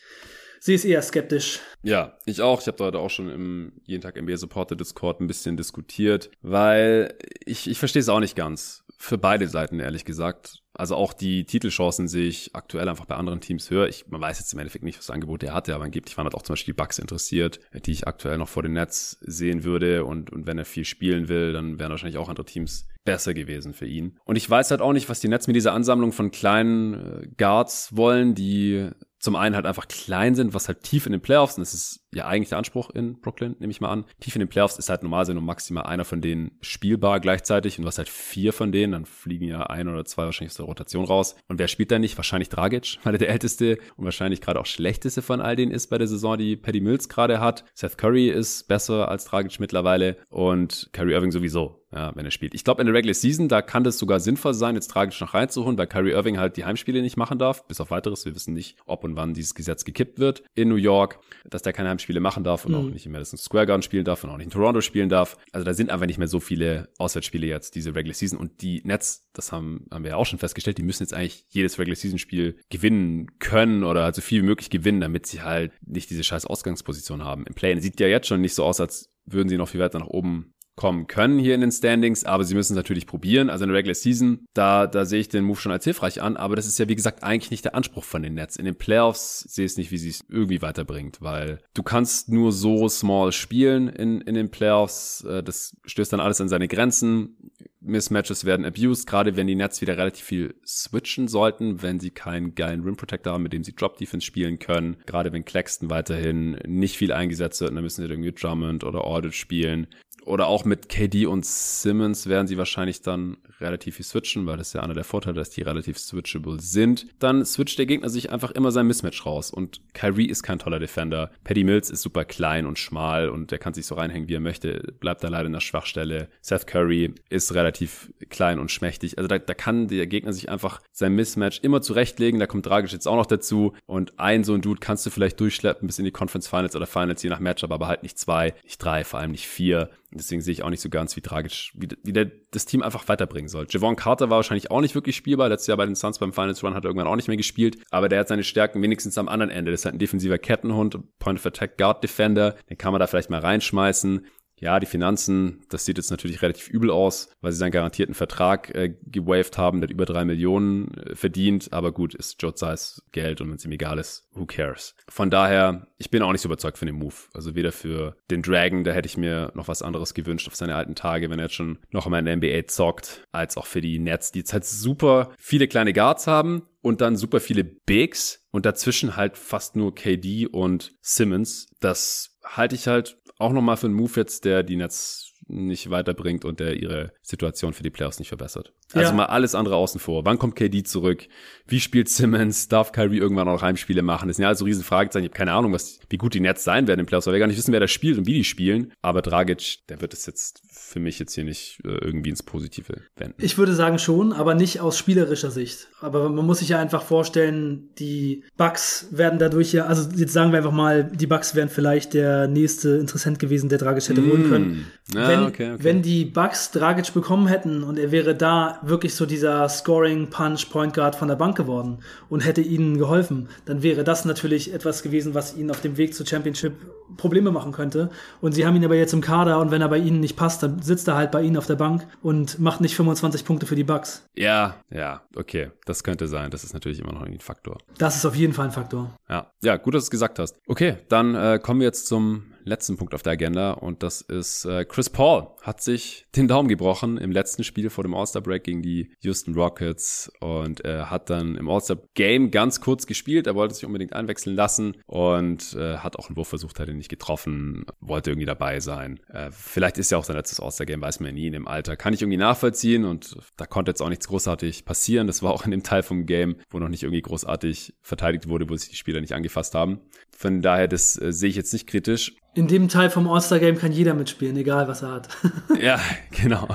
sehe 0.59 0.75
es 0.75 0.85
eher 0.85 1.01
skeptisch. 1.01 1.59
Ja, 1.81 2.17
ich 2.25 2.41
auch. 2.41 2.61
Ich 2.61 2.67
habe 2.67 2.77
da 2.77 2.85
heute 2.85 2.99
auch 2.99 3.09
schon 3.09 3.29
im 3.29 3.73
jeden 3.85 4.01
Tag 4.01 4.21
NBA 4.21 4.37
Supporter 4.37 4.75
Discord 4.75 5.19
ein 5.19 5.27
bisschen 5.27 5.57
diskutiert, 5.57 6.29
weil 6.41 7.15
ich, 7.45 7.69
ich 7.69 7.79
verstehe 7.79 8.01
es 8.01 8.09
auch 8.09 8.19
nicht 8.19 8.35
ganz. 8.35 8.83
Für 9.01 9.17
beide 9.17 9.47
Seiten, 9.47 9.79
ehrlich 9.79 10.03
gesagt. 10.03 10.61
Also 10.73 10.95
auch 10.95 11.13
die 11.13 11.45
Titelchancen 11.45 12.09
sehe 12.09 12.27
ich 12.27 12.53
aktuell 12.53 12.89
einfach 12.89 13.05
bei 13.05 13.15
anderen 13.15 13.39
Teams 13.39 13.69
höher. 13.69 13.87
Ich, 13.87 14.07
man 14.07 14.19
weiß 14.19 14.39
jetzt 14.39 14.51
im 14.51 14.59
Endeffekt 14.59 14.83
nicht, 14.83 14.99
was 14.99 15.09
Angebot 15.09 15.41
er 15.41 15.53
hatte, 15.53 15.73
aber 15.73 15.85
angeblich 15.85 16.17
waren 16.17 16.25
halt 16.25 16.35
auch 16.35 16.41
zum 16.41 16.53
Beispiel 16.53 16.73
die 16.73 16.77
Bucks 16.77 16.99
interessiert, 16.99 17.61
die 17.85 17.93
ich 17.93 18.07
aktuell 18.07 18.37
noch 18.37 18.49
vor 18.49 18.61
den 18.61 18.73
Netz 18.73 19.17
sehen 19.21 19.63
würde. 19.63 20.03
Und, 20.03 20.33
und 20.33 20.47
wenn 20.47 20.57
er 20.57 20.65
viel 20.65 20.83
spielen 20.83 21.29
will, 21.29 21.53
dann 21.53 21.79
wären 21.79 21.91
wahrscheinlich 21.91 22.17
auch 22.17 22.27
andere 22.27 22.45
Teams 22.45 22.89
besser 23.05 23.33
gewesen 23.33 23.73
für 23.73 23.87
ihn. 23.87 24.19
Und 24.25 24.35
ich 24.35 24.49
weiß 24.49 24.69
halt 24.69 24.81
auch 24.81 24.93
nicht, 24.93 25.07
was 25.07 25.21
die 25.21 25.29
Nets 25.29 25.47
mit 25.47 25.55
dieser 25.55 25.73
Ansammlung 25.73 26.11
von 26.11 26.31
kleinen 26.31 26.93
äh, 26.93 27.27
Guards 27.37 27.95
wollen, 27.95 28.35
die 28.35 28.89
zum 29.19 29.35
einen 29.35 29.55
halt 29.55 29.65
einfach 29.65 29.87
klein 29.87 30.35
sind, 30.35 30.53
was 30.53 30.67
halt 30.67 30.83
tief 30.83 31.05
in 31.05 31.11
den 31.11 31.21
Playoffs, 31.21 31.57
und 31.57 31.61
das 31.61 31.73
ist 31.73 32.05
ja 32.13 32.25
eigentlich 32.25 32.49
der 32.49 32.57
Anspruch 32.57 32.89
in 32.89 33.19
Brooklyn, 33.19 33.55
nehme 33.59 33.71
ich 33.71 33.81
mal 33.81 33.89
an. 33.89 34.05
Tief 34.19 34.35
in 34.35 34.39
den 34.39 34.47
Playoffs 34.47 34.79
ist 34.79 34.89
halt 34.89 35.03
normalerweise 35.03 35.33
nur 35.33 35.43
maximal 35.43 35.83
einer 35.83 36.05
von 36.05 36.21
denen 36.21 36.51
spielbar 36.61 37.19
gleichzeitig 37.19 37.77
und 37.77 37.85
hast 37.85 37.97
halt 37.97 38.09
vier 38.09 38.53
von 38.53 38.71
denen, 38.71 38.93
dann 38.93 39.05
fliegen 39.05 39.45
ja 39.45 39.63
ein 39.63 39.87
oder 39.87 40.05
zwei 40.05 40.23
wahrscheinlich 40.23 40.51
aus 40.51 40.57
der 40.57 40.65
Rotation 40.65 41.05
raus. 41.05 41.35
Und 41.47 41.59
wer 41.59 41.67
spielt 41.67 41.91
da 41.91 41.99
nicht? 41.99 42.17
Wahrscheinlich 42.17 42.49
Dragic, 42.49 42.97
weil 43.03 43.15
er 43.15 43.19
der 43.19 43.29
älteste 43.29 43.77
und 43.97 44.05
wahrscheinlich 44.05 44.41
gerade 44.41 44.59
auch 44.59 44.65
schlechteste 44.65 45.21
von 45.21 45.41
all 45.41 45.55
denen 45.55 45.71
ist 45.71 45.87
bei 45.87 45.97
der 45.97 46.07
Saison, 46.07 46.37
die 46.37 46.55
Paddy 46.55 46.81
Mills 46.81 47.09
gerade 47.09 47.39
hat. 47.39 47.65
Seth 47.73 47.97
Curry 47.97 48.29
ist 48.29 48.67
besser 48.67 49.09
als 49.09 49.25
Dragic 49.25 49.59
mittlerweile 49.59 50.17
und 50.29 50.89
Kyrie 50.93 51.13
Irving 51.13 51.31
sowieso 51.31 51.79
ja, 51.91 52.15
wenn 52.15 52.25
er 52.25 52.31
spielt. 52.31 52.53
Ich 52.53 52.63
glaube, 52.63 52.81
in 52.81 52.85
der 52.85 52.95
Regular 52.95 53.13
Season, 53.13 53.47
da 53.47 53.61
kann 53.61 53.83
das 53.83 53.97
sogar 53.97 54.19
sinnvoll 54.19 54.53
sein, 54.53 54.75
jetzt 54.75 54.91
tragisch 54.91 55.19
noch 55.21 55.33
reinzuholen, 55.33 55.77
weil 55.77 55.87
Kyrie 55.87 56.11
Irving 56.11 56.37
halt 56.37 56.57
die 56.57 56.65
Heimspiele 56.65 57.01
nicht 57.01 57.17
machen 57.17 57.39
darf, 57.39 57.67
bis 57.67 57.81
auf 57.81 57.89
weiteres. 57.89 58.25
Wir 58.25 58.35
wissen 58.35 58.53
nicht, 58.53 58.77
ob 58.85 59.03
und 59.09 59.15
wann 59.15 59.33
dieses 59.33 59.55
Gesetz 59.55 59.83
gekippt 59.83 60.19
wird 60.19 60.43
in 60.55 60.69
New 60.69 60.75
York, 60.75 61.19
dass 61.49 61.61
der 61.61 61.73
keine 61.73 61.89
Heimspiele 61.89 62.19
machen 62.19 62.43
darf 62.43 62.65
und 62.65 62.71
mhm. 62.71 62.77
auch 62.77 62.91
nicht 62.91 63.05
in 63.05 63.11
Madison 63.11 63.37
Square 63.37 63.65
Garden 63.65 63.81
spielen 63.81 64.05
darf 64.05 64.23
und 64.23 64.29
auch 64.29 64.37
nicht 64.37 64.45
in 64.45 64.51
Toronto 64.51 64.81
spielen 64.81 65.09
darf. 65.09 65.37
Also 65.51 65.65
da 65.65 65.73
sind 65.73 65.89
einfach 65.89 66.05
nicht 66.05 66.17
mehr 66.17 66.27
so 66.27 66.39
viele 66.39 66.89
Auswärtsspiele 66.97 67.47
jetzt, 67.47 67.75
diese 67.75 67.95
Regular 67.95 68.13
Season. 68.13 68.39
Und 68.39 68.61
die 68.61 68.81
Nets, 68.83 69.29
das 69.33 69.51
haben, 69.51 69.85
haben 69.91 70.03
wir 70.03 70.11
ja 70.11 70.17
auch 70.17 70.25
schon 70.25 70.39
festgestellt, 70.39 70.77
die 70.77 70.83
müssen 70.83 71.03
jetzt 71.03 71.13
eigentlich 71.13 71.45
jedes 71.49 71.79
Regular 71.79 71.95
Season 71.95 72.19
Spiel 72.19 72.57
gewinnen 72.69 73.39
können 73.39 73.83
oder 73.83 74.03
halt 74.03 74.15
so 74.15 74.21
viel 74.21 74.41
wie 74.41 74.47
möglich 74.47 74.69
gewinnen, 74.69 75.01
damit 75.01 75.25
sie 75.25 75.41
halt 75.41 75.71
nicht 75.85 76.09
diese 76.09 76.23
scheiß 76.23 76.45
Ausgangsposition 76.45 77.23
haben. 77.23 77.45
Im 77.45 77.55
Play 77.55 77.79
sieht 77.79 77.99
ja 77.99 78.07
jetzt 78.07 78.27
schon 78.27 78.41
nicht 78.41 78.55
so 78.55 78.63
aus, 78.63 78.79
als 78.79 79.11
würden 79.25 79.49
sie 79.49 79.57
noch 79.57 79.69
viel 79.69 79.79
weiter 79.79 79.99
nach 79.99 80.07
oben 80.07 80.53
kommen 80.79 81.07
können 81.07 81.39
hier 81.39 81.55
in 81.55 81.59
den 81.59 81.73
Standings, 81.73 82.23
aber 82.23 82.45
sie 82.45 82.55
müssen 82.55 82.71
es 82.71 82.77
natürlich 82.77 83.05
probieren. 83.05 83.49
Also 83.49 83.65
in 83.65 83.69
der 83.69 83.77
Regular 83.77 83.95
Season, 83.95 84.45
da, 84.53 84.87
da 84.87 85.03
sehe 85.03 85.19
ich 85.19 85.27
den 85.27 85.43
Move 85.43 85.59
schon 85.59 85.73
als 85.73 85.83
hilfreich 85.83 86.21
an, 86.21 86.37
aber 86.37 86.55
das 86.55 86.67
ist 86.67 86.79
ja 86.79 86.87
wie 86.87 86.95
gesagt 86.95 87.21
eigentlich 87.21 87.51
nicht 87.51 87.65
der 87.65 87.75
Anspruch 87.75 88.05
von 88.05 88.23
den 88.23 88.35
Nets. 88.35 88.55
In 88.55 88.63
den 88.63 88.77
Playoffs 88.77 89.41
sehe 89.41 89.65
ich 89.65 89.73
es 89.73 89.77
nicht, 89.77 89.91
wie 89.91 89.97
sie 89.97 90.07
es 90.07 90.23
irgendwie 90.29 90.61
weiterbringt, 90.61 91.21
weil 91.21 91.59
du 91.73 91.83
kannst 91.83 92.29
nur 92.29 92.53
so 92.53 92.87
small 92.87 93.33
spielen 93.33 93.89
in, 93.89 94.21
in 94.21 94.35
den 94.35 94.51
Playoffs. 94.51 95.25
Äh, 95.25 95.43
das 95.43 95.75
stößt 95.83 96.13
dann 96.13 96.21
alles 96.21 96.39
an 96.39 96.47
seine 96.47 96.69
Grenzen. 96.69 97.51
Mismatches 97.81 98.45
werden 98.45 98.65
abused, 98.65 99.05
gerade 99.05 99.35
wenn 99.35 99.47
die 99.47 99.55
Nets 99.55 99.81
wieder 99.81 99.97
relativ 99.97 100.23
viel 100.23 100.55
switchen 100.65 101.27
sollten, 101.27 101.81
wenn 101.81 101.99
sie 101.99 102.11
keinen 102.11 102.55
geilen 102.55 102.83
Rim 102.83 102.95
Protector 102.95 103.33
haben, 103.33 103.43
mit 103.43 103.51
dem 103.51 103.65
sie 103.65 103.75
Drop 103.75 103.97
Defense 103.97 104.25
spielen 104.25 104.59
können. 104.59 104.95
Gerade 105.05 105.33
wenn 105.33 105.43
Claxton 105.43 105.89
weiterhin 105.89 106.51
nicht 106.65 106.97
viel 106.97 107.11
eingesetzt 107.11 107.59
wird, 107.59 107.75
dann 107.75 107.83
müssen 107.83 108.01
sie 108.01 108.09
irgendwie 108.09 108.31
Drummond 108.31 108.85
oder 108.85 109.03
Audit 109.03 109.33
spielen 109.33 109.87
oder 110.29 110.47
auch 110.47 110.63
mit 110.63 110.89
KD 110.89 111.25
und 111.25 111.43
Simmons 111.43 112.27
werden 112.27 112.47
sie 112.47 112.57
wahrscheinlich 112.57 113.01
dann 113.01 113.37
relativ 113.59 113.95
viel 113.95 114.05
switchen, 114.05 114.45
weil 114.45 114.57
das 114.57 114.67
ist 114.67 114.73
ja 114.73 114.81
einer 114.81 114.93
der 114.93 115.03
Vorteile, 115.03 115.35
dass 115.35 115.49
die 115.49 115.63
relativ 115.63 115.97
switchable 115.97 116.59
sind. 116.61 117.07
Dann 117.17 117.43
switcht 117.43 117.79
der 117.79 117.87
Gegner 117.87 118.09
sich 118.09 118.31
einfach 118.31 118.51
immer 118.51 118.71
sein 118.71 118.85
Mismatch 118.85 119.25
raus 119.25 119.49
und 119.49 119.81
Kyrie 119.93 120.27
ist 120.27 120.43
kein 120.43 120.59
toller 120.59 120.79
Defender. 120.79 121.31
Paddy 121.43 121.63
Mills 121.63 121.89
ist 121.89 122.03
super 122.03 122.25
klein 122.25 122.67
und 122.67 122.77
schmal 122.77 123.29
und 123.29 123.49
der 123.49 123.57
kann 123.57 123.73
sich 123.73 123.87
so 123.87 123.95
reinhängen, 123.95 124.29
wie 124.29 124.35
er 124.35 124.39
möchte, 124.39 124.93
bleibt 124.99 125.23
da 125.23 125.29
leider 125.29 125.47
in 125.47 125.53
der 125.53 125.61
Schwachstelle. 125.61 126.29
Seth 126.41 126.67
Curry 126.67 127.15
ist 127.29 127.55
relativ 127.55 128.13
klein 128.29 128.59
und 128.59 128.69
schmächtig. 128.69 129.17
Also 129.17 129.27
da, 129.27 129.39
da 129.39 129.53
kann 129.55 129.87
der 129.87 130.05
Gegner 130.05 130.31
sich 130.31 130.49
einfach 130.49 130.79
sein 130.91 131.15
Mismatch 131.15 131.61
immer 131.63 131.81
zurechtlegen. 131.81 132.39
Da 132.39 132.45
kommt 132.45 132.67
Dragic 132.67 132.91
jetzt 132.91 133.07
auch 133.07 133.15
noch 133.15 133.25
dazu 133.25 133.73
und 133.87 134.19
ein 134.19 134.43
so 134.43 134.53
ein 134.53 134.61
Dude 134.61 134.79
kannst 134.79 135.07
du 135.07 135.09
vielleicht 135.09 135.39
durchschleppen 135.39 135.87
bis 135.87 135.97
in 135.97 136.05
die 136.05 136.11
Conference 136.11 136.47
Finals 136.47 136.75
oder 136.75 136.85
Finals, 136.85 137.23
je 137.23 137.31
nach 137.31 137.39
Matchup, 137.39 137.71
aber 137.71 137.87
halt 137.87 138.03
nicht 138.03 138.19
zwei, 138.19 138.53
nicht 138.63 138.77
drei, 138.77 139.03
vor 139.03 139.19
allem 139.19 139.31
nicht 139.31 139.47
vier. 139.47 139.89
Deswegen 140.19 140.41
sehe 140.41 140.51
ich 140.51 140.63
auch 140.63 140.69
nicht 140.69 140.81
so 140.81 140.89
ganz, 140.89 141.15
wie 141.15 141.21
tragisch, 141.21 141.73
wie, 141.75 141.87
wie 142.03 142.13
der 142.13 142.29
das 142.51 142.65
Team 142.65 142.83
einfach 142.83 143.07
weiterbringen 143.07 143.47
soll. 143.47 143.65
Javon 143.69 143.95
Carter 143.95 144.29
war 144.29 144.37
wahrscheinlich 144.37 144.71
auch 144.71 144.81
nicht 144.81 144.95
wirklich 144.95 145.15
spielbar. 145.15 145.49
Letztes 145.49 145.67
Jahr 145.67 145.77
bei 145.77 145.85
den 145.85 145.95
Suns 145.95 146.19
beim 146.19 146.33
Finals 146.33 146.63
Run 146.63 146.73
hat 146.73 146.83
er 146.83 146.89
irgendwann 146.89 147.07
auch 147.07 147.15
nicht 147.15 147.27
mehr 147.27 147.37
gespielt. 147.37 147.77
Aber 147.89 148.09
der 148.09 148.19
hat 148.19 148.27
seine 148.27 148.43
Stärken 148.43 148.81
wenigstens 148.81 149.17
am 149.17 149.29
anderen 149.29 149.49
Ende. 149.49 149.71
Das 149.71 149.81
ist 149.81 149.85
halt 149.85 149.95
ein 149.95 149.99
defensiver 149.99 150.37
Kettenhund, 150.37 150.99
Point 151.19 151.39
of 151.39 151.45
Attack 151.45 151.77
Guard 151.77 152.03
Defender. 152.03 152.55
Den 152.69 152.77
kann 152.77 152.91
man 152.91 152.99
da 152.99 153.07
vielleicht 153.07 153.29
mal 153.29 153.39
reinschmeißen. 153.39 154.25
Ja, 154.59 154.79
die 154.79 154.85
Finanzen, 154.85 155.61
das 155.69 155.85
sieht 155.85 155.97
jetzt 155.97 156.11
natürlich 156.11 156.41
relativ 156.41 156.69
übel 156.69 156.91
aus, 156.91 157.29
weil 157.41 157.51
sie 157.51 157.57
seinen 157.57 157.71
garantierten 157.71 158.15
Vertrag 158.15 158.73
äh, 158.75 158.93
gewaved 159.05 159.57
haben, 159.57 159.79
der 159.79 159.87
hat 159.87 159.93
über 159.93 160.05
drei 160.05 160.25
Millionen 160.25 160.93
äh, 160.95 161.15
verdient. 161.15 161.71
Aber 161.71 161.91
gut, 161.91 162.13
ist 162.13 162.41
Joe 162.41 162.53
Zeiss 162.53 163.01
Geld 163.11 163.41
und 163.41 163.49
wenn 163.49 163.55
es 163.55 163.65
ihm 163.65 163.71
egal 163.71 163.99
ist, 163.99 164.27
who 164.33 164.45
cares? 164.45 164.95
Von 165.07 165.29
daher, 165.29 165.87
ich 165.97 166.09
bin 166.09 166.21
auch 166.21 166.31
nicht 166.31 166.41
so 166.41 166.49
überzeugt 166.49 166.77
von 166.77 166.87
dem 166.87 166.97
Move. 166.97 167.15
Also 167.33 167.55
weder 167.55 167.71
für 167.71 168.15
den 168.29 168.41
Dragon, 168.41 168.83
da 168.83 168.91
hätte 168.91 169.07
ich 169.07 169.17
mir 169.17 169.51
noch 169.55 169.67
was 169.67 169.81
anderes 169.81 170.13
gewünscht 170.13 170.47
auf 170.47 170.55
seine 170.55 170.75
alten 170.75 170.95
Tage, 170.95 171.29
wenn 171.29 171.39
er 171.39 171.45
jetzt 171.45 171.55
schon 171.55 171.79
noch 171.91 172.05
einmal 172.05 172.19
in 172.19 172.25
der 172.25 172.35
NBA 172.37 172.67
zockt, 172.67 173.23
als 173.31 173.57
auch 173.57 173.65
für 173.65 173.81
die 173.81 173.99
Nets, 173.99 174.31
die 174.31 174.39
jetzt 174.39 174.53
halt 174.53 174.65
super 174.65 175.31
viele 175.37 175.67
kleine 175.67 175.93
Guards 175.93 176.27
haben 176.27 176.63
und 176.81 177.01
dann 177.01 177.15
super 177.15 177.39
viele 177.39 177.63
Bigs 177.63 178.45
und 178.51 178.65
dazwischen 178.65 179.15
halt 179.15 179.37
fast 179.37 179.75
nur 179.75 179.93
KD 179.93 180.47
und 180.47 180.93
Simmons. 181.01 181.67
Das 181.79 182.37
halte 182.43 182.75
ich 182.75 182.87
halt 182.87 183.18
auch 183.39 183.53
nochmal 183.53 183.77
für 183.77 183.87
einen 183.87 183.95
Move 183.95 184.11
jetzt, 184.15 184.45
der 184.45 184.63
die 184.63 184.75
Nets 184.75 185.33
nicht 185.47 185.89
weiterbringt 185.89 186.45
und 186.45 186.59
der 186.59 186.75
ihre 186.75 187.11
Situation 187.29 187.73
für 187.73 187.83
die 187.83 187.89
Playoffs 187.89 188.19
nicht 188.19 188.29
verbessert. 188.29 188.73
Also 188.93 189.11
ja. 189.11 189.15
mal 189.15 189.25
alles 189.25 189.53
andere 189.53 189.75
außen 189.75 189.99
vor. 189.99 190.25
Wann 190.25 190.39
kommt 190.39 190.55
KD 190.55 190.83
zurück? 190.83 191.27
Wie 191.67 191.79
spielt 191.79 192.09
Simmons? 192.09 192.67
Darf 192.67 192.91
Kyrie 192.91 193.19
irgendwann 193.19 193.47
auch 193.47 193.53
noch 193.53 193.61
Heimspiele 193.61 194.01
machen? 194.01 194.27
Das 194.27 194.37
sind 194.37 194.43
ja 194.43 194.49
also 194.49 194.65
riesen 194.65 194.83
Fragezeichen. 194.83 195.25
Ich 195.25 195.29
habe 195.29 195.37
keine 195.37 195.53
Ahnung, 195.53 195.71
was, 195.71 195.99
wie 196.09 196.17
gut 196.17 196.33
die 196.33 196.39
Nets 196.39 196.63
sein 196.63 196.87
werden 196.87 196.99
im 196.99 197.05
Playoffs, 197.05 197.27
weil 197.27 197.33
wir 197.33 197.39
gar 197.39 197.47
nicht 197.47 197.57
wissen, 197.57 197.71
wer 197.71 197.79
da 197.79 197.87
spielt 197.87 198.17
und 198.17 198.25
wie 198.25 198.33
die 198.33 198.43
spielen. 198.43 198.91
Aber 199.01 199.21
Dragic, 199.21 199.87
der 199.89 200.01
wird 200.01 200.13
es 200.13 200.25
jetzt 200.25 200.61
für 200.71 200.99
mich 200.99 201.19
jetzt 201.19 201.35
hier 201.35 201.43
nicht 201.43 201.79
äh, 201.85 201.89
irgendwie 201.89 202.31
ins 202.31 202.41
Positive 202.41 203.01
wenden. 203.15 203.35
Ich 203.37 203.59
würde 203.59 203.73
sagen 203.73 203.99
schon, 203.99 204.33
aber 204.33 204.55
nicht 204.55 204.79
aus 204.79 204.97
spielerischer 204.97 205.51
Sicht. 205.51 205.87
Aber 206.01 206.29
man 206.29 206.45
muss 206.45 206.59
sich 206.59 206.69
ja 206.69 206.79
einfach 206.79 207.03
vorstellen, 207.03 207.89
die 207.99 208.43
Bucks 208.57 209.07
werden 209.11 209.37
dadurch 209.37 209.71
ja, 209.71 209.85
also 209.85 210.09
jetzt 210.15 210.33
sagen 210.33 210.51
wir 210.51 210.57
einfach 210.57 210.71
mal, 210.71 211.03
die 211.03 211.27
Bucks 211.27 211.53
wären 211.53 211.69
vielleicht 211.69 212.15
der 212.15 212.47
nächste 212.47 212.97
Interessent 212.97 213.37
gewesen, 213.37 213.69
der 213.69 213.77
Dragic 213.77 214.09
hätte 214.09 214.21
mm. 214.21 214.31
holen 214.31 214.49
können. 214.49 214.87
Ja, 215.13 215.27
wenn, 215.27 215.43
okay, 215.43 215.73
okay. 215.73 215.83
wenn 215.83 216.01
die 216.01 216.25
Bucks 216.25 216.71
Dragic 216.71 217.13
bekommen 217.19 217.47
hätten 217.47 217.83
und 217.83 217.99
er 217.99 218.11
wäre 218.11 218.33
da 218.33 218.79
wirklich 218.81 219.13
so 219.13 219.25
dieser 219.25 219.67
Scoring 219.67 220.29
Punch 220.29 220.69
Point 220.69 220.93
Guard 220.93 221.15
von 221.15 221.27
der 221.27 221.35
Bank 221.35 221.57
geworden 221.57 221.99
und 222.29 222.45
hätte 222.45 222.61
ihnen 222.61 222.97
geholfen, 222.97 223.49
dann 223.65 223.83
wäre 223.83 224.05
das 224.05 224.23
natürlich 224.23 224.73
etwas 224.73 225.03
gewesen, 225.03 225.33
was 225.33 225.57
ihnen 225.57 225.69
auf 225.69 225.81
dem 225.81 225.97
Weg 225.97 226.13
zur 226.13 226.25
Championship 226.25 226.73
Probleme 227.17 227.51
machen 227.51 227.73
könnte. 227.73 228.09
Und 228.39 228.53
sie 228.53 228.65
haben 228.65 228.75
ihn 228.77 228.85
aber 228.85 228.95
jetzt 228.95 229.13
im 229.13 229.19
Kader 229.19 229.59
und 229.59 229.71
wenn 229.71 229.81
er 229.81 229.89
bei 229.89 229.97
ihnen 229.97 230.21
nicht 230.21 230.37
passt, 230.37 230.63
dann 230.63 230.81
sitzt 230.81 231.07
er 231.09 231.15
halt 231.15 231.31
bei 231.31 231.41
ihnen 231.41 231.57
auf 231.57 231.65
der 231.65 231.75
Bank 231.75 232.07
und 232.21 232.59
macht 232.59 232.79
nicht 232.79 232.95
25 232.95 233.43
Punkte 233.43 233.65
für 233.65 233.75
die 233.75 233.83
Bucks. 233.83 234.25
Ja, 234.35 234.75
ja, 234.89 235.23
okay, 235.35 235.71
das 235.85 236.03
könnte 236.03 236.27
sein. 236.27 236.51
Das 236.51 236.63
ist 236.63 236.73
natürlich 236.73 236.99
immer 236.99 237.11
noch 237.11 237.23
ein 237.23 237.39
Faktor. 237.39 237.79
Das 237.97 238.15
ist 238.15 238.25
auf 238.25 238.35
jeden 238.35 238.53
Fall 238.53 238.67
ein 238.67 238.71
Faktor. 238.71 239.11
Ja, 239.27 239.51
ja, 239.61 239.75
gut, 239.75 239.93
dass 239.93 240.03
du 240.03 240.05
es 240.05 240.11
gesagt 240.11 240.39
hast. 240.39 240.55
Okay, 240.67 240.97
dann 241.09 241.35
äh, 241.35 241.59
kommen 241.61 241.81
wir 241.81 241.87
jetzt 241.87 242.07
zum 242.07 242.48
letzten 242.63 242.97
Punkt 242.97 243.13
auf 243.13 243.23
der 243.23 243.33
Agenda 243.33 243.71
und 243.71 244.03
das 244.03 244.21
ist 244.21 244.65
äh, 244.65 244.85
Chris 244.85 245.09
Paul 245.09 245.47
hat 245.61 245.81
sich 245.81 246.25
den 246.35 246.47
Daumen 246.47 246.67
gebrochen 246.67 247.17
im 247.17 247.31
letzten 247.31 247.63
Spiel 247.63 247.89
vor 247.89 248.03
dem 248.03 248.13
All-Star 248.13 248.41
Break 248.41 248.63
gegen 248.63 248.81
die 248.81 249.11
Houston 249.21 249.53
Rockets 249.53 250.31
und 250.39 250.83
äh, 250.85 251.03
hat 251.03 251.29
dann 251.29 251.55
im 251.55 251.69
All-Star 251.69 251.97
Game 252.13 252.51
ganz 252.51 252.81
kurz 252.81 253.05
gespielt. 253.07 253.47
Er 253.47 253.55
wollte 253.55 253.75
sich 253.75 253.85
unbedingt 253.85 254.13
einwechseln 254.13 254.55
lassen 254.55 254.95
und 255.05 255.73
äh, 255.75 255.97
hat 255.97 256.17
auch 256.17 256.27
einen 256.27 256.37
Wurf 256.37 256.47
versucht, 256.49 256.79
hat 256.79 256.87
ihn 256.87 256.97
nicht 256.97 257.09
getroffen, 257.09 257.85
wollte 257.99 258.31
irgendwie 258.31 258.45
dabei 258.45 258.79
sein. 258.79 259.19
Äh, 259.29 259.51
vielleicht 259.51 259.97
ist 259.97 260.11
ja 260.11 260.17
auch 260.17 260.23
sein 260.23 260.35
letztes 260.35 260.59
All-Star 260.59 260.85
Game, 260.85 261.01
weiß 261.01 261.19
man 261.19 261.27
ja 261.27 261.33
nie 261.33 261.47
in 261.47 261.53
dem 261.53 261.67
Alter. 261.67 261.95
Kann 261.95 262.13
ich 262.13 262.21
irgendwie 262.21 262.37
nachvollziehen 262.37 263.05
und 263.05 263.37
da 263.57 263.65
konnte 263.65 263.91
jetzt 263.91 264.01
auch 264.01 264.09
nichts 264.09 264.27
großartig 264.27 264.85
passieren. 264.85 265.27
Das 265.27 265.43
war 265.43 265.51
auch 265.51 265.65
in 265.65 265.71
dem 265.71 265.83
Teil 265.83 266.03
vom 266.03 266.25
Game, 266.25 266.57
wo 266.69 266.79
noch 266.79 266.89
nicht 266.89 267.03
irgendwie 267.03 267.21
großartig 267.21 267.93
verteidigt 268.01 268.47
wurde, 268.47 268.69
wo 268.69 268.75
sich 268.75 268.89
die 268.89 268.95
Spieler 268.95 269.21
nicht 269.21 269.33
angefasst 269.33 269.75
haben. 269.75 269.99
Von 270.35 270.61
daher, 270.61 270.87
das 270.87 271.21
äh, 271.21 271.33
sehe 271.33 271.49
ich 271.49 271.55
jetzt 271.55 271.73
nicht 271.73 271.87
kritisch. 271.87 272.35
In 272.59 272.67
dem 272.67 272.89
Teil 272.89 273.09
vom 273.09 273.29
All-Star-Game 273.29 273.77
kann 273.77 273.93
jeder 273.93 274.13
mitspielen, 274.13 274.57
egal 274.57 274.89
was 274.89 275.01
er 275.01 275.11
hat. 275.11 275.29
ja, 275.81 275.97
genau. 276.29 276.67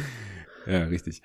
ja, 0.66 0.84
richtig. 0.84 1.20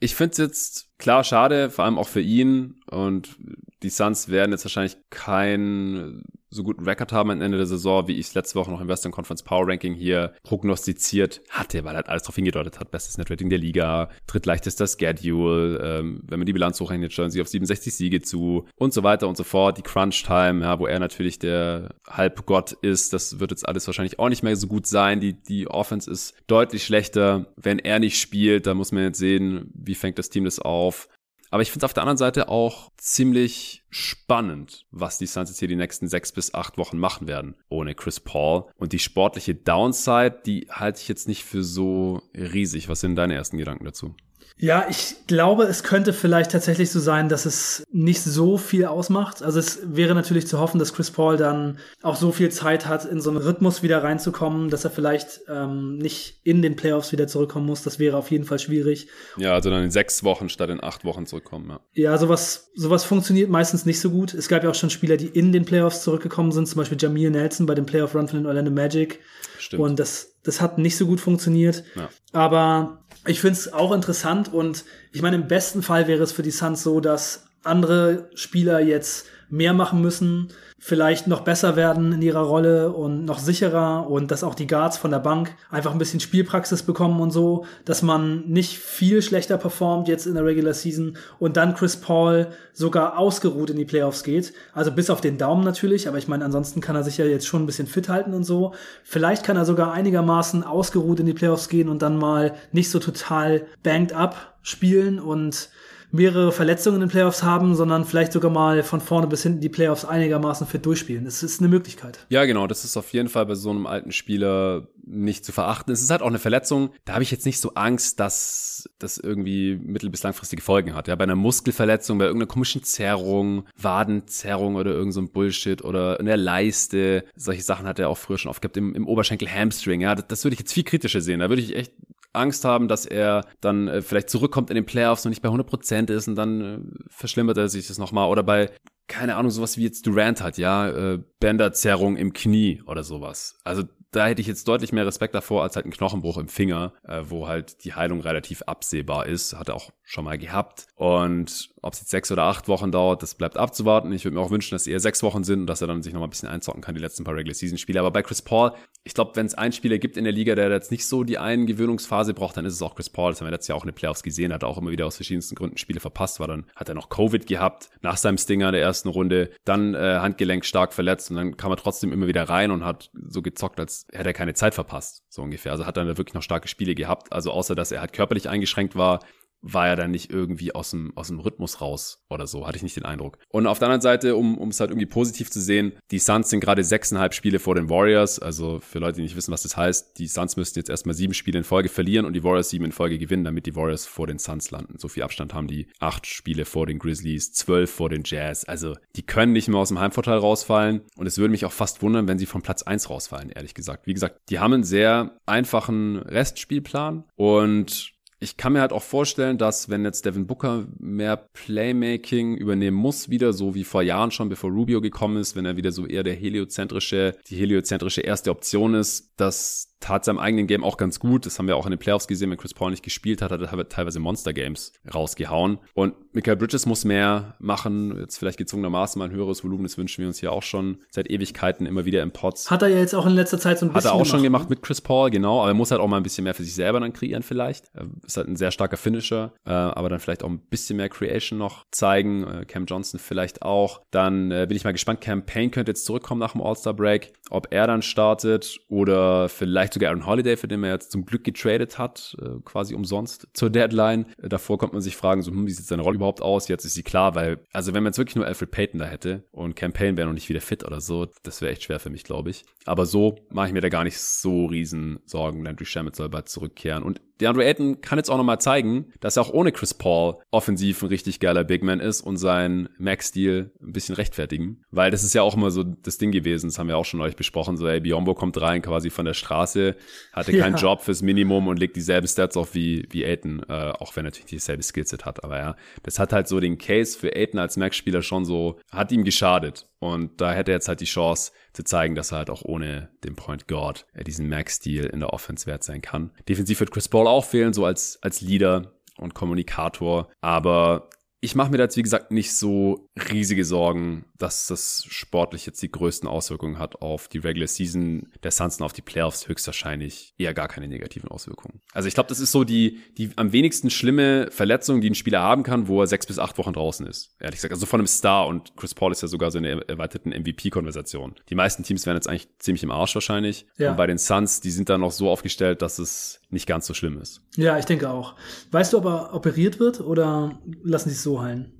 Ich 0.00 0.14
finde 0.14 0.32
es 0.32 0.38
jetzt 0.38 0.88
klar 0.96 1.22
schade, 1.22 1.68
vor 1.68 1.84
allem 1.84 1.98
auch 1.98 2.08
für 2.08 2.22
ihn. 2.22 2.80
Und 2.90 3.36
die 3.82 3.90
Suns 3.90 4.30
werden 4.30 4.52
jetzt 4.52 4.64
wahrscheinlich 4.64 4.96
kein 5.10 6.22
so 6.52 6.62
guten 6.62 6.84
Record 6.84 7.12
haben 7.12 7.30
am 7.30 7.40
Ende 7.40 7.56
der 7.56 7.66
Saison, 7.66 8.06
wie 8.08 8.18
ich 8.18 8.26
es 8.26 8.34
letzte 8.34 8.56
Woche 8.56 8.70
noch 8.70 8.80
im 8.80 8.88
Western 8.88 9.10
Conference 9.10 9.42
Power 9.42 9.66
Ranking 9.66 9.94
hier 9.94 10.34
prognostiziert 10.42 11.40
hatte, 11.48 11.82
weil 11.84 11.94
er 11.94 11.96
halt 11.96 12.08
alles 12.08 12.22
darauf 12.22 12.36
hingedeutet 12.36 12.78
hat. 12.78 12.90
Bestes 12.90 13.16
Netrating 13.16 13.48
der 13.48 13.58
Liga, 13.58 14.10
drittleichtester 14.26 14.86
Schedule, 14.86 15.78
ähm, 15.78 16.22
wenn 16.28 16.38
man 16.38 16.46
die 16.46 16.52
Bilanz 16.52 16.78
hochrechnet, 16.78 17.12
steuern 17.12 17.30
sie 17.30 17.40
auf 17.40 17.48
67 17.48 17.94
Siege 17.94 18.20
zu 18.20 18.66
und 18.76 18.92
so 18.92 19.02
weiter 19.02 19.28
und 19.28 19.36
so 19.36 19.44
fort. 19.44 19.78
Die 19.78 19.82
Crunch 19.82 20.24
Time, 20.24 20.62
ja, 20.62 20.78
wo 20.78 20.86
er 20.86 20.98
natürlich 20.98 21.38
der 21.38 21.94
Halbgott 22.06 22.72
ist, 22.72 23.14
das 23.14 23.40
wird 23.40 23.50
jetzt 23.50 23.66
alles 23.66 23.86
wahrscheinlich 23.86 24.18
auch 24.18 24.28
nicht 24.28 24.42
mehr 24.42 24.54
so 24.54 24.66
gut 24.66 24.86
sein. 24.86 25.20
Die, 25.20 25.32
die 25.32 25.68
Offense 25.68 26.10
ist 26.10 26.34
deutlich 26.48 26.84
schlechter. 26.84 27.46
Wenn 27.56 27.78
er 27.78 27.98
nicht 27.98 28.20
spielt, 28.20 28.66
dann 28.66 28.76
muss 28.76 28.92
man 28.92 29.04
jetzt 29.04 29.18
sehen, 29.18 29.70
wie 29.74 29.94
fängt 29.94 30.18
das 30.18 30.28
Team 30.28 30.44
das 30.44 30.58
auf. 30.58 31.08
Aber 31.52 31.60
ich 31.60 31.70
finde 31.70 31.84
es 31.84 31.90
auf 31.90 31.92
der 31.92 32.02
anderen 32.02 32.16
Seite 32.16 32.48
auch 32.48 32.90
ziemlich 32.96 33.84
spannend, 33.90 34.86
was 34.90 35.18
die 35.18 35.26
Suns 35.26 35.50
jetzt 35.50 35.58
hier 35.58 35.68
die 35.68 35.76
nächsten 35.76 36.08
sechs 36.08 36.32
bis 36.32 36.54
acht 36.54 36.78
Wochen 36.78 36.96
machen 36.96 37.28
werden 37.28 37.56
ohne 37.68 37.94
Chris 37.94 38.20
Paul. 38.20 38.64
Und 38.78 38.94
die 38.94 38.98
sportliche 38.98 39.54
Downside, 39.54 40.40
die 40.46 40.68
halte 40.70 41.02
ich 41.02 41.08
jetzt 41.08 41.28
nicht 41.28 41.44
für 41.44 41.62
so 41.62 42.22
riesig. 42.34 42.88
Was 42.88 43.00
sind 43.00 43.16
deine 43.16 43.34
ersten 43.34 43.58
Gedanken 43.58 43.84
dazu? 43.84 44.14
Ja, 44.58 44.86
ich 44.88 45.16
glaube, 45.26 45.64
es 45.64 45.82
könnte 45.82 46.12
vielleicht 46.12 46.52
tatsächlich 46.52 46.90
so 46.90 47.00
sein, 47.00 47.28
dass 47.28 47.46
es 47.46 47.84
nicht 47.90 48.22
so 48.22 48.58
viel 48.58 48.86
ausmacht. 48.86 49.42
Also 49.42 49.58
es 49.58 49.80
wäre 49.84 50.14
natürlich 50.14 50.46
zu 50.46 50.60
hoffen, 50.60 50.78
dass 50.78 50.94
Chris 50.94 51.10
Paul 51.10 51.36
dann 51.36 51.78
auch 52.02 52.16
so 52.16 52.32
viel 52.32 52.50
Zeit 52.50 52.86
hat, 52.86 53.04
in 53.04 53.20
so 53.20 53.30
einen 53.30 53.38
Rhythmus 53.38 53.82
wieder 53.82 54.02
reinzukommen, 54.02 54.70
dass 54.70 54.84
er 54.84 54.90
vielleicht 54.90 55.40
ähm, 55.48 55.98
nicht 55.98 56.40
in 56.44 56.62
den 56.62 56.76
Playoffs 56.76 57.12
wieder 57.12 57.26
zurückkommen 57.26 57.66
muss. 57.66 57.82
Das 57.82 57.98
wäre 57.98 58.16
auf 58.16 58.30
jeden 58.30 58.44
Fall 58.44 58.58
schwierig. 58.58 59.08
Ja, 59.36 59.54
also 59.54 59.70
dann 59.70 59.84
in 59.84 59.90
sechs 59.90 60.22
Wochen 60.22 60.48
statt 60.48 60.70
in 60.70 60.82
acht 60.82 61.04
Wochen 61.04 61.26
zurückkommen. 61.26 61.70
Ja, 61.70 61.80
ja 61.94 62.18
sowas, 62.18 62.70
sowas 62.74 63.04
funktioniert 63.04 63.50
meistens 63.50 63.86
nicht 63.86 64.00
so 64.00 64.10
gut. 64.10 64.34
Es 64.34 64.48
gab 64.48 64.62
ja 64.62 64.70
auch 64.70 64.74
schon 64.74 64.90
Spieler, 64.90 65.16
die 65.16 65.26
in 65.26 65.52
den 65.52 65.64
Playoffs 65.64 66.02
zurückgekommen 66.02 66.52
sind, 66.52 66.66
zum 66.66 66.78
Beispiel 66.78 66.98
Jamil 67.00 67.30
Nelson 67.30 67.66
bei 67.66 67.74
dem 67.74 67.86
Playoff-Run 67.86 68.28
von 68.28 68.38
den 68.38 68.46
Orlando 68.46 68.70
Magic. 68.70 69.20
Stimmt. 69.58 69.82
Und 69.82 69.98
das, 69.98 70.34
das 70.42 70.60
hat 70.60 70.78
nicht 70.78 70.96
so 70.96 71.06
gut 71.06 71.20
funktioniert. 71.20 71.84
Ja. 71.94 72.08
Aber 72.32 73.01
ich 73.26 73.40
finde 73.40 73.58
es 73.58 73.72
auch 73.72 73.92
interessant 73.92 74.52
und 74.52 74.84
ich 75.12 75.22
meine, 75.22 75.36
im 75.36 75.48
besten 75.48 75.82
Fall 75.82 76.08
wäre 76.08 76.22
es 76.22 76.32
für 76.32 76.42
die 76.42 76.50
Suns 76.50 76.82
so, 76.82 77.00
dass 77.00 77.44
andere 77.62 78.28
Spieler 78.34 78.80
jetzt 78.80 79.26
mehr 79.48 79.72
machen 79.72 80.00
müssen, 80.00 80.48
vielleicht 80.84 81.28
noch 81.28 81.42
besser 81.42 81.76
werden 81.76 82.12
in 82.12 82.22
ihrer 82.22 82.40
Rolle 82.40 82.90
und 82.90 83.24
noch 83.24 83.38
sicherer 83.38 84.10
und 84.10 84.32
dass 84.32 84.42
auch 84.42 84.56
die 84.56 84.66
Guards 84.66 84.96
von 84.96 85.12
der 85.12 85.20
Bank 85.20 85.54
einfach 85.70 85.92
ein 85.92 85.98
bisschen 85.98 86.18
Spielpraxis 86.18 86.82
bekommen 86.82 87.20
und 87.20 87.30
so, 87.30 87.66
dass 87.84 88.02
man 88.02 88.48
nicht 88.48 88.78
viel 88.78 89.22
schlechter 89.22 89.58
performt 89.58 90.08
jetzt 90.08 90.26
in 90.26 90.34
der 90.34 90.44
Regular 90.44 90.74
Season 90.74 91.16
und 91.38 91.56
dann 91.56 91.76
Chris 91.76 91.98
Paul 91.98 92.48
sogar 92.72 93.16
ausgeruht 93.16 93.70
in 93.70 93.76
die 93.76 93.84
Playoffs 93.84 94.24
geht. 94.24 94.54
Also 94.74 94.90
bis 94.90 95.08
auf 95.08 95.20
den 95.20 95.38
Daumen 95.38 95.62
natürlich, 95.62 96.08
aber 96.08 96.18
ich 96.18 96.26
meine, 96.26 96.44
ansonsten 96.44 96.80
kann 96.80 96.96
er 96.96 97.04
sich 97.04 97.16
ja 97.16 97.26
jetzt 97.26 97.46
schon 97.46 97.62
ein 97.62 97.66
bisschen 97.66 97.86
fit 97.86 98.08
halten 98.08 98.34
und 98.34 98.42
so. 98.42 98.74
Vielleicht 99.04 99.44
kann 99.44 99.56
er 99.56 99.64
sogar 99.64 99.92
einigermaßen 99.92 100.64
ausgeruht 100.64 101.20
in 101.20 101.26
die 101.26 101.32
Playoffs 101.32 101.68
gehen 101.68 101.88
und 101.88 102.02
dann 102.02 102.16
mal 102.16 102.54
nicht 102.72 102.90
so 102.90 102.98
total 102.98 103.68
banged 103.84 104.14
up 104.14 104.56
spielen 104.62 105.20
und 105.20 105.68
mehrere 106.12 106.52
Verletzungen 106.52 106.96
in 106.96 107.00
den 107.02 107.10
Playoffs 107.10 107.42
haben, 107.42 107.74
sondern 107.74 108.04
vielleicht 108.04 108.32
sogar 108.32 108.50
mal 108.50 108.82
von 108.82 109.00
vorne 109.00 109.26
bis 109.26 109.42
hinten 109.42 109.60
die 109.60 109.68
Playoffs 109.68 110.04
einigermaßen 110.04 110.66
fit 110.66 110.84
durchspielen. 110.86 111.24
Das 111.24 111.42
ist 111.42 111.60
eine 111.60 111.68
Möglichkeit. 111.68 112.26
Ja, 112.28 112.44
genau. 112.44 112.66
Das 112.66 112.84
ist 112.84 112.96
auf 112.96 113.12
jeden 113.12 113.28
Fall 113.28 113.46
bei 113.46 113.54
so 113.54 113.70
einem 113.70 113.86
alten 113.86 114.12
Spieler 114.12 114.88
nicht 115.04 115.44
zu 115.44 115.52
verachten. 115.52 115.92
Es 115.92 116.02
ist 116.02 116.10
halt 116.10 116.22
auch 116.22 116.28
eine 116.28 116.38
Verletzung. 116.38 116.90
Da 117.04 117.14
habe 117.14 117.22
ich 117.22 117.30
jetzt 117.30 117.46
nicht 117.46 117.58
so 117.58 117.74
Angst, 117.74 118.20
dass 118.20 118.88
das 118.98 119.18
irgendwie 119.18 119.76
mittel- 119.76 120.10
bis 120.10 120.22
langfristige 120.22 120.62
Folgen 120.62 120.94
hat. 120.94 121.08
Ja, 121.08 121.16
bei 121.16 121.24
einer 121.24 121.34
Muskelverletzung, 121.34 122.18
bei 122.18 122.26
irgendeiner 122.26 122.48
komischen 122.48 122.84
Zerrung, 122.84 123.66
Wadenzerrung 123.76 124.76
oder 124.76 124.92
irgend 124.92 125.14
so 125.14 125.22
Bullshit 125.22 125.82
oder 125.82 126.20
in 126.20 126.26
der 126.26 126.36
Leiste. 126.36 127.24
Solche 127.36 127.62
Sachen 127.62 127.86
hat 127.86 127.98
er 127.98 128.08
auch 128.08 128.18
früher 128.18 128.38
schon 128.38 128.50
oft 128.50 128.62
gehabt 128.62 128.76
im, 128.76 128.94
im 128.94 129.08
Oberschenkel 129.08 129.48
Hamstring. 129.48 130.00
Ja, 130.02 130.14
das, 130.14 130.26
das 130.28 130.44
würde 130.44 130.54
ich 130.54 130.60
jetzt 130.60 130.72
viel 130.72 130.84
kritischer 130.84 131.20
sehen. 131.20 131.40
Da 131.40 131.48
würde 131.48 131.62
ich 131.62 131.74
echt 131.74 131.92
Angst 132.32 132.64
haben, 132.64 132.88
dass 132.88 133.06
er 133.06 133.44
dann 133.60 133.88
äh, 133.88 134.02
vielleicht 134.02 134.30
zurückkommt 134.30 134.70
in 134.70 134.74
den 134.74 134.86
Playoffs 134.86 135.24
und 135.24 135.30
nicht 135.30 135.42
bei 135.42 135.48
100% 135.48 136.10
ist 136.10 136.28
und 136.28 136.34
dann 136.34 136.60
äh, 136.60 136.78
verschlimmert 137.08 137.56
er 137.58 137.68
sich 137.68 137.86
das 137.86 137.98
nochmal. 137.98 138.28
Oder 138.28 138.42
bei, 138.42 138.70
keine 139.08 139.36
Ahnung, 139.36 139.50
sowas 139.50 139.76
wie 139.76 139.84
jetzt 139.84 140.06
Durant 140.06 140.42
hat, 140.42 140.58
ja, 140.58 140.88
äh, 140.88 141.18
Bänderzerrung 141.40 142.16
im 142.16 142.32
Knie 142.32 142.82
oder 142.86 143.04
sowas. 143.04 143.58
Also 143.64 143.84
da 144.12 144.26
hätte 144.26 144.42
ich 144.42 144.46
jetzt 144.46 144.68
deutlich 144.68 144.92
mehr 144.92 145.06
Respekt 145.06 145.34
davor 145.34 145.62
als 145.62 145.74
halt 145.74 145.86
ein 145.86 145.92
Knochenbruch 145.92 146.36
im 146.36 146.48
Finger, 146.48 146.92
äh, 147.04 147.22
wo 147.24 147.48
halt 147.48 147.84
die 147.84 147.94
Heilung 147.94 148.20
relativ 148.20 148.62
absehbar 148.62 149.26
ist. 149.26 149.54
Hat 149.54 149.68
er 149.68 149.74
auch 149.74 149.90
schon 150.02 150.24
mal 150.24 150.38
gehabt. 150.38 150.86
Und 150.96 151.70
ob 151.82 151.94
es 151.94 152.00
jetzt 152.00 152.10
sechs 152.10 152.30
oder 152.30 152.44
acht 152.44 152.68
Wochen 152.68 152.92
dauert, 152.92 153.22
das 153.22 153.34
bleibt 153.34 153.58
abzuwarten. 153.58 154.12
Ich 154.12 154.24
würde 154.24 154.36
mir 154.36 154.40
auch 154.40 154.50
wünschen, 154.50 154.70
dass 154.70 154.82
es 154.82 154.86
eher 154.86 155.00
sechs 155.00 155.22
Wochen 155.24 155.42
sind 155.42 155.60
und 155.60 155.66
dass 155.66 155.80
er 155.80 155.88
dann 155.88 156.02
sich 156.02 156.12
noch 156.12 156.20
mal 156.20 156.28
ein 156.28 156.30
bisschen 156.30 156.48
einzocken 156.48 156.80
kann, 156.80 156.94
die 156.94 157.00
letzten 157.00 157.24
paar 157.24 157.34
Regular 157.34 157.54
Season 157.54 157.76
Spiele. 157.76 157.98
Aber 157.98 158.12
bei 158.12 158.22
Chris 158.22 158.40
Paul, 158.40 158.72
ich 159.02 159.14
glaube, 159.14 159.32
wenn 159.34 159.46
es 159.46 159.54
einen 159.54 159.72
Spieler 159.72 159.98
gibt 159.98 160.16
in 160.16 160.22
der 160.22 160.32
Liga, 160.32 160.54
der 160.54 160.70
jetzt 160.70 160.92
nicht 160.92 161.04
so 161.06 161.24
die 161.24 161.38
einen 161.38 161.66
Gewöhnungsphase 161.66 162.34
braucht, 162.34 162.56
dann 162.56 162.64
ist 162.64 162.74
es 162.74 162.82
auch 162.82 162.94
Chris 162.94 163.10
Paul. 163.10 163.32
Das 163.32 163.40
haben 163.40 163.48
wir 163.48 163.50
letztes 163.50 163.68
Jahr 163.68 163.78
auch 163.78 163.82
in 163.82 163.90
den 163.90 163.96
Playoffs 163.96 164.22
gesehen, 164.22 164.52
hat 164.52 164.62
auch 164.62 164.78
immer 164.78 164.92
wieder 164.92 165.06
aus 165.06 165.16
verschiedensten 165.16 165.56
Gründen 165.56 165.76
Spiele 165.76 165.98
verpasst, 165.98 166.38
war 166.38 166.46
dann 166.46 166.66
hat 166.76 166.88
er 166.88 166.94
noch 166.94 167.08
Covid 167.08 167.46
gehabt 167.48 167.90
nach 168.00 168.16
seinem 168.16 168.38
Stinger 168.38 168.68
in 168.68 168.74
der 168.74 168.82
ersten 168.82 169.08
Runde, 169.08 169.50
dann 169.64 169.94
äh, 169.94 170.18
Handgelenk 170.20 170.64
stark 170.64 170.92
verletzt 170.92 171.30
und 171.30 171.36
dann 171.36 171.56
kam 171.56 171.72
er 171.72 171.76
trotzdem 171.76 172.12
immer 172.12 172.28
wieder 172.28 172.48
rein 172.48 172.70
und 172.70 172.84
hat 172.84 173.10
so 173.12 173.42
gezockt, 173.42 173.80
als 173.80 174.06
hätte 174.12 174.28
er 174.28 174.34
keine 174.34 174.54
Zeit 174.54 174.74
verpasst, 174.74 175.24
so 175.28 175.42
ungefähr. 175.42 175.72
Also 175.72 175.84
hat 175.84 175.96
dann 175.96 176.06
wirklich 176.06 176.34
noch 176.34 176.42
starke 176.42 176.68
Spiele 176.68 176.94
gehabt. 176.94 177.32
Also 177.32 177.50
außer, 177.50 177.74
dass 177.74 177.90
er 177.90 178.00
halt 178.00 178.12
körperlich 178.12 178.48
eingeschränkt 178.48 178.94
war, 178.94 179.20
war 179.62 179.88
er 179.88 179.96
dann 179.96 180.10
nicht 180.10 180.30
irgendwie 180.30 180.74
aus 180.74 180.90
dem, 180.90 181.16
aus 181.16 181.28
dem 181.28 181.38
Rhythmus 181.38 181.80
raus 181.80 182.24
oder 182.28 182.46
so, 182.46 182.66
hatte 182.66 182.76
ich 182.76 182.82
nicht 182.82 182.96
den 182.96 183.04
Eindruck. 183.04 183.38
Und 183.48 183.66
auf 183.66 183.78
der 183.78 183.88
anderen 183.88 184.02
Seite, 184.02 184.36
um, 184.36 184.58
um 184.58 184.68
es 184.68 184.80
halt 184.80 184.90
irgendwie 184.90 185.06
positiv 185.06 185.50
zu 185.50 185.60
sehen, 185.60 185.92
die 186.10 186.18
Suns 186.18 186.50
sind 186.50 186.60
gerade 186.60 186.84
sechseinhalb 186.84 187.32
Spiele 187.32 187.58
vor 187.58 187.74
den 187.74 187.88
Warriors, 187.88 188.38
also 188.38 188.80
für 188.80 188.98
Leute, 188.98 189.16
die 189.16 189.22
nicht 189.22 189.36
wissen, 189.36 189.52
was 189.52 189.62
das 189.62 189.76
heißt, 189.76 190.18
die 190.18 190.26
Suns 190.26 190.56
müssten 190.56 190.78
jetzt 190.80 190.90
erstmal 190.90 191.14
sieben 191.14 191.34
Spiele 191.34 191.58
in 191.58 191.64
Folge 191.64 191.88
verlieren 191.88 192.26
und 192.26 192.32
die 192.32 192.44
Warriors 192.44 192.70
sieben 192.70 192.84
in 192.84 192.92
Folge 192.92 193.18
gewinnen, 193.18 193.44
damit 193.44 193.66
die 193.66 193.76
Warriors 193.76 194.06
vor 194.06 194.26
den 194.26 194.38
Suns 194.38 194.70
landen. 194.70 194.98
So 194.98 195.08
viel 195.08 195.22
Abstand 195.22 195.54
haben 195.54 195.68
die 195.68 195.86
acht 196.00 196.26
Spiele 196.26 196.64
vor 196.64 196.86
den 196.86 196.98
Grizzlies, 196.98 197.52
zwölf 197.52 197.90
vor 197.90 198.08
den 198.08 198.22
Jazz, 198.24 198.64
also 198.64 198.94
die 199.16 199.22
können 199.22 199.52
nicht 199.52 199.68
mehr 199.68 199.78
aus 199.78 199.88
dem 199.88 200.00
Heimvorteil 200.00 200.38
rausfallen 200.38 201.02
und 201.16 201.26
es 201.26 201.38
würde 201.38 201.52
mich 201.52 201.64
auch 201.64 201.72
fast 201.72 202.02
wundern, 202.02 202.26
wenn 202.26 202.38
sie 202.38 202.46
von 202.46 202.62
Platz 202.62 202.82
eins 202.82 203.08
rausfallen, 203.08 203.50
ehrlich 203.50 203.74
gesagt. 203.74 204.06
Wie 204.06 204.14
gesagt, 204.14 204.40
die 204.48 204.58
haben 204.58 204.72
einen 204.72 204.84
sehr 204.84 205.38
einfachen 205.46 206.16
Restspielplan 206.16 207.24
und 207.36 208.12
ich 208.42 208.56
kann 208.56 208.72
mir 208.72 208.80
halt 208.80 208.92
auch 208.92 209.02
vorstellen, 209.02 209.56
dass 209.56 209.88
wenn 209.88 210.04
jetzt 210.04 210.26
Devin 210.26 210.48
Booker 210.48 210.86
mehr 210.98 211.36
Playmaking 211.36 212.56
übernehmen 212.56 212.96
muss, 212.96 213.28
wieder 213.28 213.52
so 213.52 213.74
wie 213.74 213.84
vor 213.84 214.02
Jahren 214.02 214.32
schon, 214.32 214.48
bevor 214.48 214.70
Rubio 214.70 215.00
gekommen 215.00 215.36
ist, 215.36 215.54
wenn 215.54 215.64
er 215.64 215.76
wieder 215.76 215.92
so 215.92 216.06
eher 216.06 216.24
der 216.24 216.34
heliozentrische, 216.34 217.36
die 217.48 217.56
heliozentrische 217.56 218.22
erste 218.22 218.50
Option 218.50 218.94
ist, 218.94 219.32
dass 219.36 219.91
tat 220.02 220.24
seinem 220.24 220.38
eigenen 220.38 220.66
Game 220.66 220.84
auch 220.84 220.96
ganz 220.96 221.18
gut. 221.18 221.46
Das 221.46 221.58
haben 221.58 221.66
wir 221.66 221.76
auch 221.76 221.86
in 221.86 221.90
den 221.90 221.98
Playoffs 221.98 222.26
gesehen, 222.26 222.50
wenn 222.50 222.58
Chris 222.58 222.74
Paul 222.74 222.90
nicht 222.90 223.02
gespielt 223.02 223.40
hat, 223.40 223.50
hat 223.50 223.60
er 223.62 223.88
teilweise 223.88 224.20
Monster 224.20 224.52
Games 224.52 224.92
rausgehauen. 225.12 225.78
Und 225.94 226.14
Michael 226.34 226.56
Bridges 226.56 226.86
muss 226.86 227.04
mehr 227.04 227.54
machen, 227.58 228.18
jetzt 228.18 228.38
vielleicht 228.38 228.58
gezwungenermaßen 228.58 229.18
mal 229.18 229.26
ein 229.26 229.34
höheres 229.34 229.62
Volumen, 229.64 229.84
das 229.84 229.98
wünschen 229.98 230.22
wir 230.22 230.28
uns 230.28 230.40
hier 230.40 230.52
auch 230.52 230.62
schon 230.62 230.98
seit 231.10 231.30
Ewigkeiten 231.30 231.86
immer 231.86 232.04
wieder 232.04 232.22
im 232.22 232.32
Pots. 232.32 232.70
Hat 232.70 232.82
er 232.82 232.88
ja 232.88 232.98
jetzt 232.98 233.14
auch 233.14 233.26
in 233.26 233.32
letzter 233.32 233.58
Zeit 233.58 233.78
so 233.78 233.86
ein 233.86 233.92
bisschen 233.92 233.98
Hat 233.98 234.04
er 234.04 234.14
auch 234.14 234.18
gemacht, 234.18 234.30
schon 234.30 234.42
gemacht 234.42 234.70
mit 234.70 234.82
Chris 234.82 235.00
Paul, 235.00 235.30
genau, 235.30 235.60
aber 235.60 235.70
er 235.70 235.74
muss 235.74 235.90
halt 235.90 236.00
auch 236.00 236.08
mal 236.08 236.16
ein 236.16 236.22
bisschen 236.22 236.44
mehr 236.44 236.54
für 236.54 236.64
sich 236.64 236.74
selber 236.74 237.00
dann 237.00 237.12
kreieren 237.12 237.42
vielleicht. 237.42 237.90
Er 237.94 238.06
ist 238.26 238.36
halt 238.36 238.48
ein 238.48 238.56
sehr 238.56 238.70
starker 238.70 238.96
Finisher, 238.96 239.52
äh, 239.66 239.70
aber 239.70 240.08
dann 240.08 240.20
vielleicht 240.20 240.42
auch 240.42 240.48
ein 240.48 240.58
bisschen 240.58 240.96
mehr 240.96 241.08
Creation 241.08 241.58
noch 241.58 241.84
zeigen. 241.90 242.44
Äh, 242.44 242.64
Cam 242.64 242.86
Johnson 242.86 243.20
vielleicht 243.20 243.62
auch. 243.62 244.02
Dann 244.10 244.50
äh, 244.50 244.66
bin 244.68 244.76
ich 244.76 244.84
mal 244.84 244.92
gespannt, 244.92 245.20
Cam 245.20 245.44
Payne 245.44 245.70
könnte 245.70 245.90
jetzt 245.90 246.06
zurückkommen 246.06 246.40
nach 246.40 246.52
dem 246.52 246.62
All-Star 246.62 246.94
Break, 246.94 247.32
ob 247.50 247.68
er 247.70 247.86
dann 247.86 248.02
startet 248.02 248.80
oder 248.88 249.48
vielleicht 249.48 249.91
vielleicht 249.92 249.94
sogar 249.94 250.10
Aaron 250.10 250.26
Holiday, 250.26 250.56
für 250.56 250.68
den 250.68 250.84
er 250.84 250.92
jetzt 250.92 251.12
zum 251.12 251.24
Glück 251.24 251.44
getradet 251.44 251.98
hat, 251.98 252.36
äh, 252.40 252.60
quasi 252.64 252.94
umsonst 252.94 253.48
zur 253.52 253.70
Deadline. 253.70 254.26
Äh, 254.42 254.48
davor 254.48 254.78
kommt 254.78 254.92
man 254.92 255.02
sich 255.02 255.16
fragen, 255.16 255.42
so, 255.42 255.50
hm, 255.50 255.66
wie 255.66 255.70
sieht 255.70 255.86
seine 255.86 256.02
Rolle 256.02 256.16
überhaupt 256.16 256.42
aus? 256.42 256.68
Jetzt 256.68 256.84
ist 256.84 256.94
sie 256.94 257.02
klar, 257.02 257.34
weil, 257.34 257.60
also 257.72 257.94
wenn 257.94 258.02
man 258.02 258.10
jetzt 258.10 258.18
wirklich 258.18 258.36
nur 258.36 258.46
Alfred 258.46 258.70
Payton 258.70 259.00
da 259.00 259.06
hätte 259.06 259.44
und 259.52 259.76
Campaign 259.76 260.16
wäre 260.16 260.26
noch 260.26 260.34
nicht 260.34 260.48
wieder 260.48 260.60
fit 260.60 260.84
oder 260.84 261.00
so, 261.00 261.26
das 261.42 261.60
wäre 261.60 261.72
echt 261.72 261.84
schwer 261.84 262.00
für 262.00 262.10
mich, 262.10 262.24
glaube 262.24 262.50
ich. 262.50 262.64
Aber 262.84 263.06
so 263.06 263.36
mache 263.50 263.68
ich 263.68 263.72
mir 263.72 263.80
da 263.80 263.88
gar 263.88 264.04
nicht 264.04 264.18
so 264.18 264.66
riesen 264.66 265.20
Sorgen. 265.26 265.64
Landry 265.64 265.84
Shamet 265.84 266.16
soll 266.16 266.28
bald 266.28 266.48
zurückkehren. 266.48 267.02
Und 267.02 267.20
DeAndre 267.42 267.64
Ayton 267.64 268.00
kann 268.00 268.18
jetzt 268.18 268.30
auch 268.30 268.36
nochmal 268.36 268.60
zeigen, 268.60 269.12
dass 269.20 269.36
er 269.36 269.42
auch 269.42 269.52
ohne 269.52 269.72
Chris 269.72 269.94
Paul 269.94 270.36
offensiv 270.50 271.02
ein 271.02 271.08
richtig 271.08 271.40
geiler 271.40 271.64
Big 271.64 271.82
Man 271.82 272.00
ist 272.00 272.20
und 272.20 272.36
seinen 272.36 272.88
Max-Deal 272.98 273.72
ein 273.82 273.92
bisschen 273.92 274.14
rechtfertigen. 274.14 274.82
Weil 274.90 275.10
das 275.10 275.24
ist 275.24 275.34
ja 275.34 275.42
auch 275.42 275.56
immer 275.56 275.70
so 275.70 275.82
das 275.82 276.18
Ding 276.18 276.30
gewesen, 276.30 276.68
das 276.68 276.78
haben 276.78 276.88
wir 276.88 276.96
auch 276.96 277.04
schon 277.04 277.20
euch 277.20 277.36
besprochen, 277.36 277.76
so 277.76 277.86
ey, 277.86 278.00
Biombo 278.00 278.34
kommt 278.34 278.60
rein 278.60 278.80
quasi 278.80 279.10
von 279.10 279.24
der 279.24 279.34
Straße, 279.34 279.96
hatte 280.32 280.52
keinen 280.58 280.76
ja. 280.76 280.80
Job 280.80 281.02
fürs 281.02 281.22
Minimum 281.22 281.66
und 281.66 281.78
legt 281.78 281.96
dieselben 281.96 282.28
Stats 282.28 282.56
auf 282.56 282.74
wie, 282.74 283.06
wie 283.10 283.24
Ayton, 283.24 283.64
äh, 283.68 283.92
auch 283.98 284.14
wenn 284.14 284.24
er 284.24 284.30
natürlich 284.30 284.46
dieselbe 284.46 284.82
Skillset 284.82 285.24
hat. 285.24 285.42
Aber 285.42 285.58
ja, 285.58 285.76
das 286.04 286.18
hat 286.18 286.32
halt 286.32 286.46
so 286.46 286.60
den 286.60 286.78
Case 286.78 287.18
für 287.18 287.34
Ayton 287.34 287.58
als 287.58 287.76
Max-Spieler 287.76 288.22
schon 288.22 288.44
so, 288.44 288.78
hat 288.92 289.10
ihm 289.10 289.24
geschadet. 289.24 289.86
Und 290.02 290.40
da 290.40 290.52
hätte 290.52 290.72
er 290.72 290.78
jetzt 290.78 290.88
halt 290.88 291.00
die 291.00 291.04
Chance 291.04 291.52
zu 291.72 291.84
zeigen, 291.84 292.16
dass 292.16 292.32
er 292.32 292.38
halt 292.38 292.50
auch 292.50 292.62
ohne 292.64 293.10
den 293.22 293.36
Point 293.36 293.68
Guard 293.68 294.04
äh, 294.14 294.24
diesen 294.24 294.48
Max-Deal 294.48 295.06
in 295.06 295.20
der 295.20 295.32
Offense 295.32 295.66
wert 295.66 295.84
sein 295.84 296.02
kann. 296.02 296.32
Defensiv 296.48 296.80
wird 296.80 296.90
Chris 296.90 297.08
Paul 297.08 297.28
auch 297.28 297.44
fehlen, 297.44 297.72
so 297.72 297.84
als, 297.84 298.18
als 298.20 298.40
Leader 298.40 298.94
und 299.18 299.34
Kommunikator. 299.34 300.28
Aber 300.40 301.08
ich 301.44 301.56
mache 301.56 301.72
mir 301.72 301.76
da 301.76 301.84
jetzt, 301.84 301.96
wie 301.96 302.04
gesagt, 302.04 302.30
nicht 302.30 302.54
so 302.54 303.08
riesige 303.28 303.64
Sorgen, 303.64 304.26
dass 304.38 304.68
das 304.68 305.04
sportlich 305.08 305.66
jetzt 305.66 305.82
die 305.82 305.90
größten 305.90 306.28
Auswirkungen 306.28 306.78
hat 306.78 307.02
auf 307.02 307.26
die 307.26 307.38
Regular 307.38 307.66
Season 307.66 308.28
der 308.44 308.52
Suns 308.52 308.78
und 308.78 308.84
auf 308.84 308.92
die 308.92 309.02
Playoffs 309.02 309.48
höchstwahrscheinlich 309.48 310.34
eher 310.38 310.54
gar 310.54 310.68
keine 310.68 310.86
negativen 310.86 311.28
Auswirkungen. 311.28 311.80
Also 311.92 312.06
ich 312.06 312.14
glaube, 312.14 312.28
das 312.28 312.38
ist 312.38 312.52
so 312.52 312.62
die, 312.62 313.00
die 313.18 313.32
am 313.34 313.50
wenigsten 313.50 313.90
schlimme 313.90 314.52
Verletzung, 314.52 315.00
die 315.00 315.10
ein 315.10 315.16
Spieler 315.16 315.40
haben 315.40 315.64
kann, 315.64 315.88
wo 315.88 316.00
er 316.00 316.06
sechs 316.06 316.26
bis 316.26 316.38
acht 316.38 316.58
Wochen 316.58 316.74
draußen 316.74 317.04
ist. 317.08 317.34
Ehrlich 317.40 317.56
gesagt, 317.56 317.74
also 317.74 317.86
von 317.86 317.98
einem 317.98 318.06
Star 318.06 318.46
und 318.46 318.76
Chris 318.76 318.94
Paul 318.94 319.10
ist 319.10 319.22
ja 319.22 319.26
sogar 319.26 319.50
so 319.50 319.58
in 319.58 319.64
der 319.64 319.88
erweiterten 319.88 320.30
MVP-Konversation. 320.30 321.34
Die 321.48 321.56
meisten 321.56 321.82
Teams 321.82 322.06
wären 322.06 322.16
jetzt 322.16 322.28
eigentlich 322.28 322.56
ziemlich 322.60 322.84
im 322.84 322.92
Arsch 322.92 323.16
wahrscheinlich. 323.16 323.66
Ja. 323.78 323.90
Und 323.90 323.96
bei 323.96 324.06
den 324.06 324.18
Suns, 324.18 324.60
die 324.60 324.70
sind 324.70 324.88
da 324.88 324.96
noch 324.96 325.10
so 325.10 325.28
aufgestellt, 325.28 325.82
dass 325.82 325.98
es 325.98 326.40
nicht 326.50 326.66
ganz 326.68 326.86
so 326.86 326.94
schlimm 326.94 327.18
ist. 327.18 327.40
Ja, 327.56 327.78
ich 327.78 327.86
denke 327.86 328.10
auch. 328.10 328.36
Weißt 328.70 328.92
du, 328.92 328.98
ob 328.98 329.06
er 329.06 329.34
operiert 329.34 329.80
wird 329.80 330.00
oder 330.00 330.60
lassen 330.84 331.08
sie 331.08 331.16
es 331.16 331.22
so 331.22 331.31
heilen? 331.40 331.72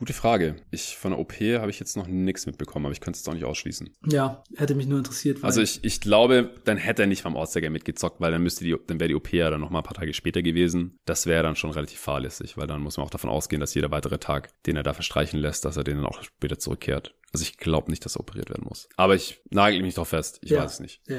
Gute 0.00 0.14
Frage. 0.14 0.56
Ich 0.70 0.96
von 0.96 1.10
der 1.10 1.20
OP 1.20 1.34
habe 1.34 1.70
ich 1.70 1.78
jetzt 1.78 1.94
noch 1.94 2.06
nichts 2.06 2.46
mitbekommen, 2.46 2.86
aber 2.86 2.92
ich 2.94 3.02
könnte 3.02 3.18
es 3.18 3.28
auch 3.28 3.34
nicht 3.34 3.44
ausschließen. 3.44 3.90
Ja, 4.06 4.42
hätte 4.56 4.74
mich 4.74 4.86
nur 4.86 4.96
interessiert. 4.96 5.44
Also 5.44 5.60
ich, 5.60 5.84
ich 5.84 6.00
glaube, 6.00 6.54
dann 6.64 6.78
hätte 6.78 7.02
er 7.02 7.06
nicht 7.06 7.24
beim 7.24 7.36
All-Star 7.36 7.60
Game 7.60 7.74
mitgezockt, 7.74 8.18
weil 8.18 8.32
dann 8.32 8.42
müsste 8.42 8.64
die, 8.64 8.74
dann 8.86 8.98
wäre 8.98 9.08
die 9.08 9.14
OP 9.14 9.30
ja 9.30 9.50
dann 9.50 9.60
noch 9.60 9.68
mal 9.68 9.80
ein 9.80 9.84
paar 9.84 9.92
Tage 9.92 10.14
später 10.14 10.40
gewesen. 10.40 10.96
Das 11.04 11.26
wäre 11.26 11.42
dann 11.42 11.54
schon 11.54 11.70
relativ 11.70 12.00
fahrlässig, 12.00 12.56
weil 12.56 12.66
dann 12.66 12.80
muss 12.80 12.96
man 12.96 13.04
auch 13.04 13.10
davon 13.10 13.28
ausgehen, 13.28 13.60
dass 13.60 13.74
jeder 13.74 13.90
weitere 13.90 14.16
Tag, 14.16 14.50
den 14.64 14.76
er 14.76 14.82
da 14.82 14.94
verstreichen 14.94 15.38
lässt, 15.38 15.66
dass 15.66 15.76
er 15.76 15.84
den 15.84 15.98
dann 15.98 16.06
auch 16.06 16.22
später 16.22 16.58
zurückkehrt. 16.58 17.14
Also 17.32 17.44
ich 17.44 17.58
glaube 17.58 17.90
nicht, 17.90 18.04
dass 18.04 18.16
er 18.16 18.20
operiert 18.20 18.50
werden 18.50 18.64
muss. 18.68 18.88
Aber 18.96 19.14
ich 19.14 19.40
nagel 19.50 19.82
mich 19.82 19.94
doch 19.94 20.06
fest. 20.06 20.38
Ich 20.42 20.50
ja, 20.50 20.62
weiß 20.62 20.74
es 20.74 20.80
nicht. 20.80 21.00
Ja. 21.06 21.16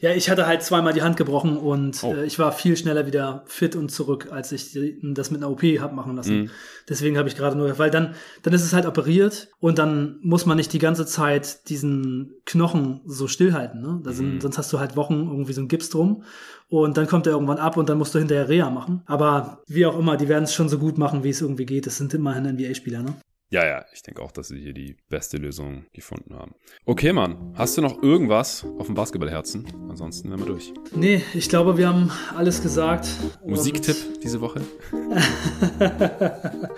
ja, 0.00 0.14
ich 0.14 0.28
hatte 0.28 0.46
halt 0.46 0.62
zweimal 0.62 0.92
die 0.92 1.00
Hand 1.00 1.16
gebrochen 1.16 1.56
und 1.56 2.02
Oh. 2.04 2.12
äh, 2.14 2.26
ich 2.26 2.38
war 2.38 2.52
viel 2.52 2.76
schneller 2.76 3.06
wieder 3.06 3.44
fit 3.46 3.74
und 3.74 3.90
zurück, 3.90 4.28
als 4.30 4.52
ich 4.52 4.78
das 5.02 5.30
mit 5.30 5.40
einer 5.42 5.50
OP 5.50 5.62
hab 5.80 5.94
machen 5.94 6.16
lassen. 6.16 6.42
Mhm. 6.42 6.50
Deswegen 6.88 7.16
habe 7.16 7.28
ich 7.30 7.36
gerade 7.36 7.56
nur, 7.56 7.78
weil 7.78 7.90
dann, 7.90 8.14
dann 8.42 8.52
ist 8.52 8.62
es 8.62 8.74
halt 8.74 8.84
operiert 8.84 9.48
und 9.58 9.78
dann 9.78 10.18
muss 10.22 10.44
man 10.44 10.58
nicht 10.58 10.72
die 10.74 10.78
ganze 10.78 11.06
Zeit 11.06 11.68
diesen 11.70 12.34
Knochen 12.44 13.00
so 13.06 13.26
stillhalten. 13.26 13.80
Ne? 13.80 14.00
Da 14.04 14.12
sind, 14.12 14.34
Mhm. 14.34 14.40
Sonst 14.42 14.58
hast 14.58 14.72
du 14.74 14.78
halt 14.78 14.96
Wochen 14.96 15.14
irgendwie 15.14 15.54
so 15.54 15.62
ein 15.62 15.68
Gips 15.68 15.88
drum 15.88 16.24
und 16.68 16.98
dann 16.98 17.06
kommt 17.06 17.26
er 17.26 17.32
irgendwann 17.32 17.56
ab 17.58 17.78
und 17.78 17.88
dann 17.88 17.96
musst 17.96 18.14
du 18.14 18.18
hinterher 18.18 18.50
Reha 18.50 18.68
machen. 18.68 19.02
Aber 19.06 19.62
wie 19.66 19.86
auch 19.86 19.98
immer, 19.98 20.18
die 20.18 20.28
werden 20.28 20.44
es 20.44 20.52
schon 20.52 20.68
so 20.68 20.78
gut 20.78 20.98
machen, 20.98 21.24
wie 21.24 21.30
es 21.30 21.40
irgendwie 21.40 21.64
geht. 21.64 21.86
Das 21.86 21.96
sind 21.96 22.12
immerhin 22.12 22.44
NBA-Spieler, 22.44 23.02
ne? 23.02 23.14
Ja, 23.50 23.64
ja, 23.64 23.86
ich 23.94 24.02
denke 24.02 24.20
auch, 24.20 24.30
dass 24.30 24.48
sie 24.48 24.58
hier 24.58 24.74
die 24.74 24.94
beste 25.08 25.38
Lösung 25.38 25.86
gefunden 25.94 26.34
haben. 26.34 26.54
Okay, 26.84 27.14
Mann, 27.14 27.54
hast 27.54 27.78
du 27.78 27.80
noch 27.80 28.02
irgendwas 28.02 28.66
auf 28.78 28.86
dem 28.86 28.94
Basketballherzen? 28.94 29.66
Ansonsten 29.88 30.28
wären 30.28 30.40
wir 30.40 30.46
durch. 30.46 30.74
Nee, 30.94 31.22
ich 31.32 31.48
glaube, 31.48 31.78
wir 31.78 31.88
haben 31.88 32.12
alles 32.36 32.60
gesagt. 32.60 33.08
Musiktipp 33.46 33.96
diese 34.22 34.42
Woche? 34.42 34.60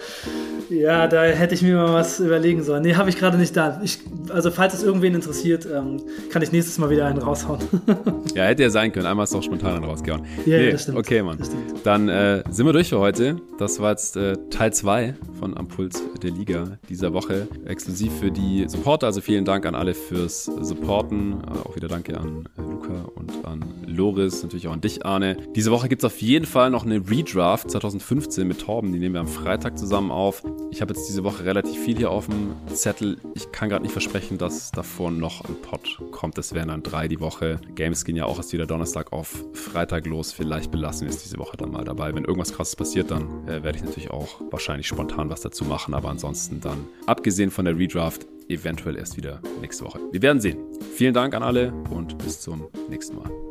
Ja, 0.71 1.09
da 1.09 1.25
hätte 1.25 1.55
ich 1.55 1.63
mir 1.63 1.75
mal 1.75 1.95
was 1.95 2.21
überlegen 2.21 2.63
sollen. 2.63 2.83
Nee, 2.83 2.95
habe 2.95 3.11
ich 3.11 3.19
gerade 3.19 3.37
nicht 3.37 3.57
da. 3.57 3.81
Ich, 3.83 3.99
also, 4.29 4.53
falls 4.53 4.73
es 4.75 4.85
irgendwen 4.85 5.15
interessiert, 5.15 5.67
ähm, 5.67 6.01
kann 6.31 6.43
ich 6.43 6.53
nächstes 6.53 6.79
Mal 6.79 6.91
wieder 6.91 7.07
einen 7.07 7.19
raushauen. 7.19 7.61
Ja, 8.35 8.45
hätte 8.45 8.63
ja 8.63 8.71
sein 8.71 8.93
können. 8.93 9.07
Einmal 9.07 9.25
ist 9.25 9.35
doch 9.35 9.43
spontan 9.43 9.75
dann 9.75 9.85
rausgehauen. 9.85 10.25
Ja, 10.47 10.59
nee, 10.59 10.71
das 10.71 10.83
stimmt. 10.83 10.99
Okay, 10.99 11.21
Mann. 11.23 11.39
Stimmt. 11.43 11.85
Dann 11.85 12.09
äh, 12.09 12.45
sind 12.49 12.65
wir 12.65 12.73
durch 12.73 12.89
für 12.89 13.01
heute. 13.01 13.37
Das 13.59 13.81
war 13.81 13.91
jetzt 13.91 14.17
äh, 14.17 14.37
Teil 14.51 14.73
2 14.73 15.15
von 15.39 15.57
Am 15.57 15.67
Puls 15.67 16.01
der 16.23 16.31
Liga 16.31 16.79
dieser 16.89 17.13
Woche. 17.13 17.49
Exklusiv 17.67 18.13
für 18.21 18.31
die 18.31 18.67
Supporter. 18.69 19.07
Also 19.07 19.21
vielen 19.21 19.45
Dank 19.45 19.67
an 19.67 19.75
alle 19.75 19.95
fürs 19.95 20.45
Supporten. 20.45 21.33
Äh, 21.33 21.69
auch 21.69 21.75
wieder 21.75 21.89
danke 21.89 22.17
an 22.19 22.49
äh, 22.57 22.63
Luca 22.63 23.05
und 23.17 23.33
an 23.45 23.65
Loris. 23.87 24.43
Natürlich 24.45 24.69
auch 24.69 24.73
an 24.73 24.81
dich, 24.81 25.05
Arne. 25.05 25.37
Diese 25.57 25.73
Woche 25.73 25.89
gibt 25.89 26.03
es 26.03 26.07
auf 26.07 26.21
jeden 26.21 26.47
Fall 26.47 26.71
noch 26.71 26.87
eine 26.87 27.03
Redraft 27.11 27.71
2015 27.71 28.47
mit 28.47 28.61
Torben. 28.61 28.93
Die 28.93 29.01
nehmen 29.01 29.15
wir 29.15 29.21
am 29.21 29.29
Freitag 29.29 29.77
zusammen 29.77 30.13
auf. 30.13 30.45
Ich 30.73 30.81
habe 30.81 30.95
jetzt 30.95 31.09
diese 31.09 31.25
Woche 31.25 31.45
relativ 31.45 31.83
viel 31.83 31.97
hier 31.97 32.11
auf 32.11 32.27
dem 32.27 32.55
Zettel. 32.73 33.19
Ich 33.35 33.51
kann 33.51 33.69
gerade 33.69 33.83
nicht 33.83 33.93
versprechen, 33.93 34.39
dass 34.39 34.71
davor 34.71 35.11
noch 35.11 35.45
ein 35.45 35.61
Pod 35.61 35.99
kommt. 36.13 36.39
Es 36.39 36.55
wären 36.55 36.69
dann 36.69 36.83
drei 36.83 37.09
die 37.09 37.21
Woche. 37.21 37.61
Games 37.75 38.05
gehen 38.05 38.17
ja 38.17 38.25
auch 38.25 38.37
erst 38.37 38.53
wieder 38.53 38.67
Donnerstag 38.67 39.13
auf 39.13 39.45
Freitag 39.53 40.07
los. 40.07 40.33
Vielleicht 40.33 40.71
belassen 40.71 41.07
wir 41.07 41.11
es 41.11 41.23
diese 41.23 41.39
Woche 41.39 41.57
dann 41.57 41.73
mal 41.73 41.85
dabei. 41.85 42.15
Wenn 42.15 42.25
irgendwas 42.25 42.53
krasses 42.53 42.77
passiert, 42.77 43.11
dann 43.11 43.49
äh, 43.49 43.63
werde 43.63 43.79
ich 43.79 43.85
natürlich 43.85 44.11
auch 44.11 44.41
wahrscheinlich 44.51 44.87
spontan 44.87 45.29
was 45.29 45.41
dazu 45.41 45.65
machen. 45.65 45.93
Aber 45.93 46.09
ansonsten 46.09 46.61
dann, 46.61 46.87
abgesehen 47.07 47.51
von 47.51 47.65
der 47.65 47.77
Redraft, 47.77 48.27
eventuell 48.49 48.97
erst 48.97 49.17
wieder 49.17 49.41
nächste 49.61 49.85
Woche. 49.85 50.01
Wir 50.13 50.23
werden 50.23 50.41
sehen. 50.41 50.59
Vielen 50.95 51.15
Dank 51.15 51.35
an 51.35 51.43
alle 51.43 51.73
und 51.91 52.17
bis 52.19 52.41
zum 52.41 52.69
nächsten 52.89 53.17
Mal. 53.17 53.50